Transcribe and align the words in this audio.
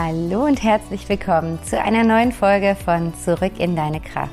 Hallo 0.00 0.44
und 0.44 0.62
herzlich 0.62 1.08
willkommen 1.08 1.58
zu 1.64 1.82
einer 1.82 2.04
neuen 2.04 2.30
Folge 2.30 2.76
von 2.84 3.12
Zurück 3.14 3.58
in 3.58 3.74
deine 3.74 3.98
Kraft. 3.98 4.30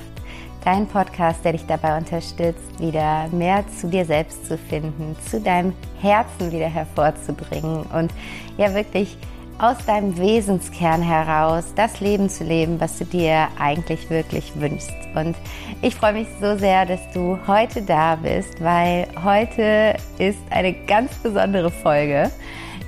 Dein 0.63 0.85
Podcast, 0.85 1.43
der 1.43 1.53
dich 1.53 1.65
dabei 1.65 1.97
unterstützt, 1.97 2.79
wieder 2.79 3.27
mehr 3.29 3.65
zu 3.79 3.87
dir 3.87 4.05
selbst 4.05 4.45
zu 4.45 4.59
finden, 4.59 5.15
zu 5.27 5.41
deinem 5.41 5.73
Herzen 6.01 6.51
wieder 6.51 6.67
hervorzubringen 6.67 7.81
und 7.81 8.13
ja 8.59 8.75
wirklich 8.75 9.17
aus 9.57 9.77
deinem 9.87 10.15
Wesenskern 10.19 11.01
heraus 11.01 11.73
das 11.75 11.99
Leben 11.99 12.29
zu 12.29 12.43
leben, 12.43 12.79
was 12.79 12.99
du 12.99 13.05
dir 13.05 13.47
eigentlich 13.57 14.07
wirklich 14.11 14.53
wünschst. 14.59 14.93
Und 15.15 15.35
ich 15.81 15.95
freue 15.95 16.13
mich 16.13 16.27
so 16.39 16.59
sehr, 16.59 16.85
dass 16.85 17.01
du 17.11 17.39
heute 17.47 17.81
da 17.81 18.17
bist, 18.17 18.63
weil 18.63 19.07
heute 19.23 19.95
ist 20.19 20.37
eine 20.51 20.73
ganz 20.85 21.11
besondere 21.23 21.71
Folge. 21.71 22.29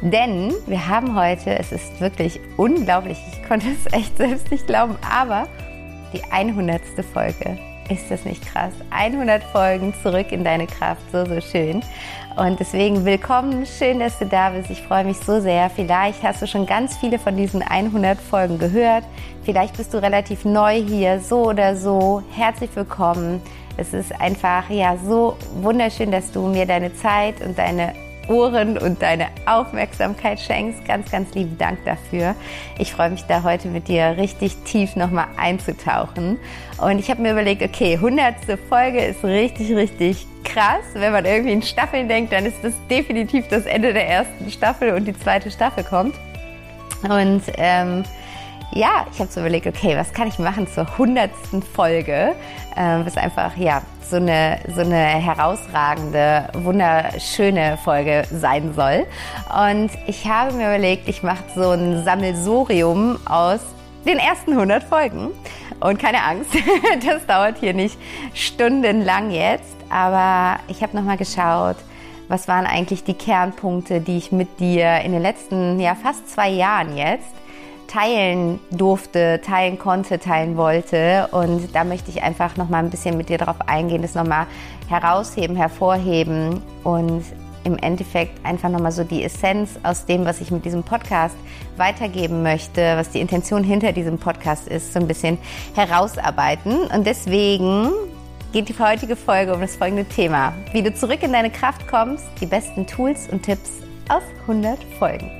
Denn 0.01 0.53
wir 0.67 0.87
haben 0.87 1.15
heute, 1.15 1.57
es 1.57 1.71
ist 1.71 1.99
wirklich 1.99 2.39
unglaublich, 2.55 3.17
ich 3.31 3.47
konnte 3.47 3.67
es 3.69 3.91
echt 3.91 4.15
selbst 4.17 4.51
nicht 4.51 4.67
glauben, 4.67 4.95
aber 5.09 5.47
die 6.13 6.23
100. 6.31 6.81
Folge. 7.13 7.57
Ist 7.89 8.11
das 8.11 8.25
nicht 8.25 8.45
krass? 8.45 8.73
100 8.91 9.41
Folgen 9.43 9.93
zurück 10.03 10.31
in 10.31 10.43
deine 10.43 10.67
Kraft, 10.67 11.01
so, 11.11 11.25
so 11.25 11.39
schön. 11.39 11.81
Und 12.35 12.59
deswegen 12.59 13.05
willkommen, 13.05 13.65
schön, 13.65 13.99
dass 13.99 14.19
du 14.19 14.25
da 14.25 14.49
bist. 14.49 14.69
Ich 14.69 14.81
freue 14.81 15.05
mich 15.05 15.17
so 15.17 15.39
sehr. 15.39 15.69
Vielleicht 15.69 16.21
hast 16.21 16.41
du 16.41 16.47
schon 16.47 16.65
ganz 16.65 16.97
viele 16.97 17.17
von 17.17 17.35
diesen 17.37 17.61
100 17.61 18.19
Folgen 18.19 18.59
gehört. 18.59 19.05
Vielleicht 19.43 19.77
bist 19.77 19.93
du 19.93 20.01
relativ 20.01 20.43
neu 20.43 20.75
hier, 20.75 21.19
so 21.21 21.45
oder 21.45 21.75
so. 21.75 22.21
Herzlich 22.35 22.69
willkommen. 22.75 23.41
Es 23.77 23.93
ist 23.93 24.11
einfach 24.19 24.69
ja 24.69 24.97
so 24.97 25.37
wunderschön, 25.61 26.11
dass 26.11 26.31
du 26.31 26.45
mir 26.47 26.65
deine 26.65 26.93
Zeit 26.93 27.41
und 27.41 27.57
deine 27.57 27.93
Ohren 28.27 28.77
und 28.77 29.01
deine 29.01 29.27
Aufmerksamkeit 29.45 30.39
schenkst. 30.39 30.85
Ganz, 30.85 31.11
ganz 31.11 31.33
lieben 31.33 31.57
Dank 31.57 31.79
dafür. 31.85 32.35
Ich 32.77 32.91
freue 32.91 33.09
mich 33.09 33.23
da 33.23 33.43
heute 33.43 33.67
mit 33.67 33.87
dir 33.87 34.15
richtig 34.17 34.55
tief 34.63 34.95
nochmal 34.95 35.27
einzutauchen. 35.37 36.37
Und 36.79 36.99
ich 36.99 37.09
habe 37.09 37.21
mir 37.21 37.31
überlegt, 37.31 37.61
okay, 37.61 37.95
100. 37.95 38.35
Folge 38.69 39.03
ist 39.03 39.23
richtig, 39.23 39.75
richtig 39.75 40.25
krass. 40.43 40.83
Wenn 40.93 41.11
man 41.11 41.25
irgendwie 41.25 41.53
in 41.53 41.61
Staffeln 41.61 42.07
denkt, 42.07 42.33
dann 42.33 42.45
ist 42.45 42.63
das 42.63 42.73
definitiv 42.89 43.47
das 43.47 43.65
Ende 43.65 43.93
der 43.93 44.07
ersten 44.07 44.49
Staffel 44.49 44.93
und 44.93 45.05
die 45.05 45.17
zweite 45.17 45.51
Staffel 45.51 45.83
kommt. 45.83 46.15
Und 47.03 47.43
ähm, 47.57 48.03
ja, 48.73 49.05
ich 49.11 49.19
habe 49.19 49.31
so 49.31 49.39
überlegt, 49.39 49.67
okay, 49.67 49.95
was 49.95 50.13
kann 50.13 50.27
ich 50.27 50.39
machen 50.39 50.67
zur 50.67 50.97
hundertsten 50.97 51.61
Folge, 51.61 52.35
äh, 52.75 53.05
was 53.05 53.17
einfach 53.17 53.55
ja 53.57 53.81
so 54.09 54.17
eine 54.17 54.59
so 54.75 54.81
eine 54.81 54.95
herausragende, 54.95 56.49
wunderschöne 56.53 57.77
Folge 57.83 58.23
sein 58.31 58.73
soll. 58.73 59.05
Und 59.53 59.91
ich 60.07 60.27
habe 60.27 60.53
mir 60.53 60.67
überlegt, 60.67 61.07
ich 61.07 61.23
mache 61.23 61.43
so 61.55 61.71
ein 61.71 62.03
Sammelsurium 62.03 63.19
aus 63.25 63.59
den 64.05 64.17
ersten 64.17 64.53
100 64.53 64.83
Folgen. 64.83 65.31
Und 65.79 65.99
keine 65.99 66.23
Angst, 66.23 66.51
das 67.05 67.25
dauert 67.25 67.57
hier 67.59 67.73
nicht 67.73 67.97
stundenlang 68.33 69.31
jetzt, 69.31 69.75
aber 69.89 70.59
ich 70.67 70.81
habe 70.81 70.95
noch 70.95 71.03
mal 71.03 71.17
geschaut, 71.17 71.77
was 72.27 72.47
waren 72.47 72.65
eigentlich 72.65 73.03
die 73.03 73.13
Kernpunkte, 73.13 74.01
die 74.01 74.17
ich 74.17 74.31
mit 74.31 74.59
dir 74.59 75.01
in 75.01 75.11
den 75.11 75.21
letzten 75.21 75.79
ja 75.79 75.95
fast 75.95 76.29
zwei 76.29 76.49
Jahren 76.49 76.97
jetzt 76.97 77.33
teilen 77.87 78.59
durfte, 78.71 79.41
teilen 79.43 79.79
konnte, 79.79 80.19
teilen 80.19 80.57
wollte. 80.57 81.27
Und 81.31 81.73
da 81.73 81.83
möchte 81.83 82.09
ich 82.11 82.23
einfach 82.23 82.57
noch 82.57 82.69
mal 82.69 82.79
ein 82.79 82.89
bisschen 82.89 83.17
mit 83.17 83.29
dir 83.29 83.37
darauf 83.37 83.61
eingehen, 83.67 84.01
das 84.01 84.15
noch 84.15 84.25
mal 84.25 84.47
herausheben, 84.87 85.55
hervorheben 85.55 86.61
und 86.83 87.23
im 87.63 87.77
Endeffekt 87.77 88.45
einfach 88.45 88.69
noch 88.69 88.79
mal 88.79 88.91
so 88.91 89.03
die 89.03 89.23
Essenz 89.23 89.77
aus 89.83 90.05
dem, 90.05 90.25
was 90.25 90.39
ich 90.39 90.51
mit 90.51 90.63
diesem 90.63 90.83
Podcast 90.83 91.35
weitergeben 91.75 92.41
möchte, 92.41 92.95
was 92.95 93.09
die 93.09 93.19
Intention 93.19 93.63
hinter 93.63 93.91
diesem 93.91 94.17
Podcast 94.17 94.67
ist, 94.67 94.93
so 94.93 94.99
ein 94.99 95.07
bisschen 95.07 95.37
herausarbeiten. 95.75 96.77
Und 96.93 97.05
deswegen 97.05 97.91
geht 98.53 98.69
die 98.69 98.79
heutige 98.79 99.15
Folge 99.15 99.53
um 99.53 99.61
das 99.61 99.75
folgende 99.75 100.05
Thema. 100.05 100.53
Wie 100.71 100.81
du 100.81 100.93
zurück 100.93 101.21
in 101.21 101.33
deine 101.33 101.51
Kraft 101.51 101.87
kommst, 101.87 102.25
die 102.39 102.45
besten 102.45 102.87
Tools 102.87 103.27
und 103.29 103.43
Tipps 103.43 103.71
aus 104.09 104.23
100 104.47 104.79
Folgen. 104.97 105.36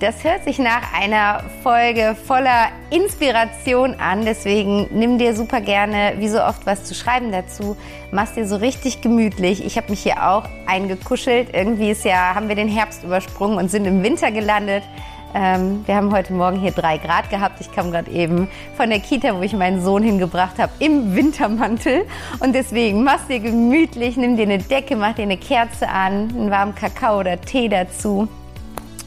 Das 0.00 0.24
hört 0.24 0.44
sich 0.44 0.58
nach 0.58 0.94
einer 0.98 1.44
Folge 1.62 2.16
voller 2.26 2.68
Inspiration 2.88 3.96
an. 4.00 4.24
Deswegen 4.24 4.88
nimm 4.92 5.18
dir 5.18 5.36
super 5.36 5.60
gerne, 5.60 6.14
wie 6.16 6.28
so 6.28 6.42
oft, 6.42 6.64
was 6.64 6.84
zu 6.84 6.94
schreiben 6.94 7.30
dazu. 7.30 7.76
Mach's 8.10 8.32
dir 8.32 8.46
so 8.46 8.56
richtig 8.56 9.02
gemütlich. 9.02 9.62
Ich 9.62 9.76
habe 9.76 9.90
mich 9.90 10.02
hier 10.02 10.26
auch 10.26 10.44
eingekuschelt. 10.64 11.50
Irgendwie 11.52 11.90
ist 11.90 12.06
ja, 12.06 12.34
haben 12.34 12.48
wir 12.48 12.54
den 12.54 12.66
Herbst 12.66 13.04
übersprungen 13.04 13.58
und 13.58 13.70
sind 13.70 13.84
im 13.84 14.02
Winter 14.02 14.32
gelandet. 14.32 14.84
Ähm, 15.34 15.82
wir 15.84 15.96
haben 15.96 16.12
heute 16.12 16.32
Morgen 16.32 16.58
hier 16.58 16.72
drei 16.72 16.96
Grad 16.96 17.28
gehabt. 17.28 17.60
Ich 17.60 17.70
kam 17.70 17.90
gerade 17.90 18.10
eben 18.10 18.48
von 18.78 18.88
der 18.88 19.00
Kita, 19.00 19.36
wo 19.36 19.42
ich 19.42 19.52
meinen 19.52 19.82
Sohn 19.82 20.02
hingebracht 20.02 20.58
habe, 20.58 20.72
im 20.78 21.14
Wintermantel. 21.14 22.06
Und 22.38 22.54
deswegen 22.54 23.04
mach's 23.04 23.26
dir 23.26 23.40
gemütlich, 23.40 24.16
nimm 24.16 24.38
dir 24.38 24.44
eine 24.44 24.60
Decke, 24.60 24.96
mach 24.96 25.14
dir 25.16 25.24
eine 25.24 25.36
Kerze 25.36 25.90
an, 25.90 26.30
einen 26.30 26.50
warmen 26.50 26.74
Kakao 26.74 27.20
oder 27.20 27.38
Tee 27.38 27.68
dazu. 27.68 28.28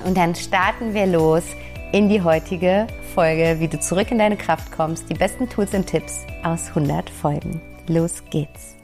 Und 0.04 0.18
dann 0.18 0.36
starten 0.36 0.94
wir 0.94 1.06
los 1.06 1.44
in 1.92 2.09
die 2.09 2.22
heutige 2.22 2.88
Folge, 3.14 3.58
wie 3.59 3.68
du 3.68 3.80
zurück 3.80 4.12
in 4.12 4.18
deine 4.18 4.38
Kraft 4.38 4.72
kommst. 4.72 5.09
Die 5.09 5.14
besten 5.14 5.48
Tools 5.50 5.74
und 5.74 5.86
Tipps 5.86 6.26
aus 6.44 6.70
100 6.70 7.09
Folgen. 7.09 7.62
Los 7.88 8.24
geht's. 8.30 8.76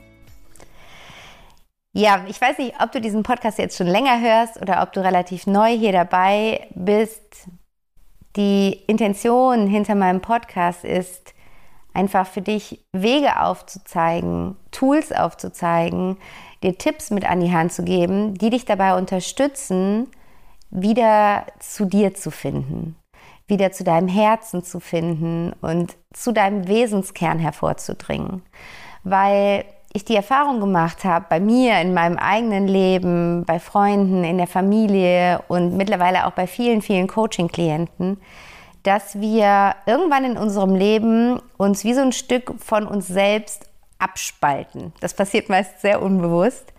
Ja, 1.94 2.24
ich 2.28 2.40
weiß 2.40 2.60
nicht, 2.60 2.76
ob 2.82 2.92
du 2.92 3.02
diesen 3.02 3.24
Podcast 3.24 3.58
jetzt 3.58 3.78
schon 3.78 3.88
länger 3.88 4.22
hörst 4.22 4.62
oder 4.62 4.84
ob 4.84 4.94
du 4.94 5.04
relativ 5.04 5.48
neu 5.48 5.76
hier 5.76 5.92
dabei 5.92 6.68
bist. 6.76 7.48
Die 8.36 8.74
Intention 8.88 9.68
hinter 9.68 9.96
meinem 9.96 10.22
Podcast 10.22 10.86
ist, 10.86 11.34
einfach 11.94 12.28
für 12.28 12.42
dich 12.42 12.86
Wege 12.94 13.42
aufzuzeigen, 13.42 14.56
Tools 14.72 15.12
aufzuzeigen, 15.12 16.18
dir 16.64 16.78
Tipps 16.78 17.10
mit 17.10 17.30
an 17.30 17.40
die 17.40 17.52
Hand 17.52 17.74
zu 17.74 17.84
geben, 17.84 18.36
die 18.36 18.50
dich 18.50 18.66
dabei 18.66 18.96
unterstützen, 18.96 20.08
wieder 20.72 21.46
zu 21.60 21.86
dir 21.86 22.14
zu 22.14 22.32
finden, 22.32 22.96
wieder 23.48 23.72
zu 23.72 23.84
deinem 23.84 24.08
Herzen 24.08 24.64
zu 24.64 24.80
finden 24.80 25.54
und 25.62 25.96
zu 26.14 26.32
deinem 26.32 26.68
Wesenskern 26.68 27.40
hervorzudringen. 27.40 28.44
Weil 29.04 29.66
ich 29.92 30.06
die 30.06 30.16
Erfahrung 30.16 30.60
gemacht 30.60 31.04
habe, 31.04 31.26
bei 31.30 31.40
mir 31.40 31.82
in 31.82 31.94
meinem 31.94 32.18
eigenen 32.18 32.68
Leben, 32.68 33.44
bei 33.46 33.60
Freunden, 33.60 34.24
in 34.24 34.38
der 34.38 34.48
Familie 34.48 35.44
und 35.48 35.76
mittlerweile 35.76 36.28
auch 36.28 36.32
bei 36.32 36.46
vielen, 36.46 36.82
vielen 36.82 37.08
Coaching-Klienten, 37.08 38.22
dass 38.84 39.20
wir 39.20 39.76
irgendwann 39.88 40.26
in 40.26 40.38
unserem 40.38 40.76
Leben 40.76 41.42
uns 41.58 41.84
wie 41.84 41.94
so 41.94 42.02
ein 42.02 42.12
Stück 42.12 42.54
von 42.60 42.86
uns 42.86 43.08
selbst 43.08 43.66
abspalten. 43.98 44.94
Das 45.02 45.14
passiert 45.14 45.50
meist 45.50 45.82
sehr 45.82 46.02
unbewusst. 46.02 46.72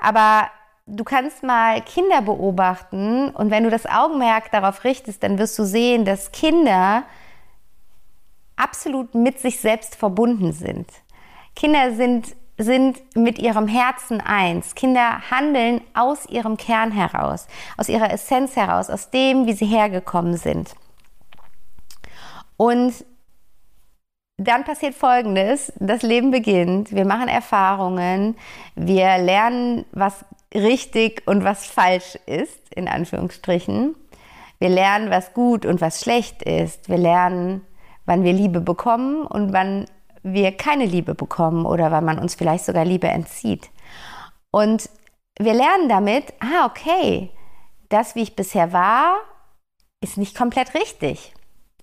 Aber 0.00 0.48
du 0.86 1.04
kannst 1.04 1.42
mal 1.42 1.80
Kinder 1.82 2.22
beobachten 2.22 3.30
und 3.30 3.50
wenn 3.50 3.64
du 3.64 3.70
das 3.70 3.86
Augenmerk 3.86 4.50
darauf 4.52 4.84
richtest, 4.84 5.22
dann 5.22 5.38
wirst 5.38 5.58
du 5.58 5.64
sehen, 5.64 6.04
dass 6.04 6.32
Kinder 6.32 7.02
absolut 8.54 9.14
mit 9.14 9.38
sich 9.40 9.60
selbst 9.60 9.96
verbunden 9.96 10.52
sind. 10.52 10.88
Kinder 11.54 11.92
sind, 11.94 12.34
sind 12.56 13.16
mit 13.16 13.38
ihrem 13.38 13.68
Herzen 13.68 14.20
eins. 14.20 14.74
Kinder 14.74 15.30
handeln 15.30 15.80
aus 15.92 16.26
ihrem 16.26 16.56
Kern 16.56 16.92
heraus, 16.92 17.48
aus 17.76 17.88
ihrer 17.88 18.12
Essenz 18.12 18.56
heraus, 18.56 18.88
aus 18.88 19.10
dem, 19.10 19.46
wie 19.46 19.52
sie 19.52 19.66
hergekommen 19.66 20.36
sind. 20.36 20.74
Und 22.56 23.04
dann 24.38 24.64
passiert 24.64 24.94
Folgendes, 24.94 25.72
das 25.80 26.02
Leben 26.02 26.30
beginnt, 26.30 26.92
wir 26.92 27.06
machen 27.06 27.28
Erfahrungen, 27.28 28.36
wir 28.74 29.16
lernen, 29.18 29.86
was 29.92 30.24
richtig 30.54 31.22
und 31.26 31.44
was 31.44 31.66
falsch 31.66 32.16
ist, 32.26 32.74
in 32.74 32.88
Anführungsstrichen. 32.88 33.94
Wir 34.58 34.68
lernen, 34.68 35.10
was 35.10 35.34
gut 35.34 35.66
und 35.66 35.80
was 35.80 36.00
schlecht 36.00 36.42
ist. 36.42 36.88
Wir 36.88 36.98
lernen, 36.98 37.62
wann 38.06 38.24
wir 38.24 38.32
Liebe 38.32 38.60
bekommen 38.60 39.26
und 39.26 39.52
wann 39.52 39.86
wir 40.22 40.52
keine 40.56 40.86
Liebe 40.86 41.14
bekommen 41.14 41.66
oder 41.66 41.90
wann 41.90 42.04
man 42.04 42.18
uns 42.18 42.34
vielleicht 42.34 42.64
sogar 42.64 42.84
Liebe 42.84 43.08
entzieht. 43.08 43.70
Und 44.50 44.88
wir 45.38 45.54
lernen 45.54 45.88
damit, 45.88 46.32
ah, 46.40 46.66
okay, 46.66 47.30
das, 47.88 48.14
wie 48.14 48.22
ich 48.22 48.36
bisher 48.36 48.72
war, 48.72 49.18
ist 50.00 50.16
nicht 50.16 50.36
komplett 50.36 50.74
richtig, 50.74 51.32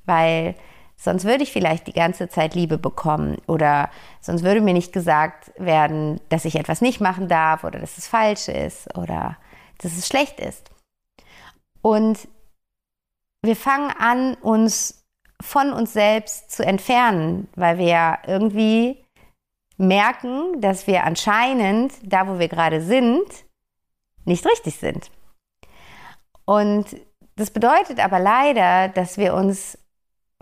weil 0.05 0.55
Sonst 0.95 1.25
würde 1.25 1.43
ich 1.43 1.51
vielleicht 1.51 1.87
die 1.87 1.93
ganze 1.93 2.29
Zeit 2.29 2.55
Liebe 2.55 2.77
bekommen 2.77 3.37
oder 3.47 3.89
sonst 4.21 4.43
würde 4.43 4.61
mir 4.61 4.73
nicht 4.73 4.93
gesagt 4.93 5.51
werden, 5.57 6.21
dass 6.29 6.45
ich 6.45 6.55
etwas 6.55 6.81
nicht 6.81 7.01
machen 7.01 7.27
darf 7.27 7.63
oder 7.63 7.79
dass 7.79 7.97
es 7.97 8.07
falsch 8.07 8.47
ist 8.47 8.95
oder 8.97 9.37
dass 9.79 9.97
es 9.97 10.07
schlecht 10.07 10.39
ist. 10.39 10.69
Und 11.81 12.27
wir 13.41 13.57
fangen 13.57 13.91
an, 13.91 14.35
uns 14.35 15.05
von 15.41 15.73
uns 15.73 15.91
selbst 15.91 16.51
zu 16.51 16.65
entfernen, 16.65 17.49
weil 17.55 17.77
wir 17.77 18.19
irgendwie 18.25 19.03
merken, 19.77 20.61
dass 20.61 20.87
wir 20.87 21.03
anscheinend 21.03 21.93
da, 22.03 22.27
wo 22.27 22.39
wir 22.39 22.47
gerade 22.47 22.81
sind, 22.81 23.25
nicht 24.23 24.45
richtig 24.45 24.77
sind. 24.77 25.11
Und 26.45 26.85
das 27.35 27.51
bedeutet 27.51 27.99
aber 27.99 28.19
leider, 28.19 28.87
dass 28.87 29.17
wir 29.17 29.33
uns 29.33 29.77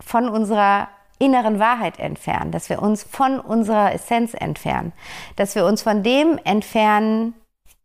von 0.00 0.28
unserer 0.28 0.88
inneren 1.18 1.58
Wahrheit 1.58 1.98
entfernen, 1.98 2.50
dass 2.50 2.68
wir 2.68 2.82
uns 2.82 3.04
von 3.04 3.38
unserer 3.38 3.92
Essenz 3.92 4.34
entfernen, 4.34 4.92
dass 5.36 5.54
wir 5.54 5.64
uns 5.64 5.82
von 5.82 6.02
dem 6.02 6.38
entfernen, 6.42 7.34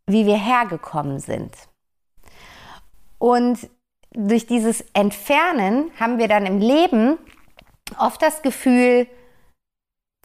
wie 0.07 0.25
wir 0.25 0.38
hergekommen 0.38 1.19
sind. 1.19 1.54
Und 3.19 3.69
durch 4.12 4.48
dieses 4.48 4.81
Entfernen 4.94 5.92
haben 6.00 6.18
wir 6.18 6.27
dann 6.27 6.45
im 6.45 6.59
Leben 6.59 7.18
oft 8.00 8.21
das 8.21 8.42
Gefühl, 8.42 9.07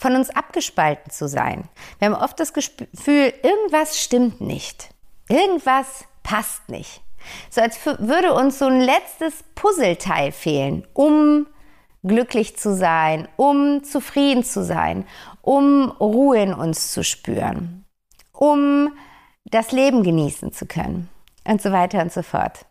von 0.01 0.17
uns 0.17 0.31
abgespalten 0.31 1.13
zu 1.13 1.29
sein. 1.29 1.69
Wir 1.99 2.09
haben 2.09 2.21
oft 2.21 2.41
das 2.41 2.53
Gefühl, 2.53 3.33
irgendwas 3.43 4.01
stimmt 4.01 4.41
nicht. 4.41 4.91
Irgendwas 5.29 6.05
passt 6.25 6.69
nicht. 6.69 7.03
So 7.51 7.61
als 7.61 7.79
würde 7.87 8.35
uns 8.35 8.59
so 8.59 8.67
ein 8.67 8.81
letztes 8.81 9.45
Puzzleteil 9.55 10.33
fehlen, 10.33 10.87
um 10.93 11.47
glücklich 12.03 12.57
zu 12.57 12.75
sein, 12.75 13.29
um 13.37 13.85
zufrieden 13.85 14.45
zu 14.45 14.65
sein, 14.65 15.07
um 15.41 15.91
Ruhe 15.91 16.43
in 16.43 16.55
uns 16.55 16.93
zu 16.93 17.05
spüren, 17.05 17.85
um 18.33 18.93
das 19.45 19.73
Leben 19.73 20.03
genießen 20.03 20.53
zu 20.53 20.67
können 20.67 21.09
und 21.45 21.63
so 21.63 21.73
weiter 21.73 22.01
und 22.03 22.13
so 22.13 22.23
fort. 22.23 22.67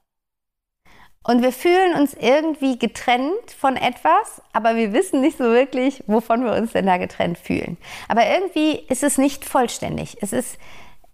Und 1.23 1.43
wir 1.43 1.51
fühlen 1.51 1.93
uns 1.93 2.15
irgendwie 2.15 2.79
getrennt 2.79 3.51
von 3.55 3.77
etwas, 3.77 4.41
aber 4.53 4.75
wir 4.75 4.91
wissen 4.91 5.21
nicht 5.21 5.37
so 5.37 5.43
wirklich, 5.43 6.03
wovon 6.07 6.43
wir 6.43 6.53
uns 6.53 6.71
denn 6.71 6.87
da 6.87 6.97
getrennt 6.97 7.37
fühlen. 7.37 7.77
Aber 8.07 8.25
irgendwie 8.25 8.79
ist 8.87 9.03
es 9.03 9.19
nicht 9.19 9.45
vollständig. 9.45 10.17
Es 10.21 10.33
ist, 10.33 10.57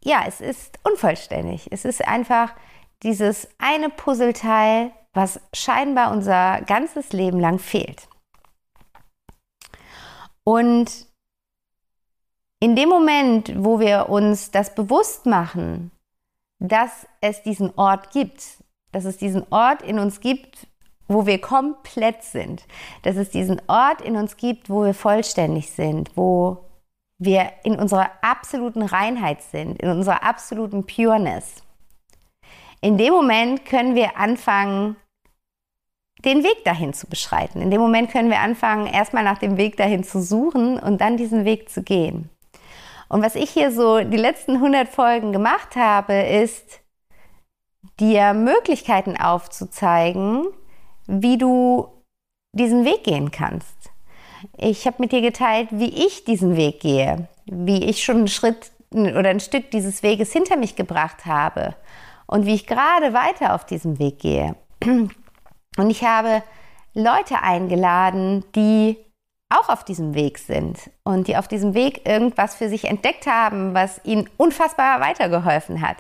ja, 0.01 0.23
es 0.25 0.39
ist 0.39 0.79
unvollständig. 0.83 1.67
Es 1.71 1.83
ist 1.83 2.07
einfach 2.07 2.53
dieses 3.03 3.49
eine 3.57 3.89
Puzzleteil, 3.89 4.91
was 5.17 5.41
scheinbar 5.51 6.11
unser 6.11 6.61
ganzes 6.61 7.11
Leben 7.11 7.39
lang 7.39 7.57
fehlt. 7.57 8.07
Und 10.43 11.07
in 12.59 12.75
dem 12.75 12.87
Moment, 12.87 13.51
wo 13.57 13.79
wir 13.79 14.09
uns 14.09 14.51
das 14.51 14.75
bewusst 14.75 15.25
machen, 15.25 15.91
dass 16.59 17.07
es 17.19 17.41
diesen 17.41 17.73
Ort 17.77 18.11
gibt, 18.11 18.63
dass 18.91 19.05
es 19.05 19.17
diesen 19.17 19.43
Ort 19.51 19.81
in 19.81 19.97
uns 19.97 20.19
gibt, 20.19 20.67
wo 21.07 21.25
wir 21.25 21.41
komplett 21.41 22.21
sind, 22.21 22.67
dass 23.01 23.15
es 23.15 23.31
diesen 23.31 23.59
Ort 23.67 24.01
in 24.01 24.17
uns 24.17 24.37
gibt, 24.37 24.69
wo 24.69 24.85
wir 24.85 24.93
vollständig 24.93 25.71
sind, 25.71 26.15
wo 26.15 26.63
wir 27.17 27.53
in 27.63 27.79
unserer 27.79 28.11
absoluten 28.21 28.83
Reinheit 28.83 29.41
sind, 29.41 29.81
in 29.81 29.89
unserer 29.89 30.21
absoluten 30.21 30.85
Pureness. 30.85 31.63
In 32.81 32.99
dem 32.99 33.13
Moment 33.13 33.65
können 33.65 33.95
wir 33.95 34.15
anfangen, 34.17 34.95
den 36.25 36.43
Weg 36.43 36.63
dahin 36.65 36.93
zu 36.93 37.07
beschreiten. 37.07 37.61
In 37.61 37.71
dem 37.71 37.81
Moment 37.81 38.11
können 38.11 38.29
wir 38.29 38.39
anfangen, 38.39 38.87
erstmal 38.87 39.23
nach 39.23 39.37
dem 39.37 39.57
Weg 39.57 39.77
dahin 39.77 40.03
zu 40.03 40.21
suchen 40.21 40.79
und 40.79 41.01
dann 41.01 41.17
diesen 41.17 41.45
Weg 41.45 41.69
zu 41.69 41.83
gehen. 41.83 42.29
Und 43.09 43.23
was 43.23 43.35
ich 43.35 43.49
hier 43.49 43.71
so 43.71 43.99
die 43.99 44.17
letzten 44.17 44.55
100 44.55 44.89
Folgen 44.89 45.31
gemacht 45.31 45.75
habe, 45.75 46.13
ist, 46.13 46.81
dir 47.99 48.33
Möglichkeiten 48.33 49.17
aufzuzeigen, 49.17 50.47
wie 51.07 51.37
du 51.37 51.87
diesen 52.51 52.85
Weg 52.85 53.03
gehen 53.03 53.31
kannst. 53.31 53.91
Ich 54.57 54.85
habe 54.85 54.97
mit 54.99 55.11
dir 55.11 55.21
geteilt, 55.21 55.69
wie 55.71 56.05
ich 56.05 56.25
diesen 56.25 56.55
Weg 56.57 56.81
gehe, 56.81 57.27
wie 57.45 57.85
ich 57.85 58.03
schon 58.03 58.17
einen 58.17 58.27
Schritt 58.27 58.71
oder 58.91 59.29
ein 59.29 59.39
Stück 59.39 59.71
dieses 59.71 60.03
Weges 60.03 60.31
hinter 60.31 60.57
mich 60.57 60.75
gebracht 60.75 61.25
habe 61.25 61.75
und 62.27 62.45
wie 62.45 62.53
ich 62.53 62.67
gerade 62.67 63.13
weiter 63.13 63.55
auf 63.55 63.65
diesem 63.65 63.99
Weg 63.99 64.19
gehe. 64.19 64.55
Und 65.77 65.89
ich 65.89 66.03
habe 66.03 66.43
Leute 66.93 67.41
eingeladen, 67.41 68.43
die 68.55 68.97
auch 69.49 69.69
auf 69.69 69.85
diesem 69.85 70.13
Weg 70.13 70.39
sind 70.39 70.89
und 71.03 71.27
die 71.27 71.37
auf 71.37 71.47
diesem 71.47 71.73
Weg 71.73 72.05
irgendwas 72.05 72.55
für 72.55 72.67
sich 72.67 72.85
entdeckt 72.85 73.27
haben, 73.27 73.73
was 73.73 74.01
ihnen 74.03 74.29
unfassbar 74.37 74.99
weitergeholfen 74.99 75.81
hat 75.81 75.97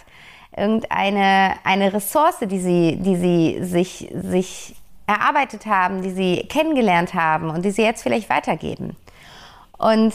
irgendeine 0.57 1.53
eine 1.63 1.93
Ressource, 1.93 2.39
die 2.41 2.59
sie, 2.59 2.97
die 2.97 3.15
sie 3.15 3.63
sich, 3.63 4.11
sich 4.13 4.75
erarbeitet 5.05 5.65
haben, 5.65 6.01
die 6.01 6.11
sie 6.11 6.45
kennengelernt 6.49 7.13
haben 7.13 7.49
und 7.49 7.63
die 7.63 7.71
sie 7.71 7.83
jetzt 7.83 8.03
vielleicht 8.03 8.29
weitergeben. 8.29 8.97
Und 9.77 10.13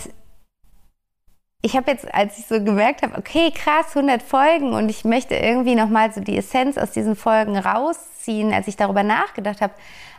ich 1.63 1.77
habe 1.77 1.93
jetzt, 1.93 2.13
als 2.13 2.39
ich 2.39 2.47
so 2.47 2.63
gemerkt 2.63 3.03
habe, 3.03 3.17
okay, 3.17 3.53
krass, 3.53 3.97
100 3.97 4.21
Folgen 4.21 4.73
und 4.75 4.89
ich 4.89 5.05
möchte 5.05 5.37
irgendwie 5.37 5.77
nochmal 5.77 6.13
so 6.13 6.21
die 6.21 6.37
Essenz 6.37 6.77
aus 6.77 6.91
diesen 6.91 7.15
Folgen 7.15 7.57
rausziehen, 7.57 8.53
als 8.53 8.67
ich 8.67 8.77
darüber 8.77 9.05
nachgedacht 9.05 9.61
habe, 9.61 9.73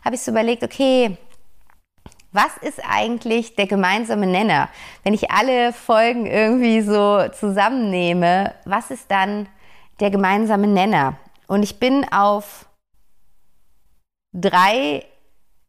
habe 0.05 0.15
ich 0.15 0.21
so 0.21 0.31
überlegt, 0.31 0.63
okay, 0.63 1.17
was 2.31 2.57
ist 2.61 2.81
eigentlich 2.89 3.55
der 3.55 3.67
gemeinsame 3.67 4.25
Nenner? 4.25 4.69
Wenn 5.03 5.13
ich 5.13 5.31
alle 5.31 5.73
Folgen 5.73 6.25
irgendwie 6.25 6.81
so 6.81 7.27
zusammennehme, 7.29 8.53
was 8.65 8.89
ist 8.89 9.11
dann 9.11 9.47
der 9.99 10.09
gemeinsame 10.09 10.67
Nenner. 10.67 11.17
Und 11.47 11.61
ich 11.61 11.77
bin 11.79 12.05
auf 12.11 12.67
drei 14.33 15.05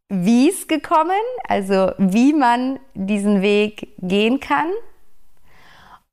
Wies 0.09 0.69
gekommen, 0.69 1.11
also 1.49 1.93
wie 1.99 2.33
man 2.33 2.79
diesen 2.95 3.43
Weg 3.43 3.95
gehen 3.99 4.41
kann. 4.41 4.71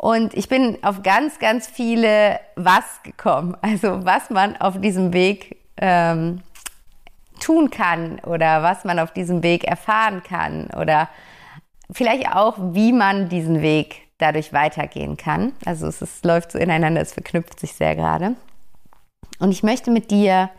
Und 0.01 0.33
ich 0.33 0.49
bin 0.49 0.79
auf 0.83 1.03
ganz, 1.03 1.37
ganz 1.37 1.67
viele 1.67 2.39
Was 2.55 3.03
gekommen, 3.03 3.55
also 3.61 4.03
was 4.03 4.31
man 4.31 4.57
auf 4.57 4.81
diesem 4.81 5.13
Weg 5.13 5.57
ähm, 5.77 6.41
tun 7.39 7.69
kann 7.69 8.17
oder 8.21 8.63
was 8.63 8.83
man 8.83 8.97
auf 8.97 9.13
diesem 9.13 9.43
Weg 9.43 9.63
erfahren 9.63 10.23
kann 10.23 10.71
oder 10.75 11.07
vielleicht 11.91 12.33
auch, 12.35 12.57
wie 12.73 12.93
man 12.93 13.29
diesen 13.29 13.61
Weg 13.61 14.07
dadurch 14.17 14.53
weitergehen 14.53 15.17
kann. 15.17 15.53
Also 15.65 15.85
es, 15.85 16.01
es 16.01 16.23
läuft 16.23 16.53
so 16.53 16.57
ineinander, 16.57 17.01
es 17.01 17.13
verknüpft 17.13 17.59
sich 17.59 17.73
sehr 17.73 17.95
gerade. 17.95 18.35
Und 19.37 19.51
ich 19.51 19.61
möchte 19.61 19.91
mit 19.91 20.09
dir 20.09 20.49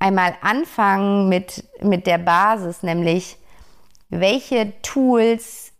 einmal 0.00 0.34
anfangen 0.40 1.28
mit, 1.28 1.62
mit 1.80 2.08
der 2.08 2.18
Basis, 2.18 2.82
nämlich 2.82 3.36
welche 4.08 4.72
Tools 4.82 5.71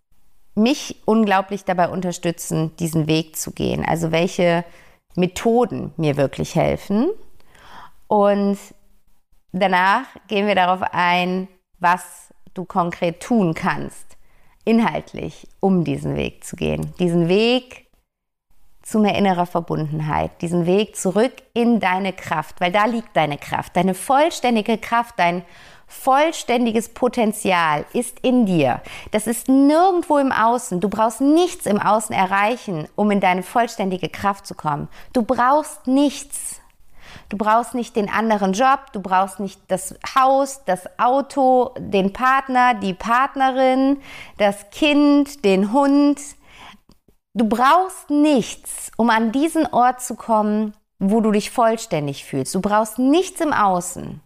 mich 0.55 0.97
unglaublich 1.05 1.65
dabei 1.65 1.89
unterstützen, 1.89 2.77
diesen 2.77 3.07
Weg 3.07 3.37
zu 3.37 3.53
gehen. 3.53 3.85
Also 3.85 4.13
welche 4.13 4.65
Methoden 5.15 5.93
mir 5.97 6.17
wirklich 6.17 6.55
helfen. 6.55 7.11
Und 8.09 8.59
danach 9.53 10.05
gehen 10.29 10.47
wir 10.47 10.55
darauf 10.55 10.83
ein, 10.93 11.49
was 11.79 12.33
du 12.55 12.65
konkret 12.65 13.21
tun 13.21 13.55
kannst 13.55 14.17
inhaltlich, 14.65 15.49
um 15.61 15.85
diesen 15.85 16.17
Weg 16.17 16.45
zu 16.45 16.57
gehen. 16.57 16.95
Diesen 16.99 17.29
Weg 17.29 17.87
zu 18.83 18.99
mehr 18.99 19.17
innerer 19.17 19.47
Verbundenheit, 19.47 20.43
diesen 20.43 20.67
Weg 20.67 20.97
zurück 20.97 21.33
in 21.55 21.81
deine 21.81 22.13
Kraft, 22.13 22.61
weil 22.61 22.73
da 22.73 22.85
liegt 22.85 23.17
deine 23.17 23.39
Kraft, 23.39 23.77
deine 23.77 23.95
vollständige 23.95 24.77
Kraft, 24.79 25.15
dein 25.19 25.45
vollständiges 25.93 26.89
Potenzial 26.89 27.85
ist 27.93 28.19
in 28.21 28.47
dir. 28.47 28.81
Das 29.11 29.27
ist 29.27 29.49
nirgendwo 29.49 30.19
im 30.19 30.33
Außen. 30.33 30.81
Du 30.81 30.89
brauchst 30.89 31.21
nichts 31.21 31.67
im 31.67 31.79
Außen 31.79 32.15
erreichen, 32.15 32.89
um 32.97 33.11
in 33.11 33.21
deine 33.21 33.43
vollständige 33.43 34.09
Kraft 34.09 34.47
zu 34.47 34.55
kommen. 34.55 34.89
Du 35.13 35.23
brauchst 35.23 35.87
nichts. 35.87 36.61
Du 37.29 37.37
brauchst 37.37 37.75
nicht 37.75 37.95
den 37.97 38.11
anderen 38.11 38.53
Job, 38.53 38.93
du 38.93 39.01
brauchst 39.01 39.39
nicht 39.39 39.61
das 39.69 39.95
Haus, 40.15 40.63
das 40.65 40.99
Auto, 40.99 41.75
den 41.79 42.13
Partner, 42.13 42.75
die 42.75 42.95
Partnerin, 42.95 43.99
das 44.39 44.71
Kind, 44.71 45.45
den 45.45 45.73
Hund. 45.73 46.21
Du 47.35 47.49
brauchst 47.49 48.11
nichts, 48.11 48.91
um 48.97 49.09
an 49.09 49.33
diesen 49.33 49.67
Ort 49.67 50.03
zu 50.03 50.15
kommen, 50.15 50.75
wo 50.99 51.21
du 51.21 51.31
dich 51.31 51.51
vollständig 51.51 52.25
fühlst. 52.25 52.55
Du 52.55 52.61
brauchst 52.61 52.99
nichts 52.99 53.41
im 53.41 53.53
Außen. 53.53 54.21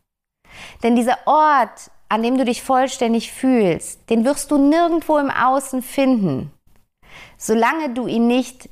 Denn 0.82 0.96
dieser 0.96 1.18
Ort, 1.26 1.90
an 2.08 2.22
dem 2.22 2.38
du 2.38 2.44
dich 2.44 2.62
vollständig 2.62 3.32
fühlst, 3.32 4.08
den 4.10 4.24
wirst 4.24 4.50
du 4.50 4.58
nirgendwo 4.58 5.18
im 5.18 5.30
Außen 5.30 5.82
finden, 5.82 6.52
solange 7.36 7.90
du 7.90 8.06
ihn 8.06 8.26
nicht 8.26 8.68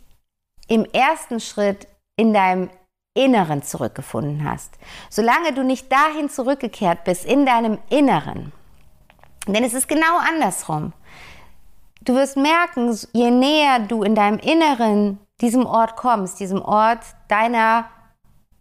im 0.68 0.84
ersten 0.84 1.40
Schritt 1.40 1.88
in 2.16 2.32
deinem 2.32 2.70
Inneren 3.14 3.62
zurückgefunden 3.62 4.48
hast. 4.48 4.74
Solange 5.08 5.52
du 5.52 5.62
nicht 5.62 5.90
dahin 5.90 6.28
zurückgekehrt 6.28 7.04
bist, 7.04 7.24
in 7.24 7.46
deinem 7.46 7.78
Inneren. 7.88 8.52
Denn 9.46 9.62
es 9.62 9.74
ist 9.74 9.88
genau 9.88 10.18
andersrum. 10.18 10.92
Du 12.02 12.14
wirst 12.14 12.36
merken, 12.36 12.98
je 13.12 13.30
näher 13.30 13.78
du 13.78 14.02
in 14.02 14.14
deinem 14.14 14.38
Inneren 14.38 15.18
diesem 15.40 15.64
Ort 15.64 15.96
kommst, 15.96 16.40
diesem 16.40 16.60
Ort 16.60 17.04
deiner 17.28 17.88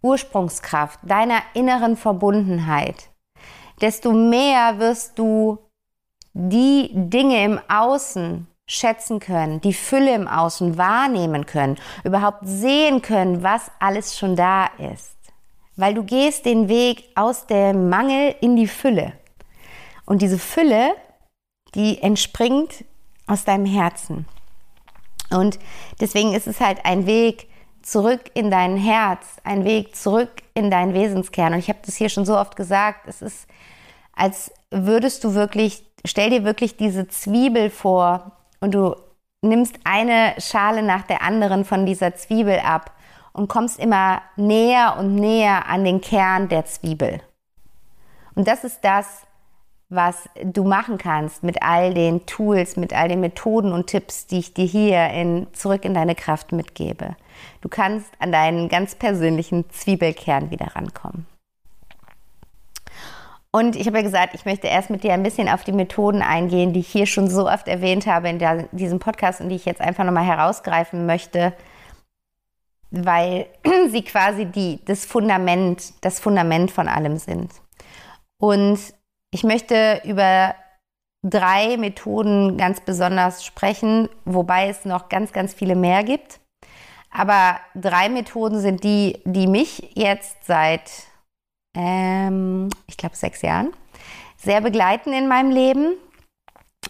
Ursprungskraft, 0.01 1.00
deiner 1.03 1.42
inneren 1.53 1.96
Verbundenheit, 1.96 3.10
desto 3.84 4.13
mehr 4.13 4.80
wirst 4.80 5.20
du 5.20 5.60
die 6.32 6.90
Dinge 6.94 7.44
im 7.44 7.60
Außen 7.68 8.48
schätzen 8.66 9.20
können, 9.20 9.60
die 9.60 9.74
Fülle 9.74 10.16
im 10.16 10.28
Außen 10.28 10.78
wahrnehmen 10.78 11.46
können, 11.46 11.78
überhaupt 12.06 12.40
sehen 12.44 13.02
können, 13.02 13.44
was 13.44 13.70
alles 13.80 14.18
schon 14.18 14.36
da 14.36 14.68
ist. 14.78 15.13
weil 15.75 15.94
du 15.94 16.04
gehst 16.04 16.46
den 16.46 16.70
Weg 16.70 17.06
aus 17.16 17.48
dem 17.48 17.90
Mangel 17.90 18.36
in 18.42 18.56
die 18.56 18.68
Fülle. 18.68 19.13
Und 20.06 20.22
diese 20.22 20.38
Fülle, 20.38 20.94
die 21.75 22.02
entspringt 22.02 22.86
aus 23.25 23.44
deinem 23.44 23.66
Herzen. 23.66 24.25
Und 25.32 25.58
deswegen 26.00 26.34
ist 26.34 26.48
es 26.48 26.60
halt 26.60 26.86
ein 26.86 27.08
Weg 27.08 27.48
zurück 27.82 28.30
in 28.34 28.52
dein 28.52 28.78
Herz, 28.78 29.25
ein 29.44 29.66
Weg 29.66 29.96
zurück 29.96 30.44
in 30.54 30.70
deinen 30.70 30.94
Wesenskern. 30.94 31.54
Und 31.54 31.60
ich 31.60 31.70
habe 31.70 31.80
das 31.86 31.96
hier 31.96 32.10
schon 32.10 32.25
so 32.25 32.38
oft 32.38 32.56
gesagt, 32.56 33.08
es 33.08 33.22
ist, 33.22 33.48
als 34.15 34.51
würdest 34.72 35.24
du 35.24 35.34
wirklich, 35.34 35.84
stell 36.05 36.29
dir 36.29 36.43
wirklich 36.43 36.77
diese 36.77 37.08
Zwiebel 37.08 37.70
vor 37.70 38.34
und 38.60 38.74
du 38.74 38.96
nimmst 39.41 39.75
eine 39.84 40.34
Schale 40.39 40.84
nach 40.84 41.03
der 41.03 41.22
anderen 41.22 41.65
von 41.65 41.86
dieser 41.86 42.15
Zwiebel 42.15 42.60
ab 42.60 42.91
und 43.34 43.48
kommst 43.48 43.79
immer 43.79 44.22
näher 44.36 44.96
und 44.98 45.15
näher 45.15 45.67
an 45.67 45.84
den 45.84 46.01
Kern 46.01 46.50
der 46.50 46.65
Zwiebel. 46.65 47.22
Und 48.36 48.48
das 48.48 48.63
ist 48.63 48.79
das, 48.84 49.24
was 49.89 50.29
du 50.43 50.63
machen 50.63 50.98
kannst 50.98 51.43
mit 51.43 51.62
all 51.62 51.93
den 51.93 52.25
Tools, 52.25 52.77
mit 52.77 52.93
all 52.93 53.10
den 53.10 53.20
Methoden 53.20 53.74
und 53.74 53.88
Tipps, 53.88 54.25
die 54.27 54.39
ich 54.39 54.53
dir 54.53 54.65
hier 54.65 55.10
in 55.10 55.48
Zurück 55.53 55.86
in 55.86 55.93
deine 55.93 56.15
Kraft 56.15 56.51
mitgebe. 56.51 57.15
Du 57.62 57.70
kannst 57.70 58.10
an 58.20 58.32
deinen 58.32 58.70
ganz 58.70 58.96
persönlichen 58.96 59.70
Zwiebelkern 59.70 60.50
wieder 60.51 60.75
rankommen. 60.75 61.27
Und 63.56 63.76
ich 63.76 63.86
habe 63.86 63.98
ja 63.98 64.04
gesagt, 64.04 64.34
ich 64.34 64.46
möchte 64.46 64.68
erst 64.68 64.90
mit 64.90 65.04
dir 65.04 65.14
ein 65.14 65.22
bisschen 65.22 65.48
auf 65.48 65.64
die 65.64 65.72
Methoden 65.72 66.24
eingehen, 66.24 66.74
die 66.74 66.80
ich 66.80 66.88
hier 66.88 67.06
schon 67.06 67.30
so 67.30 67.48
oft 67.48 67.68
erwähnt 67.68 68.08
habe 68.08 68.28
in 68.28 68.40
der, 68.40 68.64
diesem 68.72 68.98
Podcast 68.98 69.42
und 69.42 69.50
die 69.50 69.56
ich 69.56 69.66
jetzt 69.66 69.80
einfach 69.80 70.04
nochmal 70.04 70.26
herausgreifen 70.26 71.06
möchte, 71.06 71.54
weil 72.90 73.46
sie 73.90 74.04
quasi 74.04 74.46
die, 74.46 74.80
das 74.86 75.06
Fundament, 75.06 75.94
das 76.02 76.20
Fundament 76.20 76.72
von 76.72 76.88
allem 76.88 77.18
sind. 77.18 77.52
Und 78.40 78.80
ich 79.32 79.44
möchte 79.44 80.02
über 80.04 80.56
drei 81.24 81.78
Methoden 81.78 82.58
ganz 82.58 82.82
besonders 82.82 83.46
sprechen, 83.46 84.10
wobei 84.26 84.70
es 84.70 84.84
noch 84.84 85.10
ganz, 85.10 85.32
ganz 85.32 85.54
viele 85.54 85.76
mehr 85.76 86.04
gibt. 86.04 86.40
Aber 87.12 87.60
drei 87.76 88.10
Methoden 88.10 88.60
sind 88.60 88.84
die, 88.84 89.22
die 89.26 89.46
mich 89.46 89.92
jetzt 89.94 90.46
seit, 90.46 90.90
ähm, 91.75 92.70
ich 92.88 92.98
glaube, 92.98 93.15
sechs 93.15 93.42
Jahren 93.42 93.72
sehr 94.38 94.62
begleiten 94.62 95.13
in 95.13 95.27
meinem 95.27 95.51
Leben 95.51 95.94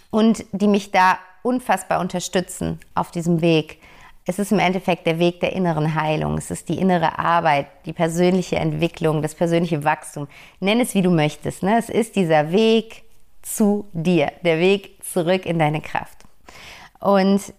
und 0.09 0.45
die 0.51 0.67
mich 0.67 0.91
da 0.91 1.19
unfassbar 1.43 1.99
unterstützen 1.99 2.79
auf 2.95 3.11
diesem 3.11 3.41
Weg. 3.41 3.79
Es 4.25 4.39
ist 4.39 4.51
im 4.51 4.59
Endeffekt 4.59 5.05
der 5.05 5.19
Weg 5.19 5.41
der 5.41 5.53
inneren 5.53 5.95
Heilung. 5.95 6.37
Es 6.37 6.49
ist 6.49 6.69
die 6.69 6.79
innere 6.79 7.19
Arbeit, 7.19 7.67
die 7.85 7.93
persönliche 7.93 8.55
Entwicklung, 8.55 9.21
das 9.21 9.35
persönliche 9.35 9.83
Wachstum. 9.83 10.27
Nenn 10.61 10.79
es 10.79 10.95
wie 10.95 11.01
du 11.01 11.11
möchtest. 11.11 11.61
Ne? 11.61 11.77
Es 11.77 11.89
ist 11.89 12.15
dieser 12.15 12.51
Weg 12.51 13.03
zu 13.41 13.89
dir, 13.91 14.31
der 14.43 14.59
Weg 14.59 15.03
zurück 15.03 15.45
in 15.45 15.59
deine 15.59 15.81
Kraft. 15.81 16.19
Und 17.01 17.53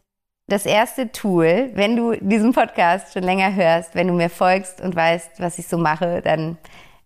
das 0.46 0.64
erste 0.64 1.12
Tool, 1.12 1.70
wenn 1.74 1.96
du 1.96 2.12
diesen 2.16 2.52
Podcast 2.52 3.12
schon 3.12 3.22
länger 3.22 3.54
hörst, 3.54 3.94
wenn 3.94 4.08
du 4.08 4.14
mir 4.14 4.30
folgst 4.30 4.80
und 4.80 4.96
weißt, 4.96 5.40
was 5.40 5.58
ich 5.58 5.66
so 5.66 5.76
mache, 5.76 6.22
dann 6.22 6.56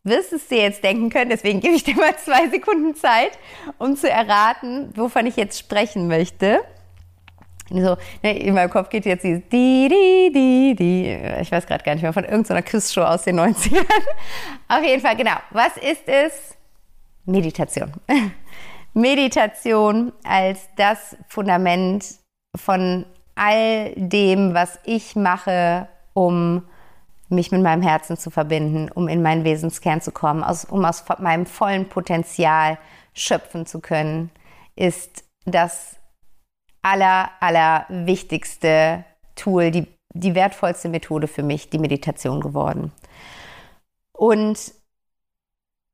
wirst 0.08 0.32
es 0.32 0.48
dir 0.48 0.62
jetzt 0.62 0.82
denken 0.82 1.10
können. 1.10 1.30
Deswegen 1.30 1.60
gebe 1.60 1.74
ich 1.74 1.84
dir 1.84 1.96
mal 1.96 2.16
zwei 2.16 2.48
Sekunden 2.48 2.94
Zeit, 2.94 3.38
um 3.78 3.96
zu 3.96 4.10
erraten, 4.10 4.90
wovon 4.96 5.26
ich 5.26 5.36
jetzt 5.36 5.58
sprechen 5.58 6.08
möchte. 6.08 6.60
So, 7.70 7.96
ne, 8.22 8.38
in 8.38 8.54
meinem 8.54 8.70
Kopf 8.70 8.88
geht 8.88 9.04
jetzt 9.04 9.24
dieses 9.24 9.42
die, 9.50 9.88
die, 9.88 10.32
die, 10.32 10.74
die. 10.74 11.40
Ich 11.40 11.52
weiß 11.52 11.66
gerade 11.66 11.84
gar 11.84 11.92
nicht 11.94 12.02
mehr, 12.02 12.12
von 12.12 12.24
irgendeiner 12.24 12.62
Quizshow 12.62 13.02
aus 13.02 13.24
den 13.24 13.38
90ern. 13.38 13.84
Auf 14.68 14.82
jeden 14.82 15.02
Fall, 15.02 15.16
genau. 15.16 15.36
Was 15.50 15.76
ist 15.76 16.08
es? 16.08 16.56
Meditation. 17.26 17.92
Meditation 18.94 20.12
als 20.24 20.68
das 20.76 21.16
Fundament 21.28 22.06
von 22.56 23.04
all 23.34 23.92
dem, 23.96 24.54
was 24.54 24.78
ich 24.84 25.14
mache, 25.14 25.88
um 26.14 26.64
mich 27.28 27.50
mit 27.52 27.62
meinem 27.62 27.82
Herzen 27.82 28.16
zu 28.16 28.30
verbinden, 28.30 28.90
um 28.90 29.08
in 29.08 29.22
meinen 29.22 29.44
Wesenskern 29.44 30.00
zu 30.00 30.12
kommen, 30.12 30.42
aus, 30.42 30.64
um 30.64 30.84
aus 30.84 31.04
meinem 31.18 31.46
vollen 31.46 31.88
Potenzial 31.88 32.78
schöpfen 33.14 33.66
zu 33.66 33.80
können, 33.80 34.30
ist 34.76 35.24
das 35.44 35.96
aller, 36.82 37.30
aller 37.40 37.86
wichtigste 37.88 39.04
Tool, 39.34 39.70
die, 39.70 39.86
die 40.14 40.34
wertvollste 40.34 40.88
Methode 40.88 41.28
für 41.28 41.42
mich, 41.42 41.70
die 41.70 41.78
Meditation 41.78 42.40
geworden. 42.40 42.92
Und 44.12 44.72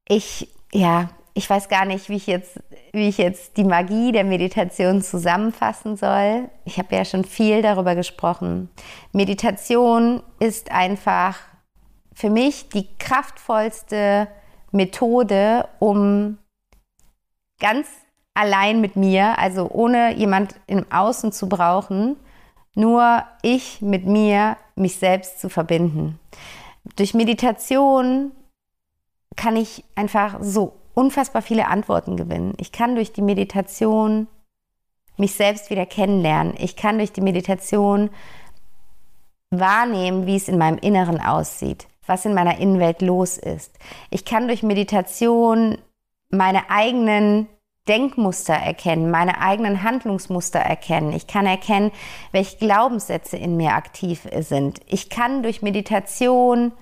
ich, 0.08 0.48
ja, 0.72 1.10
ich 1.34 1.50
weiß 1.50 1.68
gar 1.68 1.84
nicht, 1.84 2.08
wie 2.08 2.16
ich 2.16 2.28
jetzt, 2.28 2.60
wie 2.92 3.08
ich 3.08 3.18
jetzt 3.18 3.56
die 3.56 3.64
Magie 3.64 4.12
der 4.12 4.22
Meditation 4.22 5.02
zusammenfassen 5.02 5.96
soll. 5.96 6.48
Ich 6.64 6.78
habe 6.78 6.94
ja 6.94 7.04
schon 7.04 7.24
viel 7.24 7.60
darüber 7.60 7.96
gesprochen. 7.96 8.70
Meditation 9.12 10.22
ist 10.38 10.70
einfach 10.70 11.36
für 12.14 12.30
mich 12.30 12.68
die 12.68 12.86
kraftvollste 12.98 14.28
Methode, 14.70 15.68
um 15.80 16.38
ganz 17.58 17.88
allein 18.34 18.80
mit 18.80 18.94
mir, 18.94 19.36
also 19.38 19.68
ohne 19.70 20.14
jemand 20.14 20.54
im 20.68 20.90
Außen 20.90 21.32
zu 21.32 21.48
brauchen, 21.48 22.16
nur 22.76 23.24
ich 23.42 23.82
mit 23.82 24.06
mir, 24.06 24.56
mich 24.76 24.96
selbst 24.96 25.40
zu 25.40 25.48
verbinden. 25.48 26.18
Durch 26.96 27.14
Meditation 27.14 28.32
kann 29.36 29.56
ich 29.56 29.84
einfach 29.96 30.36
so 30.40 30.74
unfassbar 30.94 31.42
viele 31.42 31.68
Antworten 31.68 32.16
gewinnen. 32.16 32.54
Ich 32.58 32.72
kann 32.72 32.94
durch 32.94 33.12
die 33.12 33.22
Meditation 33.22 34.28
mich 35.16 35.34
selbst 35.34 35.70
wieder 35.70 35.86
kennenlernen. 35.86 36.54
Ich 36.58 36.76
kann 36.76 36.98
durch 36.98 37.12
die 37.12 37.20
Meditation 37.20 38.10
wahrnehmen, 39.50 40.26
wie 40.26 40.36
es 40.36 40.48
in 40.48 40.58
meinem 40.58 40.78
Inneren 40.78 41.20
aussieht, 41.20 41.86
was 42.06 42.24
in 42.24 42.34
meiner 42.34 42.58
Innenwelt 42.58 43.02
los 43.02 43.38
ist. 43.38 43.78
Ich 44.10 44.24
kann 44.24 44.48
durch 44.48 44.62
Meditation 44.62 45.78
meine 46.30 46.70
eigenen 46.70 47.48
Denkmuster 47.86 48.54
erkennen, 48.54 49.10
meine 49.10 49.40
eigenen 49.40 49.82
Handlungsmuster 49.82 50.58
erkennen. 50.58 51.12
Ich 51.12 51.26
kann 51.26 51.46
erkennen, 51.46 51.92
welche 52.32 52.56
Glaubenssätze 52.56 53.36
in 53.36 53.56
mir 53.56 53.72
aktiv 53.74 54.26
sind. 54.40 54.80
Ich 54.86 55.10
kann 55.10 55.42
durch 55.42 55.60
Meditation 55.60 56.72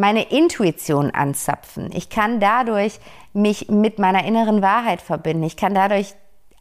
meine 0.00 0.22
Intuition 0.30 1.10
anzapfen. 1.10 1.90
Ich 1.92 2.08
kann 2.08 2.40
dadurch 2.40 2.98
mich 3.32 3.68
mit 3.68 3.98
meiner 3.98 4.24
inneren 4.24 4.62
Wahrheit 4.62 5.02
verbinden. 5.02 5.44
Ich 5.44 5.56
kann 5.56 5.74
dadurch 5.74 6.14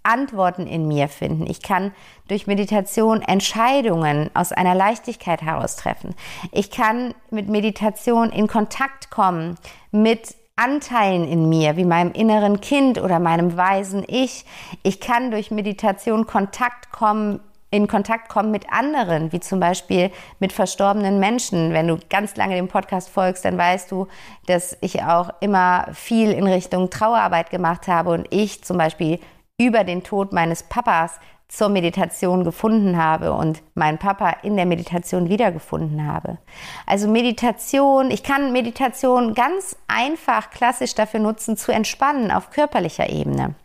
Antworten 0.03 0.65
in 0.65 0.88
mir 0.88 1.08
finden. 1.08 1.46
Ich 1.50 1.62
kann 1.62 1.91
durch 2.27 2.48
Meditation 2.48 3.22
Entscheidungen 3.22 4.29
aus 4.34 4.51
einer 4.51 4.75
Leichtigkeit 4.75 5.41
heraus 5.41 5.75
treffen. 5.75 6.15
Ich 6.51 6.72
kann 6.72 7.13
mit 7.31 7.50
Meditation 7.50 8.31
in 8.31 8.48
Kontakt 8.48 9.10
kommen 9.10 9.55
mit 9.91 10.36
Anteilen 10.55 11.25
in 11.25 11.48
mir, 11.48 11.77
wie 11.77 11.86
meinem 11.86 12.12
inneren 12.12 12.60
Kind 12.60 13.01
oder 13.01 13.19
meinem 13.19 13.55
weisen 13.55 14.03
Ich. 14.08 14.46
Ich 14.84 15.00
kann 15.00 15.31
durch 15.31 15.51
Meditation 15.51 16.27
Kontakt 16.27 16.91
kommen, 16.91 17.39
in 17.71 17.88
Kontakt 17.88 18.29
kommen 18.29 18.51
mit 18.51 18.71
anderen, 18.71 19.31
wie 19.31 19.39
zum 19.39 19.59
Beispiel 19.59 20.11
mit 20.39 20.53
verstorbenen 20.53 21.19
Menschen. 21.19 21.71
Wenn 21.73 21.88
du 21.88 21.99
ganz 22.09 22.35
lange 22.35 22.55
dem 22.55 22.67
Podcast 22.67 23.09
folgst, 23.09 23.45
dann 23.45 23.57
weißt 23.57 23.91
du, 23.91 24.07
dass 24.47 24.77
ich 24.81 25.03
auch 25.03 25.29
immer 25.39 25.88
viel 25.93 26.31
in 26.31 26.47
Richtung 26.47 26.89
Trauerarbeit 26.89 27.51
gemacht 27.51 27.88
habe 27.88 28.11
und 28.11 28.27
ich 28.31 28.63
zum 28.63 28.77
Beispiel 28.77 29.19
über 29.59 29.83
den 29.83 30.03
Tod 30.03 30.33
meines 30.33 30.63
Papas 30.63 31.19
zur 31.49 31.69
Meditation 31.69 32.43
gefunden 32.43 32.97
habe 32.97 33.33
und 33.33 33.61
meinen 33.73 33.97
Papa 33.97 34.38
in 34.43 34.55
der 34.55 34.67
Meditation 34.67 35.29
wiedergefunden 35.29 36.05
habe. 36.05 36.38
Also 36.85 37.07
Meditation, 37.07 38.11
ich 38.11 38.23
kann 38.23 38.51
Meditation 38.51 39.33
ganz 39.33 39.75
einfach 39.88 40.51
klassisch 40.51 40.93
dafür 40.93 41.19
nutzen, 41.19 41.57
zu 41.57 41.71
entspannen 41.71 42.31
auf 42.31 42.51
körperlicher 42.51 43.09
Ebene, 43.09 43.55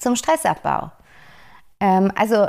zum 0.00 0.16
Stressabbau. 0.16 0.90
Ähm, 1.78 2.10
also 2.16 2.48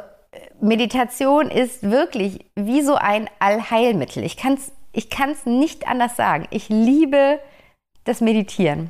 Meditation 0.62 1.50
ist 1.50 1.84
wirklich 1.84 2.46
wie 2.56 2.82
so 2.82 2.96
ein 2.96 3.29
Allheilmittel. 3.39 4.24
Ich 4.24 4.38
kann 4.38 4.53
es 4.53 4.72
ich 4.98 5.12
kann's 5.12 5.46
nicht 5.46 5.88
anders 5.88 6.15
sagen. 6.15 6.48
Ich 6.50 6.70
liebe 6.70 7.39
das 8.03 8.20
Meditieren. 8.20 8.89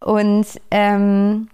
Und 0.00 0.46
ähm, 0.70 1.50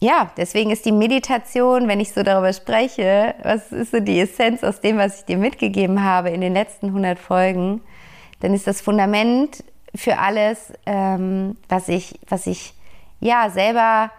ja, 0.00 0.30
deswegen 0.38 0.70
ist 0.70 0.86
die 0.86 0.92
Meditation, 0.92 1.88
wenn 1.88 2.00
ich 2.00 2.14
so 2.14 2.22
darüber 2.22 2.54
spreche, 2.54 3.34
was 3.42 3.70
ist 3.70 3.90
so 3.90 4.00
die 4.00 4.18
Essenz 4.18 4.64
aus 4.64 4.80
dem, 4.80 4.96
was 4.96 5.20
ich 5.20 5.24
dir 5.26 5.36
mitgegeben 5.36 6.02
habe 6.02 6.30
in 6.30 6.40
den 6.40 6.54
letzten 6.54 6.86
100 6.86 7.18
Folgen, 7.18 7.82
dann 8.40 8.54
ist 8.54 8.66
das 8.66 8.80
Fundament 8.80 9.62
für 9.94 10.18
alles, 10.18 10.72
ähm, 10.86 11.58
was 11.68 11.88
ich, 11.88 12.18
was 12.28 12.46
ich 12.46 12.72
ja 13.20 13.50
selber 13.50 14.10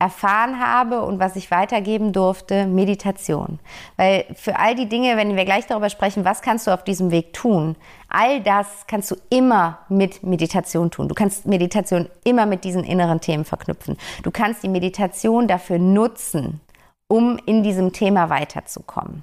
erfahren 0.00 0.58
habe 0.58 1.02
und 1.02 1.20
was 1.20 1.36
ich 1.36 1.50
weitergeben 1.50 2.12
durfte, 2.12 2.66
Meditation. 2.66 3.60
Weil 3.96 4.24
für 4.34 4.58
all 4.58 4.74
die 4.74 4.88
Dinge, 4.88 5.16
wenn 5.18 5.36
wir 5.36 5.44
gleich 5.44 5.66
darüber 5.66 5.90
sprechen, 5.90 6.24
was 6.24 6.40
kannst 6.40 6.66
du 6.66 6.72
auf 6.72 6.82
diesem 6.82 7.10
Weg 7.10 7.34
tun, 7.34 7.76
all 8.08 8.40
das 8.40 8.86
kannst 8.86 9.10
du 9.10 9.16
immer 9.28 9.78
mit 9.90 10.22
Meditation 10.22 10.90
tun. 10.90 11.06
Du 11.06 11.14
kannst 11.14 11.46
Meditation 11.46 12.08
immer 12.24 12.46
mit 12.46 12.64
diesen 12.64 12.82
inneren 12.82 13.20
Themen 13.20 13.44
verknüpfen. 13.44 13.98
Du 14.22 14.30
kannst 14.30 14.62
die 14.62 14.68
Meditation 14.68 15.46
dafür 15.46 15.78
nutzen, 15.78 16.60
um 17.06 17.38
in 17.44 17.62
diesem 17.62 17.92
Thema 17.92 18.30
weiterzukommen. 18.30 19.22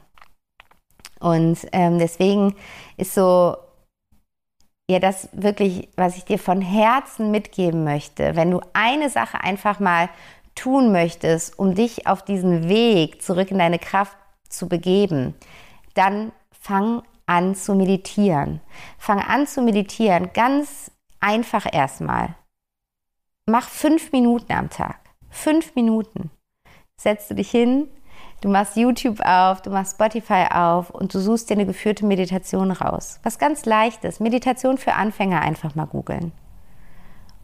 Und 1.19 1.57
ähm, 1.71 1.97
deswegen 1.97 2.53
ist 2.97 3.15
so 3.15 3.57
ja 4.89 4.99
das 4.99 5.27
wirklich, 5.33 5.89
was 5.97 6.17
ich 6.17 6.23
dir 6.23 6.39
von 6.39 6.61
Herzen 6.61 7.31
mitgeben 7.31 7.83
möchte, 7.83 8.35
wenn 8.35 8.51
du 8.51 8.61
eine 8.73 9.09
Sache 9.09 9.41
einfach 9.41 9.79
mal 9.79 10.09
tun 10.57 10.91
möchtest, 10.91 11.57
um 11.57 11.75
dich 11.75 12.07
auf 12.07 12.23
diesen 12.23 12.67
Weg 12.67 13.21
zurück 13.21 13.51
in 13.51 13.59
deine 13.59 13.79
Kraft 13.79 14.17
zu 14.49 14.67
begeben, 14.67 15.35
dann 15.93 16.31
fang 16.51 17.03
an 17.25 17.55
zu 17.55 17.75
meditieren. 17.75 18.61
Fang 18.97 19.19
an 19.19 19.47
zu 19.47 19.61
meditieren, 19.61 20.31
ganz 20.33 20.91
einfach 21.19 21.65
erstmal. 21.71 22.35
Mach 23.45 23.69
fünf 23.69 24.11
Minuten 24.11 24.51
am 24.51 24.69
Tag. 24.69 24.99
Fünf 25.29 25.75
Minuten. 25.75 26.31
Setzt 26.99 27.29
du 27.29 27.35
dich 27.35 27.51
hin, 27.51 27.87
du 28.41 28.49
machst 28.49 28.75
YouTube 28.75 29.19
auf, 29.21 29.61
du 29.61 29.69
machst 29.69 29.95
Spotify 29.95 30.45
auf 30.51 30.89
und 30.89 31.13
du 31.13 31.19
suchst 31.19 31.49
dir 31.49 31.53
eine 31.53 31.65
geführte 31.65 32.05
Meditation 32.05 32.71
raus. 32.71 33.19
Was 33.23 33.37
ganz 33.37 33.65
leichtes. 33.65 34.19
Meditation 34.19 34.77
für 34.77 34.93
Anfänger 34.93 35.41
einfach 35.41 35.75
mal 35.75 35.85
googeln. 35.85 36.31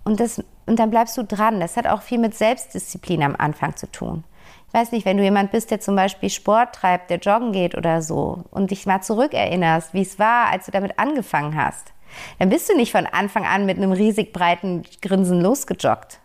Und, 0.03 0.19
das, 0.19 0.43
und 0.65 0.79
dann 0.79 0.89
bleibst 0.89 1.17
du 1.17 1.23
dran. 1.23 1.59
Das 1.59 1.77
hat 1.77 1.87
auch 1.87 2.01
viel 2.01 2.19
mit 2.19 2.35
Selbstdisziplin 2.35 3.23
am 3.23 3.35
Anfang 3.37 3.75
zu 3.75 3.91
tun. 3.91 4.23
Ich 4.67 4.73
weiß 4.73 4.91
nicht, 4.91 5.05
wenn 5.05 5.17
du 5.17 5.23
jemand 5.23 5.51
bist, 5.51 5.69
der 5.69 5.79
zum 5.79 5.95
Beispiel 5.95 6.29
Sport 6.29 6.73
treibt, 6.73 7.09
der 7.09 7.19
joggen 7.19 7.51
geht 7.51 7.75
oder 7.75 8.01
so 8.01 8.43
und 8.49 8.71
dich 8.71 8.85
mal 8.85 9.01
zurückerinnerst, 9.01 9.93
wie 9.93 10.01
es 10.01 10.17
war, 10.17 10.47
als 10.47 10.65
du 10.65 10.71
damit 10.71 10.97
angefangen 10.97 11.55
hast, 11.55 11.93
dann 12.39 12.49
bist 12.49 12.69
du 12.69 12.75
nicht 12.75 12.91
von 12.91 13.05
Anfang 13.05 13.45
an 13.45 13.65
mit 13.65 13.77
einem 13.77 13.91
riesig 13.91 14.33
breiten 14.33 14.83
Grinsen 15.01 15.41
losgejoggt. 15.41 16.19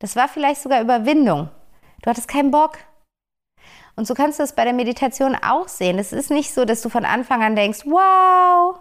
Das 0.00 0.16
war 0.16 0.28
vielleicht 0.28 0.62
sogar 0.62 0.80
Überwindung. 0.80 1.48
Du 2.02 2.10
hattest 2.10 2.28
keinen 2.28 2.50
Bock. 2.50 2.78
Und 3.94 4.06
so 4.06 4.14
kannst 4.14 4.38
du 4.38 4.42
es 4.42 4.52
bei 4.52 4.64
der 4.64 4.74
Meditation 4.74 5.34
auch 5.36 5.68
sehen. 5.68 5.98
Es 5.98 6.12
ist 6.12 6.30
nicht 6.30 6.52
so, 6.52 6.64
dass 6.64 6.82
du 6.82 6.88
von 6.88 7.04
Anfang 7.04 7.42
an 7.42 7.56
denkst, 7.56 7.86
wow. 7.86 8.78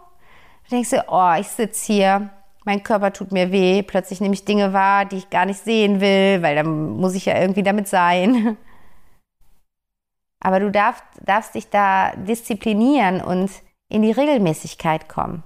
Du 0.64 0.70
denkst 0.72 0.90
dir, 0.90 1.06
oh, 1.08 1.34
ich 1.40 1.48
sitze 1.48 1.94
hier 1.94 2.30
mein 2.66 2.84
Körper 2.84 3.14
tut 3.14 3.32
mir 3.32 3.52
weh, 3.52 3.84
plötzlich 3.84 4.22
nehme 4.22 4.34
ich 4.34 4.46
Dinge 4.46 4.74
wahr, 4.74 5.06
die 5.06 5.18
ich 5.18 5.30
gar 5.30 5.46
nicht 5.46 5.60
sehen 5.60 6.02
will, 6.02 6.42
weil 6.42 6.56
dann 6.56 6.90
muss 6.90 7.16
ich 7.16 7.26
ja 7.26 7.40
irgendwie 7.40 7.64
damit 7.64 7.88
sein. 7.88 8.58
Aber 10.40 10.60
du 10.60 10.70
darfst, 10.72 11.04
darfst 11.24 11.56
dich 11.56 11.70
da 11.70 12.12
disziplinieren 12.16 13.22
und 13.22 13.50
in 13.90 14.02
die 14.02 14.12
Regelmäßigkeit 14.12 15.08
kommen 15.08 15.44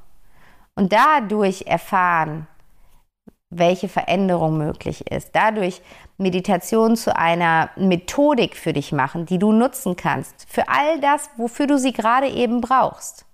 und 0.75 0.93
dadurch 0.93 1.67
erfahren, 1.67 2.47
welche 3.49 3.89
Veränderung 3.89 4.57
möglich 4.57 5.09
ist. 5.11 5.31
Dadurch 5.33 5.81
Meditation 6.17 6.95
zu 6.95 7.15
einer 7.15 7.69
Methodik 7.75 8.55
für 8.55 8.73
dich 8.73 8.91
machen, 8.91 9.25
die 9.25 9.39
du 9.39 9.51
nutzen 9.51 9.95
kannst, 9.95 10.45
für 10.49 10.67
all 10.67 10.99
das, 11.01 11.29
wofür 11.38 11.67
du 11.67 11.77
sie 11.77 11.93
gerade 11.93 12.27
eben 12.27 12.61
brauchst. 12.61 13.25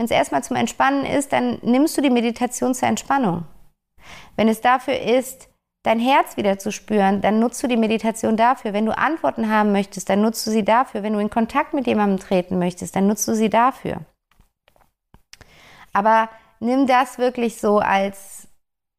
Wenn 0.00 0.06
es 0.06 0.12
erstmal 0.12 0.42
zum 0.42 0.56
Entspannen 0.56 1.04
ist, 1.04 1.30
dann 1.30 1.58
nimmst 1.60 1.94
du 1.94 2.00
die 2.00 2.08
Meditation 2.08 2.74
zur 2.74 2.88
Entspannung. 2.88 3.44
Wenn 4.34 4.48
es 4.48 4.62
dafür 4.62 4.98
ist, 4.98 5.50
dein 5.82 6.00
Herz 6.00 6.38
wieder 6.38 6.58
zu 6.58 6.72
spüren, 6.72 7.20
dann 7.20 7.38
nutzt 7.38 7.62
du 7.62 7.66
die 7.66 7.76
Meditation 7.76 8.38
dafür. 8.38 8.72
Wenn 8.72 8.86
du 8.86 8.96
Antworten 8.96 9.50
haben 9.50 9.72
möchtest, 9.72 10.08
dann 10.08 10.22
nutzt 10.22 10.46
du 10.46 10.52
sie 10.52 10.64
dafür. 10.64 11.02
Wenn 11.02 11.12
du 11.12 11.18
in 11.18 11.28
Kontakt 11.28 11.74
mit 11.74 11.86
jemandem 11.86 12.18
treten 12.18 12.58
möchtest, 12.58 12.96
dann 12.96 13.08
nutzt 13.08 13.28
du 13.28 13.34
sie 13.34 13.50
dafür. 13.50 13.98
Aber 15.92 16.30
nimm 16.60 16.86
das 16.86 17.18
wirklich 17.18 17.60
so 17.60 17.80
als, 17.80 18.48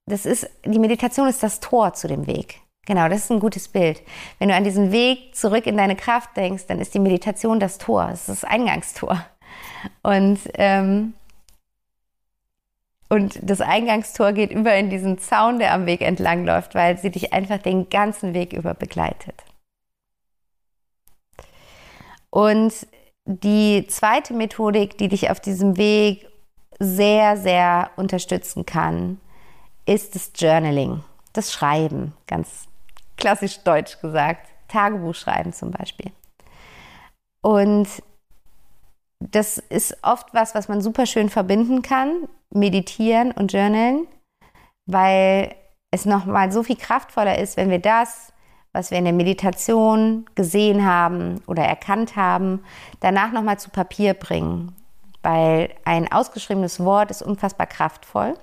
das 0.05 0.27
ist, 0.27 0.51
die 0.65 0.77
Meditation 0.77 1.27
ist 1.27 1.41
das 1.41 1.61
Tor 1.61 1.93
zu 1.93 2.09
dem 2.09 2.27
Weg. 2.27 2.61
Genau, 2.85 3.09
das 3.09 3.23
ist 3.23 3.31
ein 3.31 3.39
gutes 3.39 3.69
Bild. 3.69 4.03
Wenn 4.37 4.49
du 4.49 4.55
an 4.55 4.63
diesen 4.63 4.91
Weg 4.91 5.35
zurück 5.35 5.65
in 5.65 5.77
deine 5.77 5.95
Kraft 5.95 6.37
denkst, 6.37 6.67
dann 6.67 6.79
ist 6.79 6.93
die 6.93 6.99
Meditation 6.99 7.59
das 7.59 7.79
Tor, 7.79 8.05
das 8.05 8.29
ist 8.29 8.43
das 8.43 8.43
Eingangstor. 8.43 9.25
Und, 10.03 10.39
ähm, 10.55 11.13
und 13.09 13.39
das 13.41 13.61
Eingangstor 13.61 14.31
geht 14.33 14.51
über 14.51 14.73
in 14.75 14.89
diesen 14.89 15.17
Zaun, 15.17 15.59
der 15.59 15.73
am 15.73 15.85
Weg 15.85 16.01
entlang 16.01 16.45
läuft, 16.45 16.75
weil 16.75 16.97
sie 16.97 17.11
dich 17.11 17.33
einfach 17.33 17.57
den 17.57 17.89
ganzen 17.89 18.33
Weg 18.33 18.53
über 18.53 18.73
begleitet. 18.73 19.43
Und 22.29 22.73
die 23.25 23.85
zweite 23.87 24.33
Methodik, 24.33 24.97
die 24.97 25.09
dich 25.09 25.29
auf 25.29 25.39
diesem 25.39 25.77
Weg 25.77 26.27
sehr, 26.79 27.37
sehr 27.37 27.91
unterstützen 27.97 28.65
kann, 28.65 29.19
ist 29.85 30.15
das 30.15 30.31
Journaling, 30.35 31.03
das 31.33 31.51
Schreiben, 31.51 32.13
ganz 32.27 32.67
klassisch 33.17 33.59
deutsch 33.59 33.99
gesagt, 33.99 34.47
Tagebuch 34.67 35.13
schreiben 35.13 35.53
zum 35.53 35.71
Beispiel. 35.71 36.11
Und 37.41 37.87
das 39.21 39.59
ist 39.59 39.97
oft 40.01 40.33
was, 40.33 40.55
was 40.55 40.67
man 40.67 40.81
super 40.81 41.05
schön 41.05 41.29
verbinden 41.29 41.81
kann, 41.81 42.27
meditieren 42.49 43.31
und 43.31 43.53
journalen, 43.53 44.07
weil 44.85 45.55
es 45.91 46.05
nochmal 46.05 46.51
so 46.51 46.63
viel 46.63 46.75
kraftvoller 46.75 47.37
ist, 47.37 47.55
wenn 47.55 47.69
wir 47.69 47.79
das, 47.79 48.33
was 48.73 48.89
wir 48.89 48.97
in 48.97 49.03
der 49.03 49.13
Meditation 49.13 50.25
gesehen 50.33 50.85
haben 50.85 51.41
oder 51.45 51.63
erkannt 51.63 52.15
haben, 52.15 52.63
danach 53.01 53.31
nochmal 53.31 53.59
zu 53.59 53.69
Papier 53.69 54.13
bringen. 54.13 54.75
Weil 55.21 55.69
ein 55.85 56.11
ausgeschriebenes 56.11 56.79
Wort 56.79 57.11
ist 57.11 57.21
unfassbar 57.21 57.67
kraftvoll 57.67 58.35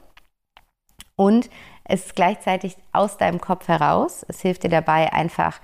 und 1.16 1.50
es 1.82 2.06
ist 2.06 2.14
gleichzeitig 2.14 2.76
aus 2.92 3.16
deinem 3.16 3.40
Kopf 3.40 3.66
heraus. 3.66 4.24
Es 4.28 4.40
hilft 4.42 4.62
dir 4.62 4.68
dabei, 4.68 5.12
einfach 5.12 5.58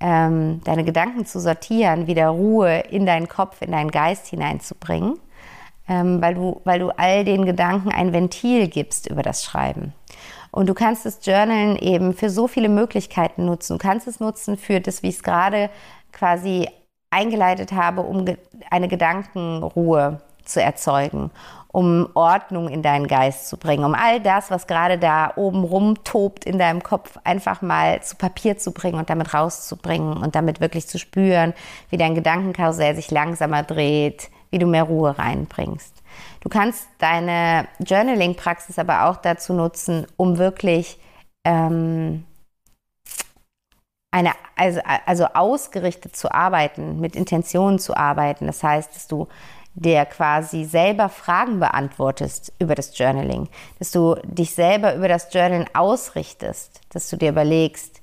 ähm, 0.00 0.60
deine 0.64 0.84
Gedanken 0.84 1.26
zu 1.26 1.40
sortieren, 1.40 2.06
wieder 2.06 2.28
Ruhe 2.28 2.80
in 2.90 3.06
deinen 3.06 3.28
Kopf, 3.28 3.62
in 3.62 3.72
deinen 3.72 3.90
Geist 3.90 4.26
hineinzubringen, 4.28 5.18
ähm, 5.88 6.20
weil, 6.22 6.34
du, 6.34 6.60
weil 6.64 6.78
du 6.78 6.90
all 6.90 7.24
den 7.24 7.44
Gedanken 7.44 7.90
ein 7.92 8.12
Ventil 8.12 8.68
gibst 8.68 9.08
über 9.08 9.22
das 9.22 9.44
Schreiben. 9.44 9.92
Und 10.50 10.68
du 10.68 10.74
kannst 10.74 11.06
das 11.06 11.24
Journalen 11.24 11.76
eben 11.76 12.12
für 12.12 12.30
so 12.30 12.48
viele 12.48 12.68
Möglichkeiten 12.68 13.44
nutzen. 13.44 13.78
Du 13.78 13.78
kannst 13.78 14.08
es 14.08 14.18
nutzen 14.18 14.56
für 14.56 14.80
das, 14.80 15.02
wie 15.02 15.08
ich 15.08 15.16
es 15.16 15.22
gerade 15.22 15.70
quasi 16.12 16.68
eingeleitet 17.10 17.72
habe, 17.72 18.02
um 18.02 18.24
eine 18.70 18.88
Gedankenruhe 18.88 20.20
zu 20.44 20.62
erzeugen 20.62 21.30
um 21.72 22.08
Ordnung 22.14 22.68
in 22.68 22.82
deinen 22.82 23.06
Geist 23.06 23.48
zu 23.48 23.56
bringen, 23.56 23.84
um 23.84 23.94
all 23.94 24.20
das, 24.20 24.50
was 24.50 24.66
gerade 24.66 24.98
da 24.98 25.32
oben 25.36 25.62
rumtobt 25.62 26.44
in 26.44 26.58
deinem 26.58 26.82
Kopf, 26.82 27.16
einfach 27.22 27.62
mal 27.62 28.02
zu 28.02 28.16
Papier 28.16 28.58
zu 28.58 28.72
bringen 28.72 28.98
und 28.98 29.08
damit 29.08 29.34
rauszubringen 29.34 30.16
und 30.16 30.34
damit 30.34 30.60
wirklich 30.60 30.88
zu 30.88 30.98
spüren, 30.98 31.54
wie 31.90 31.96
dein 31.96 32.14
Gedankenkarussell 32.14 32.96
sich 32.96 33.10
langsamer 33.10 33.62
dreht, 33.62 34.30
wie 34.50 34.58
du 34.58 34.66
mehr 34.66 34.82
Ruhe 34.82 35.16
reinbringst. 35.16 35.94
Du 36.40 36.48
kannst 36.48 36.88
deine 36.98 37.68
Journaling-Praxis 37.78 38.78
aber 38.78 39.08
auch 39.08 39.16
dazu 39.16 39.52
nutzen, 39.52 40.06
um 40.16 40.38
wirklich 40.38 40.98
ähm, 41.44 42.24
eine, 44.10 44.32
also, 44.56 44.80
also 45.06 45.26
ausgerichtet 45.34 46.16
zu 46.16 46.32
arbeiten, 46.32 46.98
mit 47.00 47.14
Intentionen 47.14 47.78
zu 47.78 47.96
arbeiten. 47.96 48.46
Das 48.46 48.62
heißt, 48.62 48.94
dass 48.94 49.06
du 49.06 49.28
der 49.74 50.06
quasi 50.06 50.64
selber 50.64 51.08
Fragen 51.08 51.60
beantwortest 51.60 52.52
über 52.58 52.74
das 52.74 52.96
Journaling, 52.98 53.48
dass 53.78 53.90
du 53.90 54.16
dich 54.24 54.54
selber 54.54 54.94
über 54.94 55.08
das 55.08 55.32
Journalen 55.32 55.66
ausrichtest, 55.74 56.80
dass 56.90 57.08
du 57.08 57.16
dir 57.16 57.30
überlegst, 57.30 58.00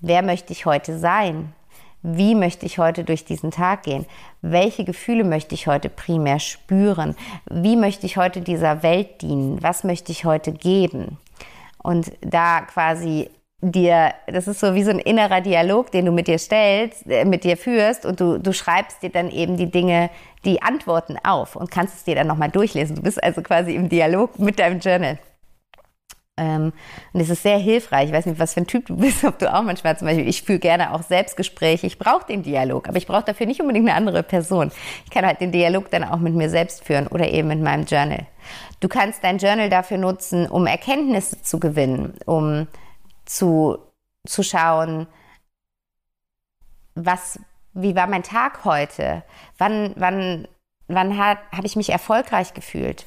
wer 0.00 0.22
möchte 0.22 0.52
ich 0.52 0.66
heute 0.66 0.98
sein? 0.98 1.52
Wie 2.04 2.34
möchte 2.34 2.66
ich 2.66 2.78
heute 2.78 3.04
durch 3.04 3.24
diesen 3.24 3.52
Tag 3.52 3.84
gehen? 3.84 4.06
Welche 4.40 4.84
Gefühle 4.84 5.22
möchte 5.22 5.54
ich 5.54 5.68
heute 5.68 5.88
primär 5.88 6.40
spüren? 6.40 7.14
Wie 7.48 7.76
möchte 7.76 8.06
ich 8.06 8.16
heute 8.16 8.40
dieser 8.40 8.82
Welt 8.82 9.22
dienen? 9.22 9.62
Was 9.62 9.84
möchte 9.84 10.10
ich 10.10 10.24
heute 10.24 10.52
geben? 10.52 11.18
Und 11.78 12.12
da 12.20 12.62
quasi 12.62 13.30
dir, 13.62 14.12
das 14.26 14.48
ist 14.48 14.60
so 14.60 14.74
wie 14.74 14.82
so 14.82 14.90
ein 14.90 14.98
innerer 14.98 15.40
Dialog, 15.40 15.92
den 15.92 16.04
du 16.04 16.12
mit 16.12 16.26
dir 16.26 16.38
stellst, 16.38 17.06
äh, 17.08 17.24
mit 17.24 17.44
dir 17.44 17.56
führst 17.56 18.04
und 18.04 18.20
du, 18.20 18.38
du 18.38 18.52
schreibst 18.52 19.02
dir 19.02 19.10
dann 19.10 19.30
eben 19.30 19.56
die 19.56 19.70
Dinge, 19.70 20.10
die 20.44 20.60
Antworten 20.60 21.16
auf 21.22 21.54
und 21.54 21.70
kannst 21.70 21.94
es 21.94 22.04
dir 22.04 22.16
dann 22.16 22.26
nochmal 22.26 22.50
durchlesen. 22.50 22.96
Du 22.96 23.02
bist 23.02 23.22
also 23.22 23.40
quasi 23.40 23.74
im 23.74 23.88
Dialog 23.88 24.38
mit 24.40 24.58
deinem 24.58 24.80
Journal. 24.80 25.18
Ähm, 26.38 26.72
und 27.12 27.20
es 27.20 27.30
ist 27.30 27.42
sehr 27.42 27.58
hilfreich. 27.58 28.06
Ich 28.08 28.12
weiß 28.12 28.26
nicht, 28.26 28.40
was 28.40 28.54
für 28.54 28.62
ein 28.62 28.66
Typ 28.66 28.86
du 28.86 28.96
bist, 28.96 29.22
ob 29.24 29.38
du 29.38 29.52
auch 29.54 29.62
manchmal 29.62 29.96
zum 29.96 30.08
Beispiel, 30.08 30.28
ich 30.28 30.42
fühle 30.42 30.58
gerne 30.58 30.92
auch 30.92 31.02
Selbstgespräche. 31.02 31.86
Ich 31.86 31.98
brauche 31.98 32.26
den 32.26 32.42
Dialog, 32.42 32.88
aber 32.88 32.96
ich 32.96 33.06
brauche 33.06 33.24
dafür 33.24 33.46
nicht 33.46 33.60
unbedingt 33.60 33.88
eine 33.88 33.96
andere 33.96 34.24
Person. 34.24 34.72
Ich 35.04 35.10
kann 35.10 35.24
halt 35.24 35.40
den 35.40 35.52
Dialog 35.52 35.88
dann 35.90 36.02
auch 36.02 36.18
mit 36.18 36.34
mir 36.34 36.50
selbst 36.50 36.84
führen 36.84 37.06
oder 37.06 37.28
eben 37.28 37.46
mit 37.46 37.60
meinem 37.60 37.84
Journal. 37.84 38.26
Du 38.80 38.88
kannst 38.88 39.22
dein 39.22 39.38
Journal 39.38 39.70
dafür 39.70 39.98
nutzen, 39.98 40.48
um 40.48 40.66
Erkenntnisse 40.66 41.42
zu 41.42 41.60
gewinnen, 41.60 42.14
um 42.26 42.66
zu, 43.24 43.78
zu 44.26 44.42
schauen, 44.42 45.06
was, 46.94 47.38
wie 47.72 47.94
war 47.96 48.06
mein 48.06 48.22
Tag 48.22 48.64
heute? 48.64 49.22
Wann, 49.58 49.94
wann, 49.96 50.48
wann 50.88 51.18
habe 51.18 51.40
ich 51.64 51.76
mich 51.76 51.90
erfolgreich 51.90 52.54
gefühlt? 52.54 53.06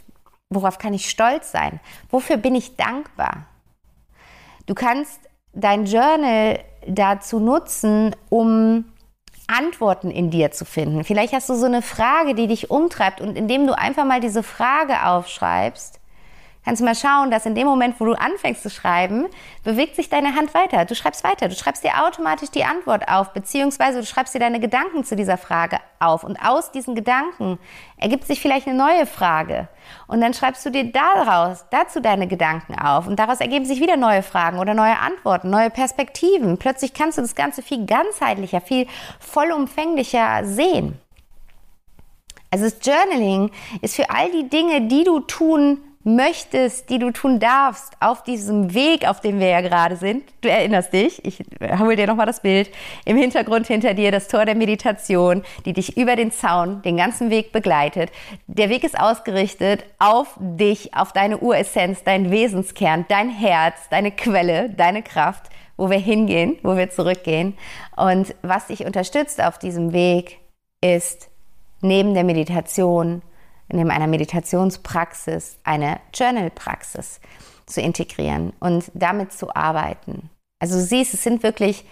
Worauf 0.50 0.78
kann 0.78 0.94
ich 0.94 1.10
stolz 1.10 1.52
sein? 1.52 1.80
Wofür 2.10 2.38
bin 2.38 2.56
ich 2.56 2.76
dankbar? 2.76 3.46
Du 4.66 4.74
kannst 4.74 5.20
dein 5.54 5.86
Journal 5.86 6.60
dazu 6.88 7.40
nutzen, 7.40 8.16
um 8.30 8.86
Antworten 9.48 10.10
in 10.10 10.32
dir 10.32 10.52
zu 10.52 10.66
finden. 10.66 11.04
Vielleicht 11.04 11.34
hast 11.34 11.50
du 11.50 11.56
so 11.56 11.66
eine 11.66 11.82
Frage, 11.82 12.34
die 12.34 12.48
dich 12.48 12.72
umtreibt 12.72 13.22
und 13.22 13.38
indem 13.38 13.68
du 13.68 13.78
einfach 13.78 14.06
mal 14.06 14.20
diese 14.20 14.44
Frage 14.44 15.06
aufschreibst, 15.06 16.00
kannst 16.66 16.82
du 16.82 16.86
mal 16.86 16.96
schauen, 16.96 17.32
dass 17.32 17.46
in 17.46 17.56
dem 17.56 17.68
Moment, 17.68 18.00
wo 18.00 18.06
du 18.06 18.14
anfängst 18.14 18.64
zu 18.64 18.70
schreiben, 18.70 19.28
bewegt 19.64 19.96
sich 19.96 20.10
deine 20.10 20.36
Hand 20.36 20.54
weiter. 20.54 20.84
Du 20.86 20.96
schreibst 20.96 21.24
weiter. 21.24 21.48
Du 21.48 21.56
schreibst 21.56 21.84
dir 21.84 22.04
automatisch 22.04 22.50
die 22.50 22.66
Antwort 22.66 23.08
auf, 23.08 23.32
beziehungsweise 23.34 24.00
du 24.00 24.06
schreibst 24.06 24.34
dir 24.34 24.40
deine 24.40 24.60
Gedanken 24.60 25.04
zu 25.04 25.16
dieser 25.16 25.38
Frage 25.38 25.78
auf. 26.00 26.24
Und 26.24 26.38
aus 26.38 26.72
diesen 26.72 26.96
Gedanken 26.96 27.60
ergibt 27.98 28.26
sich 28.26 28.42
vielleicht 28.42 28.68
eine 28.68 28.78
neue 28.78 29.06
Frage. 29.06 29.70
Und 30.08 30.22
dann 30.22 30.34
schreibst 30.34 30.66
du 30.66 30.72
dir 30.72 30.92
daraus, 30.92 31.66
dazu 31.70 32.02
deine 32.02 32.28
Gedanken 32.28 32.78
auf. 32.78 33.08
Und 33.08 33.20
daraus 33.20 33.40
ergeben 33.40 33.66
sich 33.66 33.80
wieder 33.80 33.96
neue 33.96 34.24
Fragen 34.24 34.60
oder 34.60 34.74
neue 34.74 34.98
Antworten, 34.98 35.50
neue 35.50 35.70
Perspektiven. 35.70 36.58
Plötzlich 36.58 36.94
kannst 36.94 37.18
du 37.18 37.22
das 37.22 37.36
Ganze 37.36 37.62
viel 37.62 37.86
ganzheitlicher, 37.86 38.60
viel 38.60 38.88
vollumfänglicher 39.20 40.44
sehen. 40.44 41.00
Also 42.52 42.66
das 42.66 42.78
Journaling 42.82 43.52
ist 43.82 43.96
für 43.96 44.10
all 44.10 44.32
die 44.32 44.50
Dinge, 44.50 44.88
die 44.88 45.04
du 45.04 45.20
tun 45.20 45.80
möchtest, 46.06 46.90
die 46.92 47.00
du 47.00 47.12
tun 47.12 47.40
darfst 47.40 47.94
auf 48.00 48.24
diesem 48.24 48.74
Weg, 48.76 49.08
auf 49.10 49.22
dem 49.22 49.40
wir 49.40 49.48
ja 49.48 49.62
gerade 49.62 49.96
sind. 49.96 50.24
Du 50.42 50.50
erinnerst 50.50 50.94
dich, 50.94 51.26
ich 51.26 51.44
hole 51.80 51.96
dir 51.96 52.06
nochmal 52.06 52.28
das 52.28 52.42
Bild, 52.42 52.70
im 53.06 53.18
Hintergrund 53.18 53.66
hinter 53.66 53.96
dir 53.96 54.12
das 54.12 54.28
Tor 54.28 54.46
der 54.46 54.56
Meditation, 54.56 55.44
die 55.66 55.74
dich 55.74 55.98
über 55.98 56.16
den 56.16 56.32
Zaun 56.32 56.84
den 56.84 56.96
ganzen 56.96 57.32
Weg 57.32 57.52
begleitet. 57.52 58.12
Der 58.46 58.70
Weg 58.70 58.84
ist 58.84 58.98
ausgerichtet 59.00 59.84
auf 59.98 60.38
dich, 60.40 60.94
auf 60.94 61.12
deine 61.12 61.40
Uressenz, 61.40 62.04
dein 62.04 62.30
Wesenskern, 62.30 63.06
dein 63.10 63.30
Herz, 63.30 63.90
deine 63.90 64.12
Quelle, 64.12 64.70
deine 64.70 65.02
Kraft, 65.02 65.50
wo 65.76 65.90
wir 65.90 65.98
hingehen, 65.98 66.58
wo 66.62 66.78
wir 66.78 66.92
zurückgehen. 66.92 67.58
Und 67.98 68.36
was 68.44 68.68
dich 68.68 68.86
unterstützt 68.86 69.44
auf 69.44 69.58
diesem 69.58 69.92
Weg 69.92 70.38
ist 70.82 71.30
neben 71.82 72.14
der 72.14 72.24
Meditation, 72.24 73.24
in 73.70 73.90
einer 73.90 74.08
Meditationspraxis 74.08 75.58
eine 75.64 76.00
Journal-Praxis 76.14 77.20
zu 77.66 77.82
integrieren 77.82 78.54
und 78.60 78.92
damit 78.94 79.34
zu 79.34 79.56
arbeiten. 79.56 80.30
Also 80.60 80.80
siehst, 80.80 81.14
es 81.14 81.24
sind 81.24 81.44
wirklich, 81.44 81.86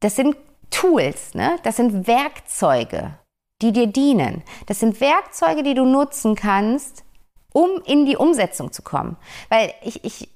das 0.00 0.16
sind 0.16 0.36
Tools, 0.70 1.34
ne? 1.34 1.56
das 1.62 1.76
sind 1.76 2.06
Werkzeuge, 2.06 3.18
die 3.62 3.72
dir 3.72 3.86
dienen. 3.86 4.42
Das 4.66 4.80
sind 4.80 5.00
Werkzeuge, 5.00 5.62
die 5.62 5.74
du 5.74 5.84
nutzen 5.84 6.34
kannst, 6.34 7.04
um 7.52 7.80
in 7.86 8.04
die 8.04 8.16
Umsetzung 8.16 8.72
zu 8.72 8.82
kommen. 8.82 9.16
Weil 9.48 9.72
ich, 9.82 10.04
ich 10.04 10.28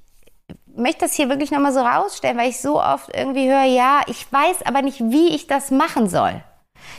möchte 0.77 1.01
das 1.01 1.15
hier 1.15 1.29
wirklich 1.29 1.51
nochmal 1.51 1.73
so 1.73 1.81
rausstellen, 1.81 2.39
weil 2.39 2.51
ich 2.51 2.61
so 2.61 2.81
oft 2.81 3.15
irgendwie 3.15 3.49
höre, 3.51 3.65
ja, 3.65 4.03
ich 4.07 4.33
weiß 4.33 4.63
aber 4.65 4.83
nicht, 4.83 5.01
wie 5.01 5.35
ich 5.35 5.49
das 5.49 5.71
machen 5.71 6.09
soll. 6.09 6.43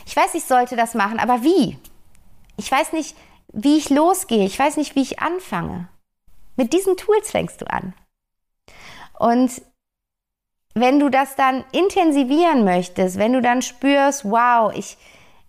Ich 0.05 0.15
weiß, 0.15 0.35
ich 0.35 0.43
sollte 0.43 0.75
das 0.75 0.93
machen, 0.93 1.19
aber 1.19 1.43
wie? 1.43 1.77
Ich 2.59 2.69
weiß 2.69 2.91
nicht, 2.91 3.15
wie 3.53 3.77
ich 3.77 3.89
losgehe. 3.89 4.45
Ich 4.45 4.59
weiß 4.59 4.77
nicht, 4.77 4.95
wie 4.95 5.01
ich 5.01 5.19
anfange. 5.19 5.87
Mit 6.57 6.73
diesen 6.73 6.97
Tools 6.97 7.31
fängst 7.31 7.61
du 7.61 7.71
an. 7.71 7.93
Und 9.17 9.61
wenn 10.75 10.99
du 10.99 11.09
das 11.09 11.35
dann 11.35 11.63
intensivieren 11.71 12.65
möchtest, 12.65 13.17
wenn 13.17 13.33
du 13.33 13.41
dann 13.41 13.61
spürst, 13.61 14.25
wow, 14.25 14.73
ich, 14.75 14.97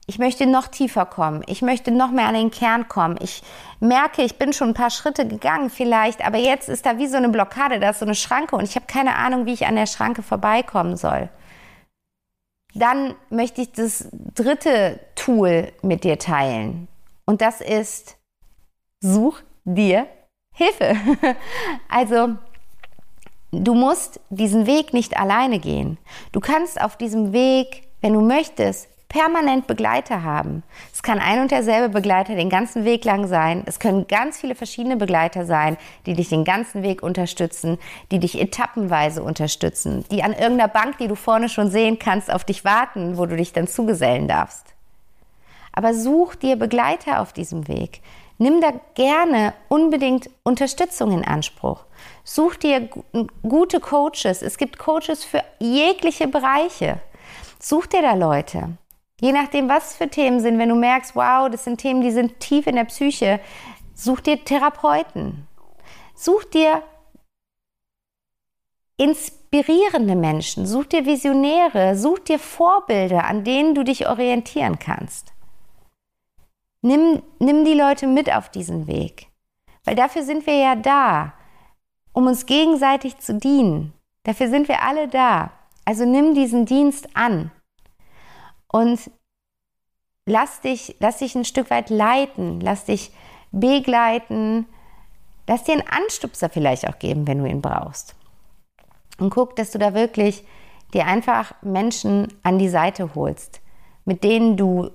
ich 0.07 0.20
möchte 0.20 0.46
noch 0.46 0.68
tiefer 0.68 1.05
kommen, 1.05 1.42
ich 1.46 1.62
möchte 1.62 1.90
noch 1.90 2.12
mehr 2.12 2.29
an 2.29 2.35
den 2.35 2.53
Kern 2.53 2.87
kommen, 2.87 3.18
ich 3.20 3.42
merke, 3.81 4.23
ich 4.23 4.38
bin 4.38 4.53
schon 4.53 4.68
ein 4.68 4.75
paar 4.75 4.90
Schritte 4.90 5.27
gegangen 5.27 5.68
vielleicht, 5.68 6.25
aber 6.25 6.38
jetzt 6.38 6.68
ist 6.68 6.87
da 6.87 6.99
wie 6.99 7.09
so 7.09 7.16
eine 7.16 7.29
Blockade, 7.29 7.81
da 7.81 7.90
ist 7.90 7.99
so 7.99 8.07
eine 8.07 8.14
Schranke 8.14 8.55
und 8.55 8.64
ich 8.64 8.77
habe 8.77 8.87
keine 8.87 9.16
Ahnung, 9.16 9.46
wie 9.46 9.53
ich 9.53 9.66
an 9.66 9.77
der 9.77 9.87
Schranke 9.87 10.23
vorbeikommen 10.23 10.96
soll. 10.96 11.29
Dann 12.75 13.16
möchte 13.31 13.62
ich 13.62 13.73
das 13.73 14.09
dritte 14.12 15.01
Tool 15.16 15.73
mit 15.83 16.05
dir 16.05 16.18
teilen. 16.18 16.87
Und 17.31 17.43
das 17.43 17.61
ist, 17.61 18.19
such 18.99 19.38
dir 19.64 20.09
Hilfe. 20.53 20.97
also, 21.88 22.31
du 23.53 23.73
musst 23.73 24.19
diesen 24.31 24.66
Weg 24.66 24.93
nicht 24.93 25.16
alleine 25.16 25.61
gehen. 25.61 25.99
Du 26.33 26.40
kannst 26.40 26.81
auf 26.81 26.97
diesem 26.97 27.33
Weg, 27.33 27.85
wenn 28.01 28.14
du 28.14 28.21
möchtest, 28.21 28.88
permanent 29.09 29.69
Begleiter 29.69 30.25
haben. 30.25 30.64
Es 30.93 31.05
kann 31.05 31.21
ein 31.21 31.40
und 31.40 31.53
derselbe 31.53 31.90
Begleiter 31.90 32.35
den 32.35 32.51
ganzen 32.51 32.85
Weg 32.85 33.05
lang 33.05 33.29
sein. 33.29 33.62
Es 33.64 33.79
können 33.79 34.09
ganz 34.09 34.40
viele 34.40 34.57
verschiedene 34.57 34.97
Begleiter 34.97 35.47
sein, 35.47 35.77
die 36.07 36.14
dich 36.14 36.31
den 36.31 36.45
ganzen 36.45 36.83
Weg 36.83 37.01
unterstützen, 37.01 37.79
die 38.11 38.19
dich 38.19 38.40
etappenweise 38.40 39.23
unterstützen, 39.23 40.05
die 40.11 40.25
an 40.25 40.33
irgendeiner 40.33 40.66
Bank, 40.66 40.99
die 40.99 41.07
du 41.07 41.14
vorne 41.14 41.49
schon 41.49 41.71
sehen 41.71 42.01
kannst, 42.01 42.29
auf 42.29 42.43
dich 42.43 42.64
warten, 42.64 43.19
wo 43.19 43.27
du 43.27 43.37
dich 43.37 43.53
dann 43.53 43.69
zugesellen 43.69 44.27
darfst. 44.27 44.69
Aber 45.72 45.94
such 45.94 46.35
dir 46.35 46.56
Begleiter 46.56 47.20
auf 47.20 47.33
diesem 47.33 47.68
Weg. 47.68 48.00
Nimm 48.38 48.61
da 48.61 48.72
gerne 48.94 49.52
unbedingt 49.68 50.30
Unterstützung 50.42 51.12
in 51.12 51.24
Anspruch. 51.24 51.85
Such 52.24 52.56
dir 52.56 52.88
gute 53.42 53.80
Coaches. 53.80 54.42
Es 54.42 54.56
gibt 54.56 54.78
Coaches 54.78 55.24
für 55.24 55.42
jegliche 55.59 56.26
Bereiche. 56.26 57.00
Such 57.59 57.87
dir 57.87 58.00
da 58.00 58.14
Leute. 58.14 58.78
Je 59.20 59.33
nachdem, 59.33 59.68
was 59.68 59.94
für 59.94 60.09
Themen 60.09 60.40
sind, 60.40 60.59
wenn 60.59 60.70
du 60.70 60.74
merkst, 60.74 61.14
wow, 61.14 61.50
das 61.50 61.64
sind 61.64 61.78
Themen, 61.78 62.00
die 62.00 62.11
sind 62.11 62.40
tief 62.40 62.66
in 62.66 62.76
der 62.76 62.85
Psyche, 62.85 63.40
such 63.94 64.20
dir 64.20 64.42
Therapeuten. 64.42 65.46
Such 66.14 66.44
dir 66.44 66.83
inspirierende 68.96 70.16
Menschen, 70.16 70.66
such 70.66 70.87
dir 70.87 71.04
Visionäre, 71.04 71.96
such 71.96 72.20
dir 72.20 72.38
Vorbilder, 72.38 73.24
an 73.24 73.44
denen 73.44 73.74
du 73.74 73.83
dich 73.83 74.09
orientieren 74.09 74.78
kannst. 74.78 75.30
Nimm, 76.83 77.23
nimm 77.38 77.64
die 77.64 77.75
Leute 77.75 78.07
mit 78.07 78.33
auf 78.33 78.49
diesen 78.49 78.87
Weg. 78.87 79.29
Weil 79.85 79.95
dafür 79.95 80.23
sind 80.23 80.47
wir 80.47 80.57
ja 80.57 80.77
da, 80.77 81.35
um 82.12 82.27
uns 82.27 82.47
gegenseitig 82.47 83.19
zu 83.19 83.35
dienen. 83.35 83.93
Dafür 84.25 84.49
sind 84.49 84.69
wir 84.69 84.83
alle 84.83 85.09
da. 85.09 85.53
Also 85.85 86.05
nimm 86.05 86.35
diesen 86.35 86.66
Dienst 86.66 87.09
an 87.14 87.51
und 88.69 89.11
lass 90.27 90.61
dich, 90.61 90.97
lass 91.01 91.19
dich 91.19 91.35
ein 91.35 91.45
Stück 91.45 91.71
weit 91.71 91.90
leiten, 91.90 92.61
lass 92.61 92.85
dich 92.85 93.11
begleiten, 93.51 94.66
lass 95.47 95.64
dir 95.64 95.73
einen 95.73 95.88
Anstupser 95.88 96.49
vielleicht 96.49 96.88
auch 96.88 96.99
geben, 96.99 97.27
wenn 97.27 97.38
du 97.38 97.47
ihn 97.47 97.62
brauchst. 97.62 98.14
Und 99.19 99.31
guck, 99.31 99.57
dass 99.57 99.71
du 99.71 99.79
da 99.79 99.95
wirklich 99.95 100.45
dir 100.95 101.07
einfach 101.07 101.53
Menschen 101.62 102.29
an 102.43 102.59
die 102.59 102.69
Seite 102.69 103.14
holst, 103.14 103.61
mit 104.05 104.25
denen 104.25 104.57
du 104.57 104.90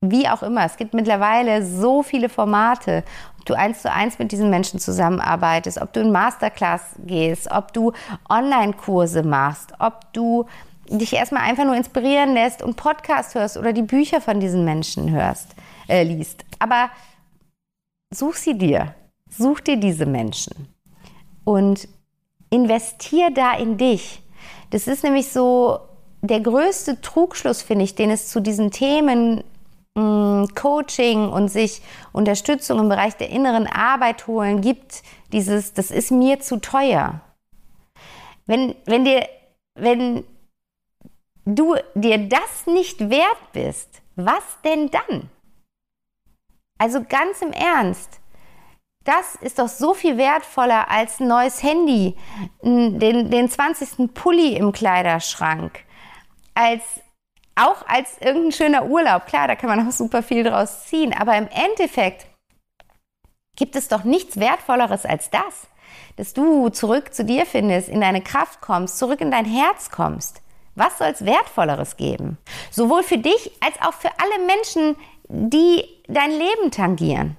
wie 0.00 0.28
auch 0.28 0.42
immer. 0.42 0.64
Es 0.64 0.76
gibt 0.76 0.94
mittlerweile 0.94 1.64
so 1.64 2.02
viele 2.02 2.28
Formate. 2.28 3.04
Ob 3.38 3.44
du 3.44 3.54
eins 3.54 3.82
zu 3.82 3.92
eins 3.92 4.18
mit 4.18 4.32
diesen 4.32 4.50
Menschen 4.50 4.80
zusammenarbeitest, 4.80 5.80
ob 5.80 5.92
du 5.92 6.00
in 6.00 6.12
Masterclass 6.12 6.94
gehst, 7.04 7.50
ob 7.50 7.72
du 7.72 7.92
Online-Kurse 8.28 9.22
machst, 9.22 9.74
ob 9.78 10.12
du 10.12 10.46
dich 10.88 11.12
erstmal 11.12 11.42
einfach 11.42 11.64
nur 11.64 11.76
inspirieren 11.76 12.34
lässt 12.34 12.62
und 12.62 12.76
Podcast 12.76 13.34
hörst 13.34 13.56
oder 13.56 13.72
die 13.72 13.82
Bücher 13.82 14.20
von 14.20 14.40
diesen 14.40 14.64
Menschen 14.64 15.10
hörst, 15.10 15.54
äh, 15.88 16.02
liest. 16.02 16.44
Aber 16.58 16.90
such 18.12 18.36
sie 18.36 18.56
dir. 18.56 18.94
Such 19.28 19.60
dir 19.60 19.76
diese 19.76 20.06
Menschen. 20.06 20.68
Und 21.44 21.86
investier 22.48 23.30
da 23.30 23.52
in 23.52 23.76
dich. 23.76 24.22
Das 24.70 24.88
ist 24.88 25.04
nämlich 25.04 25.30
so 25.30 25.78
der 26.22 26.40
größte 26.40 27.00
Trugschluss, 27.00 27.62
finde 27.62 27.84
ich, 27.84 27.94
den 27.94 28.10
es 28.10 28.28
zu 28.28 28.40
diesen 28.40 28.70
Themen 28.72 29.44
Mm, 29.96 30.44
Coaching 30.54 31.28
und 31.28 31.48
sich 31.48 31.82
Unterstützung 32.12 32.78
im 32.78 32.88
Bereich 32.88 33.16
der 33.16 33.30
inneren 33.30 33.66
Arbeit 33.66 34.26
holen 34.26 34.60
gibt, 34.60 35.02
dieses, 35.32 35.74
das 35.74 35.90
ist 35.90 36.12
mir 36.12 36.40
zu 36.40 36.60
teuer. 36.60 37.20
Wenn, 38.46 38.76
wenn, 38.84 39.04
dir, 39.04 39.28
wenn 39.74 40.24
du 41.44 41.76
dir 41.94 42.28
das 42.28 42.66
nicht 42.66 43.10
wert 43.10 43.52
bist, 43.52 44.02
was 44.14 44.42
denn 44.64 44.90
dann? 44.90 45.28
Also 46.78 47.02
ganz 47.02 47.42
im 47.42 47.52
Ernst, 47.52 48.20
das 49.04 49.34
ist 49.34 49.58
doch 49.58 49.68
so 49.68 49.94
viel 49.94 50.16
wertvoller 50.16 50.90
als 50.90 51.20
ein 51.20 51.28
neues 51.28 51.62
Handy, 51.62 52.16
den, 52.62 53.30
den 53.30 53.48
20. 53.48 54.14
Pulli 54.14 54.56
im 54.56 54.72
Kleiderschrank, 54.72 55.84
als 56.54 56.82
auch 57.60 57.86
als 57.86 58.18
irgendein 58.20 58.52
schöner 58.52 58.86
Urlaub. 58.86 59.26
Klar, 59.26 59.48
da 59.48 59.56
kann 59.56 59.68
man 59.70 59.86
auch 59.86 59.92
super 59.92 60.22
viel 60.22 60.44
draus 60.44 60.86
ziehen. 60.86 61.14
Aber 61.18 61.36
im 61.36 61.48
Endeffekt 61.48 62.26
gibt 63.56 63.76
es 63.76 63.88
doch 63.88 64.04
nichts 64.04 64.38
Wertvolleres 64.38 65.04
als 65.04 65.30
das, 65.30 65.68
dass 66.16 66.32
du 66.34 66.68
zurück 66.70 67.12
zu 67.12 67.24
dir 67.24 67.46
findest, 67.46 67.88
in 67.88 68.00
deine 68.00 68.22
Kraft 68.22 68.60
kommst, 68.60 68.98
zurück 68.98 69.20
in 69.20 69.30
dein 69.30 69.44
Herz 69.44 69.90
kommst. 69.90 70.42
Was 70.74 70.98
soll 70.98 71.08
es 71.08 71.24
Wertvolleres 71.24 71.96
geben? 71.96 72.38
Sowohl 72.70 73.02
für 73.02 73.18
dich 73.18 73.50
als 73.60 73.74
auch 73.82 73.94
für 73.94 74.10
alle 74.18 74.46
Menschen, 74.46 74.96
die 75.28 75.84
dein 76.08 76.30
Leben 76.30 76.70
tangieren. 76.70 77.36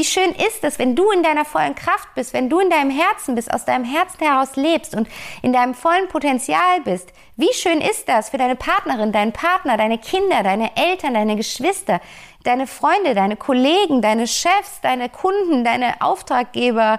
Wie 0.00 0.04
schön 0.06 0.30
ist 0.30 0.64
es, 0.64 0.78
wenn 0.78 0.96
du 0.96 1.10
in 1.10 1.22
deiner 1.22 1.44
vollen 1.44 1.74
Kraft 1.74 2.14
bist, 2.14 2.32
wenn 2.32 2.48
du 2.48 2.58
in 2.58 2.70
deinem 2.70 2.88
Herzen 2.90 3.34
bist, 3.34 3.52
aus 3.52 3.66
deinem 3.66 3.84
Herzen 3.84 4.24
heraus 4.24 4.56
lebst 4.56 4.94
und 4.94 5.06
in 5.42 5.52
deinem 5.52 5.74
vollen 5.74 6.08
Potenzial 6.08 6.80
bist. 6.82 7.12
Wie 7.36 7.52
schön 7.52 7.82
ist 7.82 8.08
das 8.08 8.30
für 8.30 8.38
deine 8.38 8.56
Partnerin, 8.56 9.12
deinen 9.12 9.32
Partner, 9.32 9.76
deine 9.76 9.98
Kinder, 9.98 10.42
deine 10.42 10.74
Eltern, 10.74 11.12
deine 11.12 11.36
Geschwister, 11.36 12.00
deine 12.44 12.66
Freunde, 12.66 13.14
deine 13.14 13.36
Kollegen, 13.36 14.00
deine 14.00 14.26
Chefs, 14.26 14.80
deine 14.80 15.10
Kunden, 15.10 15.64
deine 15.64 16.00
Auftraggeber, 16.00 16.98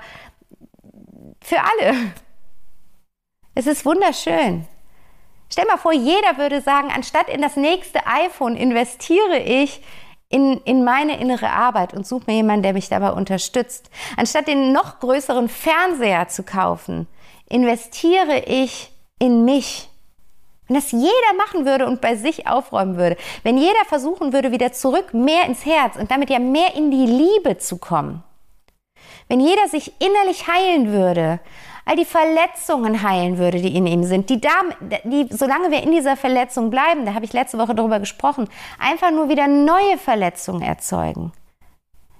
für 1.41 1.57
alle. 1.57 1.95
Es 3.55 3.65
ist 3.65 3.83
wunderschön. 3.83 4.67
Stell 5.51 5.65
mal 5.65 5.77
vor, 5.77 5.91
jeder 5.91 6.37
würde 6.37 6.61
sagen, 6.61 6.91
anstatt 6.95 7.29
in 7.29 7.41
das 7.41 7.55
nächste 7.55 8.05
iPhone 8.05 8.55
investiere 8.55 9.39
ich 9.39 9.81
in, 10.31 10.61
in 10.65 10.83
meine 10.83 11.19
innere 11.19 11.49
Arbeit 11.49 11.93
und 11.93 12.07
suche 12.07 12.23
mir 12.27 12.35
jemanden, 12.35 12.63
der 12.63 12.73
mich 12.73 12.89
dabei 12.89 13.11
unterstützt. 13.11 13.89
Anstatt 14.17 14.47
den 14.47 14.71
noch 14.71 14.99
größeren 14.99 15.49
Fernseher 15.49 16.27
zu 16.27 16.43
kaufen, 16.43 17.07
investiere 17.49 18.39
ich 18.45 18.91
in 19.19 19.45
mich. 19.45 19.89
Wenn 20.67 20.75
das 20.75 20.91
jeder 20.91 21.33
machen 21.37 21.65
würde 21.65 21.85
und 21.85 21.99
bei 21.99 22.15
sich 22.15 22.47
aufräumen 22.47 22.95
würde, 22.95 23.17
wenn 23.43 23.57
jeder 23.57 23.83
versuchen 23.87 24.31
würde, 24.31 24.51
wieder 24.51 24.71
zurück 24.71 25.13
mehr 25.13 25.45
ins 25.45 25.65
Herz 25.65 25.97
und 25.97 26.09
damit 26.11 26.29
ja 26.29 26.39
mehr 26.39 26.75
in 26.75 26.91
die 26.91 27.05
Liebe 27.05 27.57
zu 27.57 27.77
kommen, 27.77 28.23
wenn 29.27 29.41
jeder 29.41 29.67
sich 29.67 29.93
innerlich 29.99 30.47
heilen 30.47 30.91
würde, 30.93 31.39
all 31.91 31.97
die 31.97 32.05
Verletzungen 32.05 33.03
heilen 33.03 33.37
würde, 33.37 33.61
die 33.61 33.75
in 33.75 33.85
ihm 33.85 34.05
sind, 34.05 34.29
die, 34.29 34.39
Darm, 34.39 34.71
die 35.03 35.27
solange 35.29 35.71
wir 35.71 35.83
in 35.83 35.91
dieser 35.91 36.15
Verletzung 36.15 36.69
bleiben, 36.69 37.05
da 37.05 37.13
habe 37.13 37.25
ich 37.25 37.33
letzte 37.33 37.57
Woche 37.57 37.75
darüber 37.75 37.99
gesprochen, 37.99 38.47
einfach 38.79 39.11
nur 39.11 39.27
wieder 39.27 39.49
neue 39.49 39.97
Verletzungen 39.97 40.61
erzeugen. 40.61 41.33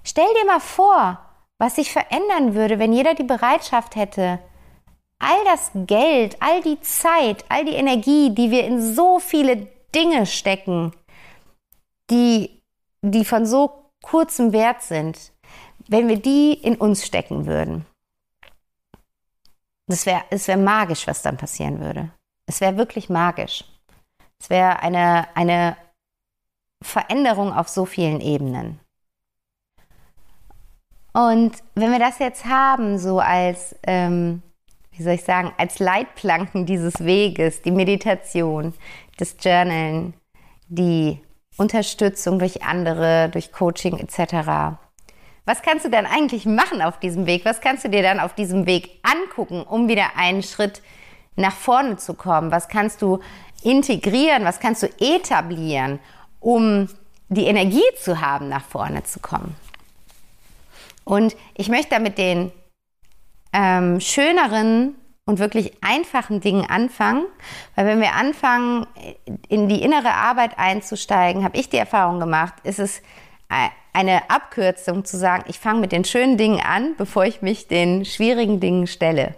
Stell 0.04 0.28
dir 0.42 0.46
mal 0.46 0.60
vor, 0.60 1.20
was 1.58 1.78
sich 1.78 1.90
verändern 1.90 2.54
würde, 2.54 2.80
wenn 2.80 2.92
jeder 2.92 3.14
die 3.14 3.24
Bereitschaft 3.24 3.96
hätte, 3.96 4.40
all 5.20 5.46
das 5.46 5.72
Geld, 5.74 6.36
all 6.42 6.62
die 6.62 6.82
Zeit, 6.82 7.46
all 7.48 7.64
die 7.64 7.76
Energie, 7.76 8.32
die 8.32 8.52
wir 8.52 8.66
in 8.66 8.82
so 8.94 9.20
viele 9.20 9.68
Dinge 9.96 10.26
stecken, 10.26 10.92
die, 12.10 12.62
die 13.02 13.24
von 13.24 13.46
so 13.46 13.72
kurzem 14.04 14.52
Wert 14.52 14.82
sind, 14.82 15.32
wenn 15.88 16.10
wir 16.10 16.18
die 16.18 16.56
in 16.56 16.76
uns 16.76 17.06
stecken 17.06 17.46
würden. 17.46 17.86
Das 19.92 20.06
wäre 20.06 20.24
es 20.30 20.48
wär 20.48 20.56
magisch, 20.56 21.06
was 21.06 21.22
dann 21.22 21.36
passieren 21.36 21.82
würde. 21.82 22.12
Es 22.46 22.62
wäre 22.62 22.78
wirklich 22.78 23.10
magisch. 23.10 23.66
Es 24.40 24.50
wäre 24.50 24.80
eine, 24.80 25.28
eine 25.36 25.76
Veränderung 26.82 27.52
auf 27.52 27.68
so 27.68 27.86
vielen 27.86 28.22
Ebenen. 28.22 28.80
Und 31.12 31.52
wenn 31.76 31.92
wir 31.92 32.00
das 32.00 32.20
jetzt 32.20 32.46
haben, 32.46 33.00
so 33.00 33.20
als, 33.20 33.76
ähm, 33.84 34.42
wie 34.92 35.04
soll 35.04 35.16
ich 35.16 35.26
sagen, 35.26 35.52
als 35.58 35.80
Leitplanken 35.80 36.66
dieses 36.66 37.04
Weges, 37.04 37.62
die 37.62 37.72
Meditation, 37.72 38.74
das 39.18 39.36
Journalen, 39.42 40.14
die 40.70 41.20
Unterstützung 41.58 42.40
durch 42.40 42.64
andere, 42.64 43.28
durch 43.28 43.52
Coaching 43.52 43.98
etc., 43.98 44.78
was 45.46 45.62
kannst 45.62 45.86
du 45.86 45.90
dann 45.90 46.06
eigentlich 46.06 46.46
machen 46.46 46.82
auf 46.82 47.00
diesem 47.00 47.26
Weg? 47.26 47.46
Was 47.46 47.62
kannst 47.62 47.84
du 47.84 47.90
dir 47.90 48.04
dann 48.04 48.20
auf 48.20 48.36
diesem 48.36 48.66
Weg 48.66 49.00
angucken, 49.04 49.64
um 49.64 49.88
wieder 49.88 50.16
einen 50.16 50.44
Schritt 50.44 50.82
nach 51.36 51.54
vorne 51.54 51.98
zu 51.98 52.14
kommen? 52.14 52.52
Was 52.52 52.68
kannst 52.68 53.02
du 53.02 53.20
integrieren? 53.64 54.46
Was 54.46 54.60
kannst 54.60 54.84
du 54.84 54.88
etablieren, 55.00 56.00
um 56.40 56.88
die 57.30 57.46
Energie 57.46 57.84
zu 58.00 58.22
haben, 58.22 58.50
nach 58.50 58.66
vorne 58.66 59.04
zu 59.04 59.20
kommen? 59.20 59.56
Und 61.04 61.36
ich 61.56 61.70
möchte 61.70 62.00
mit 62.00 62.18
den 62.18 62.52
ähm, 63.54 64.00
schöneren 64.00 64.96
und 65.26 65.40
wirklich 65.40 65.74
einfachen 65.82 66.42
Dingen 66.42 66.70
anfangen, 66.70 67.26
weil 67.76 67.86
wenn 67.86 68.02
wir 68.02 68.14
anfangen, 68.14 68.86
in 69.48 69.68
die 69.68 69.82
innere 69.82 70.14
Arbeit 70.14 70.58
einzusteigen, 70.58 71.44
habe 71.44 71.58
ich 71.58 71.70
die 71.70 71.78
Erfahrung 71.78 72.20
gemacht, 72.20 72.54
ist 72.64 72.80
es 72.80 73.02
eine 73.94 74.30
Abkürzung 74.30 75.06
zu 75.06 75.18
sagen, 75.18 75.44
ich 75.48 75.60
fange 75.60 75.82
mit 75.82 75.92
den 75.92 76.06
schönen 76.06 76.38
Dingen 76.38 76.62
an, 76.62 76.96
bevor 76.98 77.26
ich 77.26 77.42
mich 77.42 77.68
den 77.68 78.06
schwierigen 78.06 78.60
Dingen 78.60 78.88
stelle. 78.88 79.36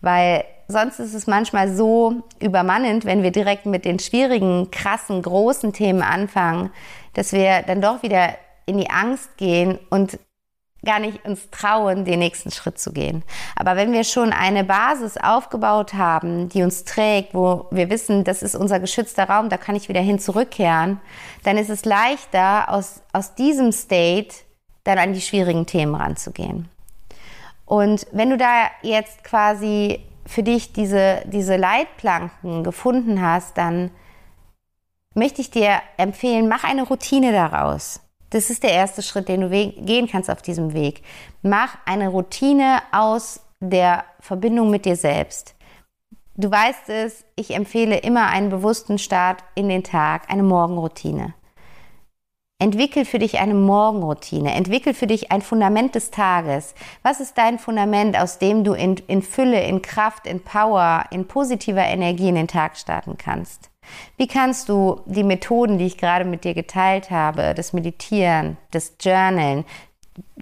Weil 0.00 0.44
sonst 0.68 0.98
ist 0.98 1.14
es 1.14 1.26
manchmal 1.26 1.74
so 1.74 2.22
übermannend, 2.40 3.04
wenn 3.04 3.22
wir 3.22 3.30
direkt 3.30 3.66
mit 3.66 3.84
den 3.84 3.98
schwierigen, 3.98 4.70
krassen, 4.70 5.22
großen 5.22 5.72
Themen 5.72 6.02
anfangen, 6.02 6.70
dass 7.14 7.32
wir 7.32 7.62
dann 7.62 7.80
doch 7.80 8.02
wieder 8.02 8.34
in 8.66 8.78
die 8.78 8.90
Angst 8.90 9.36
gehen 9.38 9.78
und 9.90 10.18
gar 10.84 11.00
nicht 11.00 11.24
uns 11.24 11.50
trauen, 11.50 12.04
den 12.04 12.20
nächsten 12.20 12.50
Schritt 12.50 12.78
zu 12.78 12.92
gehen. 12.92 13.24
Aber 13.56 13.76
wenn 13.76 13.92
wir 13.92 14.04
schon 14.04 14.32
eine 14.32 14.64
Basis 14.64 15.16
aufgebaut 15.16 15.94
haben, 15.94 16.48
die 16.48 16.62
uns 16.62 16.84
trägt, 16.84 17.34
wo 17.34 17.66
wir 17.70 17.90
wissen, 17.90 18.24
das 18.24 18.42
ist 18.42 18.54
unser 18.54 18.78
geschützter 18.78 19.28
Raum, 19.28 19.48
da 19.48 19.56
kann 19.56 19.76
ich 19.76 19.88
wieder 19.88 20.00
hin 20.00 20.18
zurückkehren, 20.18 21.00
dann 21.42 21.58
ist 21.58 21.70
es 21.70 21.84
leichter, 21.84 22.72
aus, 22.72 23.02
aus 23.12 23.34
diesem 23.34 23.72
State 23.72 24.34
dann 24.84 24.98
an 24.98 25.12
die 25.12 25.20
schwierigen 25.20 25.66
Themen 25.66 25.94
ranzugehen. 25.94 26.68
Und 27.64 28.06
wenn 28.12 28.30
du 28.30 28.38
da 28.38 28.68
jetzt 28.82 29.24
quasi 29.24 30.00
für 30.24 30.42
dich 30.42 30.72
diese, 30.72 31.22
diese 31.26 31.56
Leitplanken 31.56 32.64
gefunden 32.64 33.20
hast, 33.20 33.58
dann 33.58 33.90
möchte 35.14 35.40
ich 35.40 35.50
dir 35.50 35.80
empfehlen, 35.96 36.48
mach 36.48 36.64
eine 36.64 36.84
Routine 36.84 37.32
daraus. 37.32 38.00
Das 38.30 38.50
ist 38.50 38.62
der 38.62 38.72
erste 38.72 39.02
Schritt, 39.02 39.28
den 39.28 39.42
du 39.42 39.48
gehen 39.50 40.08
kannst 40.08 40.30
auf 40.30 40.42
diesem 40.42 40.74
Weg. 40.74 41.02
Mach 41.42 41.78
eine 41.86 42.08
Routine 42.08 42.80
aus 42.92 43.40
der 43.60 44.04
Verbindung 44.20 44.70
mit 44.70 44.84
dir 44.84 44.96
selbst. 44.96 45.54
Du 46.36 46.50
weißt 46.50 46.88
es, 46.88 47.24
ich 47.34 47.54
empfehle 47.54 47.98
immer 47.98 48.28
einen 48.28 48.50
bewussten 48.50 48.98
Start 48.98 49.42
in 49.54 49.68
den 49.68 49.82
Tag, 49.82 50.30
eine 50.30 50.44
Morgenroutine. 50.44 51.34
Entwickel 52.60 53.04
für 53.04 53.20
dich 53.20 53.38
eine 53.38 53.54
Morgenroutine. 53.54 54.52
Entwickel 54.52 54.92
für 54.92 55.06
dich 55.06 55.30
ein 55.30 55.42
Fundament 55.42 55.94
des 55.94 56.10
Tages. 56.10 56.74
Was 57.02 57.20
ist 57.20 57.38
dein 57.38 57.58
Fundament, 57.58 58.18
aus 58.18 58.38
dem 58.38 58.64
du 58.64 58.72
in, 58.72 58.96
in 59.06 59.22
Fülle, 59.22 59.62
in 59.62 59.80
Kraft, 59.80 60.26
in 60.26 60.42
Power, 60.42 61.04
in 61.12 61.28
positiver 61.28 61.84
Energie 61.84 62.28
in 62.28 62.34
den 62.34 62.48
Tag 62.48 62.76
starten 62.76 63.16
kannst? 63.16 63.70
Wie 64.16 64.26
kannst 64.26 64.68
du 64.68 65.00
die 65.06 65.24
Methoden, 65.24 65.78
die 65.78 65.86
ich 65.86 65.98
gerade 65.98 66.24
mit 66.24 66.44
dir 66.44 66.54
geteilt 66.54 67.10
habe, 67.10 67.54
das 67.54 67.72
Meditieren, 67.72 68.56
das 68.70 68.94
Journalen, 69.00 69.64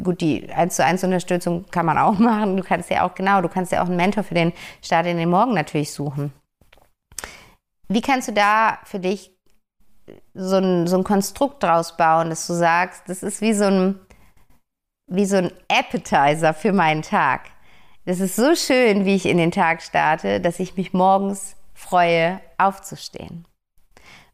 gut, 0.02 0.20
die 0.20 0.50
1 0.50 0.76
zu 0.76 0.84
1 0.84 1.04
Unterstützung 1.04 1.66
kann 1.70 1.86
man 1.86 1.98
auch 1.98 2.18
machen. 2.18 2.56
Du 2.56 2.62
kannst 2.62 2.90
ja 2.90 3.06
auch, 3.06 3.14
genau, 3.14 3.40
du 3.40 3.48
kannst 3.48 3.72
ja 3.72 3.82
auch 3.82 3.86
einen 3.86 3.96
Mentor 3.96 4.24
für 4.24 4.34
den 4.34 4.52
Start 4.82 5.06
in 5.06 5.16
den 5.16 5.30
Morgen 5.30 5.54
natürlich 5.54 5.92
suchen. 5.92 6.32
Wie 7.88 8.00
kannst 8.00 8.28
du 8.28 8.32
da 8.32 8.78
für 8.84 8.98
dich 8.98 9.36
so 10.34 10.56
ein, 10.56 10.86
so 10.86 10.96
ein 10.96 11.04
Konstrukt 11.04 11.62
draus 11.62 11.96
bauen, 11.96 12.30
dass 12.30 12.46
du 12.46 12.54
sagst, 12.54 13.02
das 13.06 13.22
ist 13.22 13.40
wie 13.40 13.52
so 13.52 13.64
ein, 13.64 14.00
wie 15.08 15.26
so 15.26 15.36
ein 15.36 15.52
Appetizer 15.68 16.54
für 16.54 16.72
meinen 16.72 17.02
Tag. 17.02 17.50
Das 18.04 18.20
ist 18.20 18.36
so 18.36 18.54
schön, 18.54 19.04
wie 19.04 19.16
ich 19.16 19.26
in 19.26 19.36
den 19.36 19.50
Tag 19.50 19.82
starte, 19.82 20.40
dass 20.40 20.60
ich 20.60 20.76
mich 20.76 20.92
morgens 20.92 21.55
freue, 21.76 22.40
aufzustehen. 22.58 23.46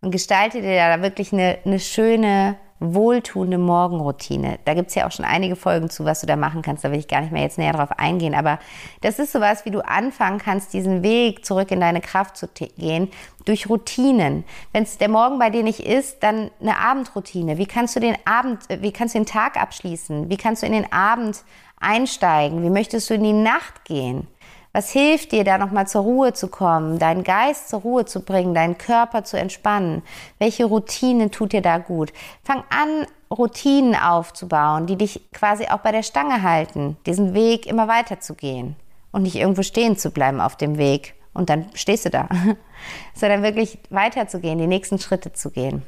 Und 0.00 0.11
gestalte 0.11 0.62
dir 0.62 0.76
da 0.76 1.02
wirklich 1.02 1.33
eine, 1.33 1.59
eine 1.64 1.78
schöne, 1.78 2.57
wohltuende 2.81 3.59
Morgenroutine. 3.59 4.59
Da 4.64 4.74
gibt 4.74 4.88
es 4.88 4.96
ja 4.96 5.07
auch 5.07 5.12
schon 5.12 5.24
einige 5.24 5.55
Folgen 5.55 5.88
zu, 5.88 6.05
was 6.05 6.20
du 6.20 6.26
da 6.26 6.35
machen 6.35 6.62
kannst. 6.62 6.85
Da 6.85 6.90
will 6.90 6.98
ich 6.98 7.07
gar 7.07 7.20
nicht 7.20 7.33
mehr 7.33 7.42
jetzt 7.42 7.59
näher 7.59 7.72
drauf 7.72 7.92
eingehen. 7.98 8.35
Aber 8.35 8.59
das 9.02 9.20
ist 9.20 9.33
sowas, 9.33 9.64
wie 9.64 9.70
du 9.70 9.87
anfangen 9.87 10.38
kannst, 10.38 10.72
diesen 10.72 11.02
Weg 11.02 11.44
zurück 11.44 11.70
in 11.70 11.81
deine 11.81 12.00
Kraft 12.00 12.37
zu 12.37 12.48
gehen, 12.48 13.09
durch 13.44 13.68
Routinen. 13.68 14.44
Wenn 14.72 14.83
es 14.83 14.98
der 14.98 15.09
Morgen 15.09 15.38
bei 15.38 15.50
dir 15.50 15.62
nicht 15.62 15.81
ist, 15.81 16.22
dann 16.22 16.50
eine 16.61 16.78
Abendroutine. 16.78 17.59
Wie 17.59 17.66
kannst 17.66 17.94
du 17.94 18.00
den 18.00 18.16
Abend, 18.24 18.61
wie 18.68 18.92
kannst 18.92 19.14
du 19.14 19.20
den 19.20 19.26
Tag 19.26 19.57
abschließen? 19.57 20.28
Wie 20.28 20.37
kannst 20.37 20.62
du 20.62 20.66
in 20.66 20.72
den 20.72 20.92
Abend 20.92 21.44
einsteigen? 21.78 22.62
Wie 22.64 22.70
möchtest 22.70 23.11
du 23.11 23.14
in 23.14 23.22
die 23.22 23.33
Nacht 23.33 23.85
gehen? 23.85 24.26
Was 24.73 24.91
hilft 24.91 25.33
dir, 25.33 25.45
da 25.45 25.59
nochmal 25.59 25.87
zur 25.87 26.03
Ruhe 26.03 26.33
zu 26.33 26.49
kommen, 26.49 26.99
deinen 26.99 27.25
Geist 27.25 27.69
zur 27.69 27.81
Ruhe 27.81 28.07
zu 28.07 28.21
bringen, 28.21 28.55
deinen 28.55 28.79
Körper 28.79 29.23
zu 29.23 29.39
entspannen? 29.39 30.03
Welche 30.39 30.65
Routinen 30.65 31.31
tut 31.31 31.53
dir 31.53 31.61
da 31.61 31.77
gut? 31.77 32.13
Fang 32.43 32.65
an, 32.71 33.07
Routinen 33.31 33.95
aufzubauen, 33.95 34.87
die 34.87 34.97
dich 34.97 35.31
quasi 35.33 35.67
auch 35.67 35.79
bei 35.79 35.93
der 35.93 36.03
Stange 36.03 36.43
halten, 36.43 36.97
diesen 37.07 37.35
Weg 37.35 37.67
immer 37.67 37.87
weiter 37.89 38.21
zu 38.21 38.35
gehen 38.35 38.77
und 39.11 39.23
nicht 39.23 39.37
irgendwo 39.37 39.63
stehen 39.63 39.97
zu 39.97 40.11
bleiben 40.11 40.41
auf 40.41 40.57
dem 40.57 40.79
Weg 40.79 41.15
und 41.35 41.51
dann 41.51 41.67
stehst 41.75 42.07
du 42.07 42.11
da, 42.11 42.29
sondern 43.15 43.43
wirklich 43.43 43.79
weiterzugehen, 43.91 44.59
die 44.59 44.67
nächsten 44.67 44.99
Schritte 44.99 45.33
zu 45.33 45.51
gehen. 45.51 45.83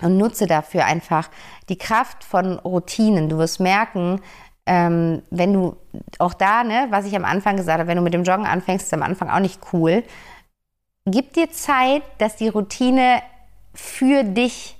Und 0.00 0.16
nutze 0.16 0.46
dafür 0.46 0.84
einfach 0.84 1.28
die 1.68 1.78
Kraft 1.78 2.22
von 2.22 2.60
Routinen. 2.60 3.28
Du 3.28 3.38
wirst 3.38 3.58
merken, 3.58 4.20
ähm, 4.68 5.22
wenn 5.30 5.54
du 5.54 5.76
auch 6.18 6.34
da, 6.34 6.62
ne, 6.62 6.86
was 6.90 7.06
ich 7.06 7.16
am 7.16 7.24
Anfang 7.24 7.56
gesagt 7.56 7.78
habe, 7.78 7.88
wenn 7.88 7.96
du 7.96 8.02
mit 8.02 8.12
dem 8.12 8.22
Joggen 8.22 8.46
anfängst, 8.46 8.84
ist 8.86 8.94
am 8.94 9.02
Anfang 9.02 9.30
auch 9.30 9.40
nicht 9.40 9.60
cool. 9.72 10.04
gib 11.06 11.32
dir 11.32 11.50
Zeit, 11.50 12.02
dass 12.18 12.36
die 12.36 12.48
Routine 12.48 13.22
für 13.72 14.24
dich 14.24 14.76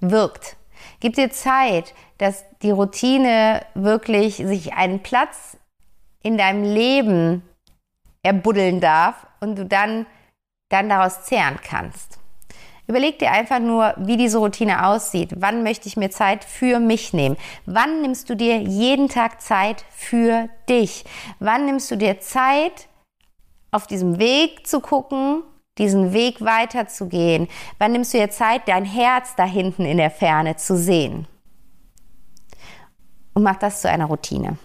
wirkt. 0.00 0.56
Gib 1.00 1.14
dir 1.14 1.30
Zeit, 1.30 1.94
dass 2.16 2.44
die 2.62 2.70
Routine 2.70 3.60
wirklich 3.74 4.36
sich 4.36 4.72
einen 4.72 5.02
Platz 5.02 5.58
in 6.22 6.38
deinem 6.38 6.64
Leben 6.64 7.42
erbuddeln 8.22 8.80
darf 8.80 9.26
und 9.40 9.56
du 9.56 9.66
dann, 9.66 10.06
dann 10.70 10.88
daraus 10.88 11.24
zehren 11.24 11.58
kannst. 11.62 12.19
Überleg 12.90 13.20
dir 13.20 13.30
einfach 13.30 13.60
nur, 13.60 13.94
wie 13.98 14.16
diese 14.16 14.38
Routine 14.38 14.84
aussieht. 14.84 15.30
Wann 15.36 15.62
möchte 15.62 15.86
ich 15.86 15.96
mir 15.96 16.10
Zeit 16.10 16.42
für 16.42 16.80
mich 16.80 17.12
nehmen? 17.12 17.36
Wann 17.64 18.02
nimmst 18.02 18.28
du 18.28 18.34
dir 18.34 18.58
jeden 18.58 19.08
Tag 19.08 19.40
Zeit 19.40 19.84
für 19.90 20.48
dich? 20.68 21.04
Wann 21.38 21.66
nimmst 21.66 21.88
du 21.92 21.96
dir 21.96 22.18
Zeit, 22.18 22.88
auf 23.70 23.86
diesem 23.86 24.18
Weg 24.18 24.66
zu 24.66 24.80
gucken, 24.80 25.44
diesen 25.78 26.12
Weg 26.12 26.40
weiterzugehen? 26.40 27.46
Wann 27.78 27.92
nimmst 27.92 28.12
du 28.12 28.18
dir 28.18 28.30
Zeit, 28.30 28.62
dein 28.66 28.84
Herz 28.84 29.36
da 29.36 29.44
hinten 29.44 29.84
in 29.84 29.98
der 29.98 30.10
Ferne 30.10 30.56
zu 30.56 30.76
sehen? 30.76 31.28
Und 33.34 33.44
mach 33.44 33.54
das 33.54 33.82
zu 33.82 33.88
einer 33.88 34.06
Routine. 34.06 34.58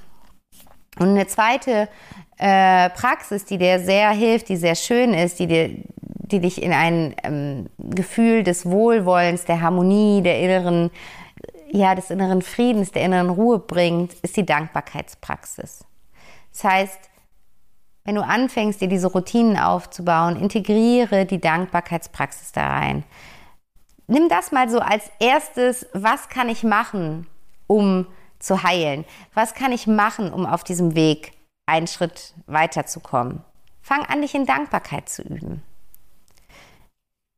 Und 0.98 1.10
eine 1.10 1.28
zweite 1.28 1.90
äh, 2.38 2.90
Praxis, 2.90 3.46
die 3.46 3.60
dir 3.60 3.80
sehr 3.80 4.10
hilft, 4.10 4.50
die 4.50 4.58
sehr 4.58 4.74
schön 4.74 5.14
ist, 5.14 5.38
die, 5.38 5.46
dir, 5.46 5.70
die 6.32 6.40
dich 6.40 6.62
in 6.62 6.74
ein 6.74 7.16
ähm, 7.24 7.70
Gefühl 7.78 8.44
des 8.44 8.66
Wohlwollens, 8.66 9.46
der 9.46 9.62
Harmonie, 9.62 10.22
der 10.22 10.40
inneren, 10.40 10.92
ja, 11.72 11.96
des 11.96 12.10
inneren 12.10 12.42
Friedens, 12.42 12.92
der 12.92 13.04
inneren 13.04 13.30
Ruhe 13.30 13.60
bringt, 13.60 14.14
ist 14.22 14.38
die 14.38 14.46
Dankbarkeitspraxis. 14.46 15.86
Das 16.52 16.64
heißt, 16.64 17.00
wenn 18.06 18.16
du 18.16 18.24
anfängst, 18.24 18.82
dir 18.82 18.88
diese 18.88 19.08
Routinen 19.08 19.58
aufzubauen, 19.58 20.36
integriere 20.40 21.26
die 21.26 21.42
Dankbarkeitspraxis 21.42 22.52
da 22.52 22.68
rein. 22.68 23.04
Nimm 24.08 24.30
das 24.30 24.52
mal 24.52 24.70
so 24.70 24.80
als 24.80 25.10
erstes, 25.20 25.88
was 25.94 26.30
kann 26.30 26.48
ich 26.48 26.64
machen, 26.64 27.28
um 27.66 28.06
zu 28.38 28.62
heilen? 28.62 29.06
Was 29.34 29.56
kann 29.56 29.72
ich 29.72 29.88
machen, 29.88 30.32
um 30.32 30.46
auf 30.46 30.64
diesem 30.64 30.94
Weg 30.96 31.34
einen 31.66 31.88
Schritt 31.88 32.36
weiterzukommen? 32.46 33.44
Fang 33.82 34.06
an, 34.06 34.22
dich 34.22 34.36
in 34.36 34.46
Dankbarkeit 34.46 35.10
zu 35.10 35.24
üben. 35.24 35.64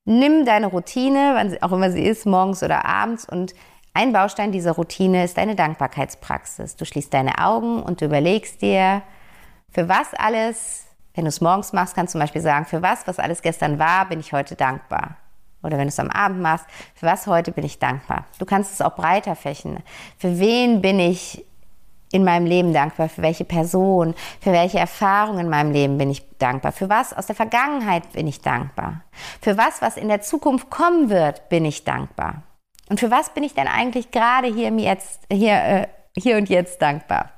Nimm 0.10 0.46
deine 0.46 0.67
Routine, 0.67 1.58
auch 1.60 1.74
immer 1.74 1.91
sie 1.91 2.02
ist, 2.02 2.26
morgens 2.26 2.63
oder 2.63 2.86
abends 2.86 3.28
und 3.28 3.54
ein 3.93 4.13
Baustein 4.13 4.54
dieser 4.54 4.72
Routine 4.72 5.26
ist 5.26 5.38
deine 5.38 5.54
Dankbarkeitspraxis. 5.54 6.78
Du 6.78 6.86
schließt 6.86 7.13
deine 7.13 7.39
Augen 7.39 7.84
und 7.84 8.00
du 8.00 8.06
überlegst 8.06 8.62
dir, 8.62 9.02
für 9.70 9.89
was 9.89 10.13
alles, 10.13 10.86
wenn 11.13 11.26
du 11.26 11.28
es 11.28 11.41
morgens 11.41 11.74
machst, 11.74 11.93
kannst 11.93 12.13
du 12.13 12.20
zum 12.20 12.22
Beispiel 12.22 12.41
sagen, 12.41 12.65
für 12.65 12.82
was, 12.82 13.06
was 13.06 13.20
alles 13.20 13.41
gestern 13.41 13.80
war, 13.80 14.08
bin 14.08 14.22
ich 14.22 14.32
heute 14.32 14.56
dankbar. 14.56 15.17
Oder 15.62 15.74
wenn 15.78 15.88
du 15.88 15.89
es 15.89 16.00
am 16.00 16.10
Abend 16.10 16.39
machst, 16.39 16.67
für 16.96 17.06
was 17.06 17.28
heute 17.28 17.52
bin 17.52 17.65
ich 17.65 17.78
dankbar. 17.78 18.24
Du 18.39 18.46
kannst 18.46 18.72
es 18.72 18.80
auch 18.80 18.96
breiter 18.96 19.36
fächen. 19.36 19.84
Für 20.17 20.39
wen 20.39 20.82
bin 20.82 21.02
ich 21.02 21.43
in 22.12 22.24
meinem 22.24 22.46
Leben 22.46 22.74
dankbar? 22.74 23.10
Für 23.10 23.22
welche 23.22 23.46
Person? 23.46 24.15
Für 24.41 24.52
welche 24.52 24.80
Erfahrungen 24.80 25.39
in 25.39 25.50
meinem 25.50 25.72
Leben 25.72 25.98
bin 25.98 26.10
ich 26.10 26.24
dankbar? 26.38 26.72
Für 26.72 26.89
was 26.89 27.13
aus 27.13 27.26
der 27.28 27.36
Vergangenheit 27.36 28.12
bin 28.13 28.28
ich 28.28 28.41
dankbar? 28.41 29.02
Für 29.41 29.58
was, 29.58 29.82
was 29.82 29.98
in 29.98 30.08
der 30.08 30.22
Zukunft 30.22 30.70
kommen 30.70 31.10
wird, 31.10 31.50
bin 31.50 31.65
ich 31.65 31.84
dankbar? 31.84 32.43
Und 32.89 33.00
für 33.00 33.12
was 33.12 33.34
bin 33.34 33.43
ich 33.43 33.54
denn 33.54 33.67
eigentlich 33.67 34.12
gerade 34.12 34.48
hier, 34.48 34.70
jetzt, 34.72 35.22
hier, 35.32 35.56
äh, 35.56 35.88
hier 36.17 36.38
und 36.38 36.50
jetzt 36.50 36.82
dankbar? 36.82 37.32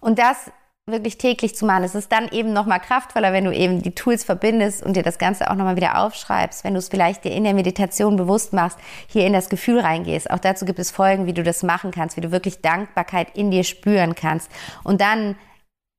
Und 0.00 0.18
das 0.18 0.50
wirklich 0.86 1.16
täglich 1.16 1.56
zu 1.56 1.64
machen. 1.64 1.84
Es 1.84 1.94
ist 1.94 2.12
dann 2.12 2.28
eben 2.28 2.52
nochmal 2.52 2.80
kraftvoller, 2.80 3.32
wenn 3.32 3.44
du 3.44 3.54
eben 3.54 3.80
die 3.80 3.94
Tools 3.94 4.22
verbindest 4.22 4.82
und 4.82 4.96
dir 4.96 5.02
das 5.02 5.16
Ganze 5.16 5.50
auch 5.50 5.54
nochmal 5.54 5.76
wieder 5.76 5.98
aufschreibst, 5.98 6.62
wenn 6.62 6.74
du 6.74 6.78
es 6.78 6.88
vielleicht 6.88 7.24
dir 7.24 7.32
in 7.32 7.44
der 7.44 7.54
Meditation 7.54 8.16
bewusst 8.16 8.52
machst, 8.52 8.78
hier 9.06 9.26
in 9.26 9.32
das 9.32 9.48
Gefühl 9.48 9.80
reingehst. 9.80 10.30
Auch 10.30 10.38
dazu 10.38 10.66
gibt 10.66 10.78
es 10.78 10.90
Folgen, 10.90 11.26
wie 11.26 11.32
du 11.32 11.42
das 11.42 11.62
machen 11.62 11.90
kannst, 11.90 12.18
wie 12.18 12.20
du 12.20 12.32
wirklich 12.32 12.60
Dankbarkeit 12.60 13.34
in 13.36 13.50
dir 13.50 13.64
spüren 13.64 14.14
kannst. 14.14 14.50
Und 14.82 15.00
dann 15.00 15.36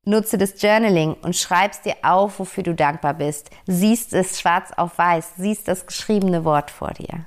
nutze 0.05 0.37
das 0.37 0.61
Journaling 0.61 1.15
und 1.15 1.35
schreibst 1.35 1.85
dir 1.85 1.95
auf, 2.03 2.37
wofür 2.37 2.61
du 2.61 2.75
dankbar 2.75 3.15
bist. 3.15 3.49
Siehst 3.65 4.13
es 4.13 4.39
schwarz 4.39 4.71
auf 4.77 4.99
weiß, 4.99 5.33
siehst 5.37 5.67
das 5.67 5.87
geschriebene 5.87 6.45
Wort 6.45 6.69
vor 6.69 6.91
dir. 6.91 7.25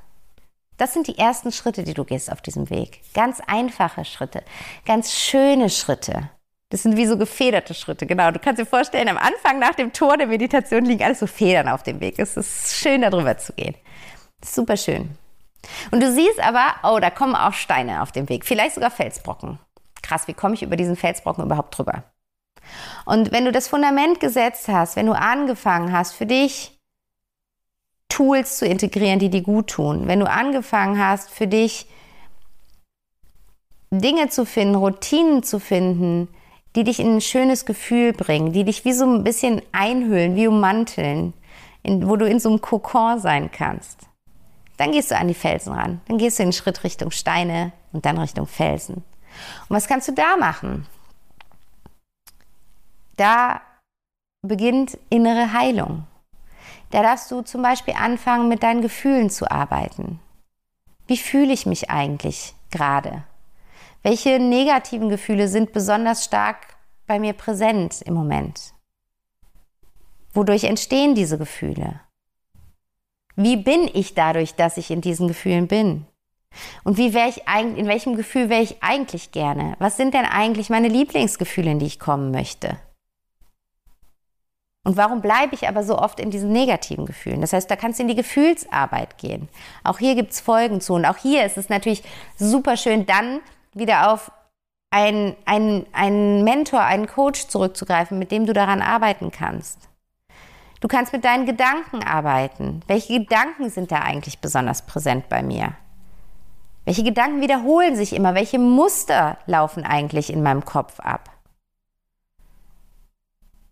Das 0.77 0.93
sind 0.93 1.09
die 1.09 1.19
ersten 1.19 1.51
Schritte, 1.51 1.83
die 1.83 1.95
du 1.95 2.05
gehst 2.05 2.31
auf 2.31 2.41
diesem 2.41 2.71
Weg. 2.71 3.01
Ganz 3.15 3.41
einfache 3.45 4.05
Schritte, 4.05 4.45
ganz 4.87 5.13
schöne 5.13 5.71
Schritte. 5.71 6.31
Das 6.71 6.83
sind 6.83 6.97
wie 6.97 7.07
so 7.07 7.17
gefederte 7.17 7.73
Schritte, 7.73 8.07
genau. 8.07 8.31
Du 8.31 8.39
kannst 8.39 8.61
dir 8.61 8.67
vorstellen, 8.67 9.09
am 9.09 9.17
Anfang 9.17 9.59
nach 9.59 9.75
dem 9.75 9.93
Tor 9.93 10.19
der 10.19 10.27
Meditation 10.27 10.85
liegen 10.85 11.03
alles 11.03 11.21
so 11.21 11.27
Federn 11.27 11.69
auf 11.69 11.83
dem 11.83 12.01
Weg. 12.01 12.19
Es 12.19 12.37
ist 12.37 12.75
schön, 12.75 13.01
darüber 13.01 13.39
zu 13.39 13.55
gehen. 13.55 13.75
Super 14.45 14.77
schön. 14.77 15.17
Und 15.91 16.03
du 16.03 16.13
siehst 16.13 16.41
aber, 16.41 16.75
oh, 16.83 16.99
da 17.01 17.11
kommen 17.11 17.35
auch 17.35 17.55
Steine 17.55 18.03
auf 18.03 18.13
dem 18.13 18.29
Weg, 18.29 18.45
vielleicht 18.45 18.75
sogar 18.75 18.91
Felsbrocken. 18.91 19.59
Krass, 20.03 20.29
wie 20.29 20.35
komme 20.35 20.55
ich 20.55 20.63
über 20.63 20.77
diesen 20.77 20.97
Felsbrocken 20.97 21.45
überhaupt 21.45 21.77
drüber? 21.77 22.05
Und 23.07 23.33
wenn 23.33 23.45
du 23.45 23.53
das 23.53 23.69
Fundament 23.69 24.21
gesetzt 24.21 24.69
hast, 24.69 24.97
wenn 24.97 25.07
du 25.07 25.13
angefangen 25.13 25.93
hast, 25.93 26.13
für 26.13 26.27
dich 26.27 26.79
Tools 28.09 28.59
zu 28.59 28.67
integrieren, 28.67 29.19
die 29.19 29.31
dir 29.31 29.43
gut 29.43 29.69
tun, 29.69 30.07
wenn 30.07 30.21
du 30.21 30.29
angefangen 30.29 31.03
hast, 31.03 31.31
für 31.31 31.47
dich 31.47 31.87
Dinge 33.91 34.29
zu 34.29 34.45
finden, 34.45 34.75
Routinen 34.75 35.43
zu 35.43 35.59
finden, 35.59 36.29
die 36.77 36.85
dich 36.85 37.01
in 37.01 37.17
ein 37.17 37.21
schönes 37.21 37.67
Gefühl 37.67 38.13
bringen, 38.13 38.53
die 38.53 38.65
dich 38.65 38.85
wie 38.85 38.93
so 38.93 39.05
ein 39.05 39.25
bisschen 39.25 39.63
einhüllen, 39.73 40.37
wie 40.37 40.47
ummanteln, 40.47 41.33
in, 41.83 42.09
wo 42.09 42.17
du 42.17 42.27
in 42.29 42.41
so 42.41 42.49
einem 42.49 42.61
Kokon 42.61 43.19
sein 43.19 43.51
kannst. 43.51 44.09
Dann 44.77 44.93
gehst 44.93 45.11
du 45.11 45.17
an 45.17 45.29
die 45.29 45.35
Felsen 45.35 45.73
ran. 45.73 46.01
Dann 46.07 46.19
gehst 46.19 46.39
du 46.39 46.45
einen 46.45 46.53
Schritt 46.53 46.85
Richtung 46.85 47.11
Steine 47.11 47.73
und 47.93 48.07
dann 48.07 48.19
Richtung 48.19 48.47
Felsen. 48.47 48.97
Und 48.97 49.77
was 49.77 49.89
kannst 49.89 50.09
du 50.09 50.13
da 50.13 50.37
machen? 50.37 50.87
Da 53.17 53.61
beginnt 54.43 54.97
innere 55.11 55.53
Heilung. 55.53 56.07
Da 56.91 57.03
darfst 57.03 57.31
du 57.31 57.43
zum 57.43 57.61
Beispiel 57.63 57.95
anfangen, 57.95 58.49
mit 58.49 58.63
deinen 58.63 58.81
Gefühlen 58.81 59.31
zu 59.31 59.51
arbeiten. 59.51 60.21
Wie 61.07 61.17
fühle 61.17 61.53
ich 61.53 61.67
mich 61.67 61.91
eigentlich 61.91 62.55
gerade? 62.71 63.25
Welche 64.03 64.39
negativen 64.39 65.09
Gefühle 65.09 65.49
sind 65.49 65.73
besonders 65.73 66.25
stark 66.25 66.77
bei 67.07 67.19
mir 67.19 67.33
präsent 67.33 68.03
im 68.03 68.15
Moment? 68.15 68.75
Wodurch 70.33 70.65
entstehen 70.65 71.15
diese 71.15 71.39
Gefühle? 71.39 72.01
Wie 73.35 73.57
bin 73.57 73.89
ich 73.93 74.15
dadurch, 74.15 74.55
dass 74.55 74.77
ich 74.77 74.91
in 74.91 75.01
diesen 75.01 75.29
Gefühlen 75.29 75.69
bin? 75.69 76.07
Und 76.85 76.97
wie 76.97 77.15
wäre 77.15 77.29
ich 77.29 77.47
eigentlich, 77.47 77.79
in 77.79 77.89
welchem 77.89 78.17
Gefühl 78.17 78.49
wäre 78.49 78.63
ich 78.63 78.83
eigentlich 78.83 79.33
gerne? 79.33 79.75
Was 79.79 79.97
sind 79.97 80.15
denn 80.15 80.25
eigentlich 80.25 80.71
meine 80.71 80.89
Lieblingsgefühle, 80.89 81.71
in 81.71 81.79
die 81.79 81.87
ich 81.87 82.01
kommen 82.01 82.31
möchte? 82.31 82.77
Und 84.85 84.97
warum 84.97 85.21
bleibe 85.21 85.55
ich 85.55 85.69
aber 85.69 85.85
so 85.85 85.99
oft 85.99 86.19
in 86.19 86.31
diesen 86.31 86.51
negativen 86.51 87.05
Gefühlen? 87.05 87.43
Das 87.43 87.53
heißt, 87.53 87.71
da 87.71 87.77
kannst 87.77 87.99
du 87.99 88.05
in 88.05 88.09
die 88.09 88.15
Gefühlsarbeit 88.15 89.19
gehen. 89.19 89.49
Auch 89.85 89.99
hier 89.99 90.15
gibt 90.15 90.33
es 90.33 90.41
Folgen 90.41 90.81
zu. 90.81 90.95
Und 90.95 91.05
auch 91.05 91.19
hier 91.19 91.45
ist 91.45 91.59
es 91.59 91.69
natürlich 91.69 92.03
super 92.37 92.77
schön, 92.77 93.05
dann 93.05 93.41
wieder 93.79 94.13
auf 94.13 94.31
einen, 94.91 95.37
einen, 95.45 96.45
Mentor, 96.45 96.81
einen 96.81 97.07
Coach 97.07 97.49
zurückzugreifen, 97.49 98.19
mit 98.19 98.31
dem 98.31 98.47
du 98.47 98.53
daran 98.53 98.83
arbeiten 98.83 99.31
kannst. 99.31 99.89
Du 100.81 100.89
kannst 100.89 101.13
mit 101.13 101.25
deinen 101.25 101.47
Gedanken 101.47 102.03
arbeiten. 102.03 102.83
Welche 102.87 103.21
Gedanken 103.21 103.69
sind 103.69 103.91
da 103.91 104.01
eigentlich 104.01 104.39
besonders 104.39 104.83
präsent 104.83 105.29
bei 105.29 105.43
mir? 105.43 105.73
Welche 106.85 107.03
Gedanken 107.03 107.41
wiederholen 107.41 107.97
sich 107.97 108.15
immer? 108.15 108.35
Welche 108.35 108.59
Muster 108.59 109.39
laufen 109.47 109.85
eigentlich 109.85 110.33
in 110.33 110.43
meinem 110.43 110.65
Kopf 110.65 111.01
ab? 111.01 111.31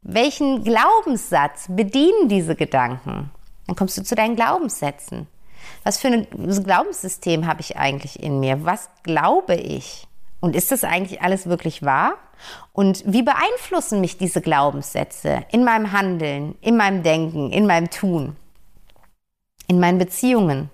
Welchen 0.02 0.62
Glaubenssatz 0.64 1.66
bedienen 1.68 2.28
diese 2.28 2.56
Gedanken? 2.56 3.30
Dann 3.66 3.76
kommst 3.76 3.96
du 3.96 4.02
zu 4.02 4.14
deinen 4.14 4.36
Glaubenssätzen. 4.36 5.26
Was 5.84 5.98
für 5.98 6.08
ein 6.08 6.26
Glaubenssystem 6.64 7.46
habe 7.46 7.60
ich 7.60 7.76
eigentlich 7.76 8.22
in 8.22 8.40
mir? 8.40 8.64
Was 8.64 8.90
glaube 9.02 9.54
ich? 9.54 10.06
Und 10.40 10.54
ist 10.54 10.70
das 10.70 10.84
eigentlich 10.84 11.22
alles 11.22 11.46
wirklich 11.46 11.82
wahr? 11.82 12.14
Und 12.72 13.02
wie 13.06 13.22
beeinflussen 13.22 14.00
mich 14.00 14.18
diese 14.18 14.40
Glaubenssätze 14.40 15.44
in 15.50 15.64
meinem 15.64 15.92
Handeln, 15.92 16.56
in 16.60 16.76
meinem 16.76 17.02
Denken, 17.02 17.50
in 17.50 17.66
meinem 17.66 17.90
Tun, 17.90 18.36
in 19.68 19.80
meinen 19.80 19.98
Beziehungen? 19.98 20.70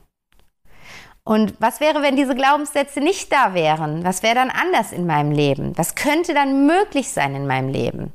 Und 1.25 1.55
was 1.61 1.81
wäre, 1.81 2.03
wenn 2.03 2.17
diese 2.17 2.35
Glaubenssätze 2.35 3.01
nicht 3.01 3.33
da 3.33 3.55
wären? 3.55 4.05
Was 4.05 4.25
wäre 4.25 4.35
dann 4.35 4.51
anders 4.51 4.91
in 4.91 5.07
meinem 5.07 5.31
Leben? 5.31 5.77
Was 5.79 5.95
könnte 5.95 6.35
dann 6.35 6.67
möglich 6.67 7.11
sein 7.11 7.37
in 7.37 7.47
meinem 7.47 7.69
Leben? 7.69 8.13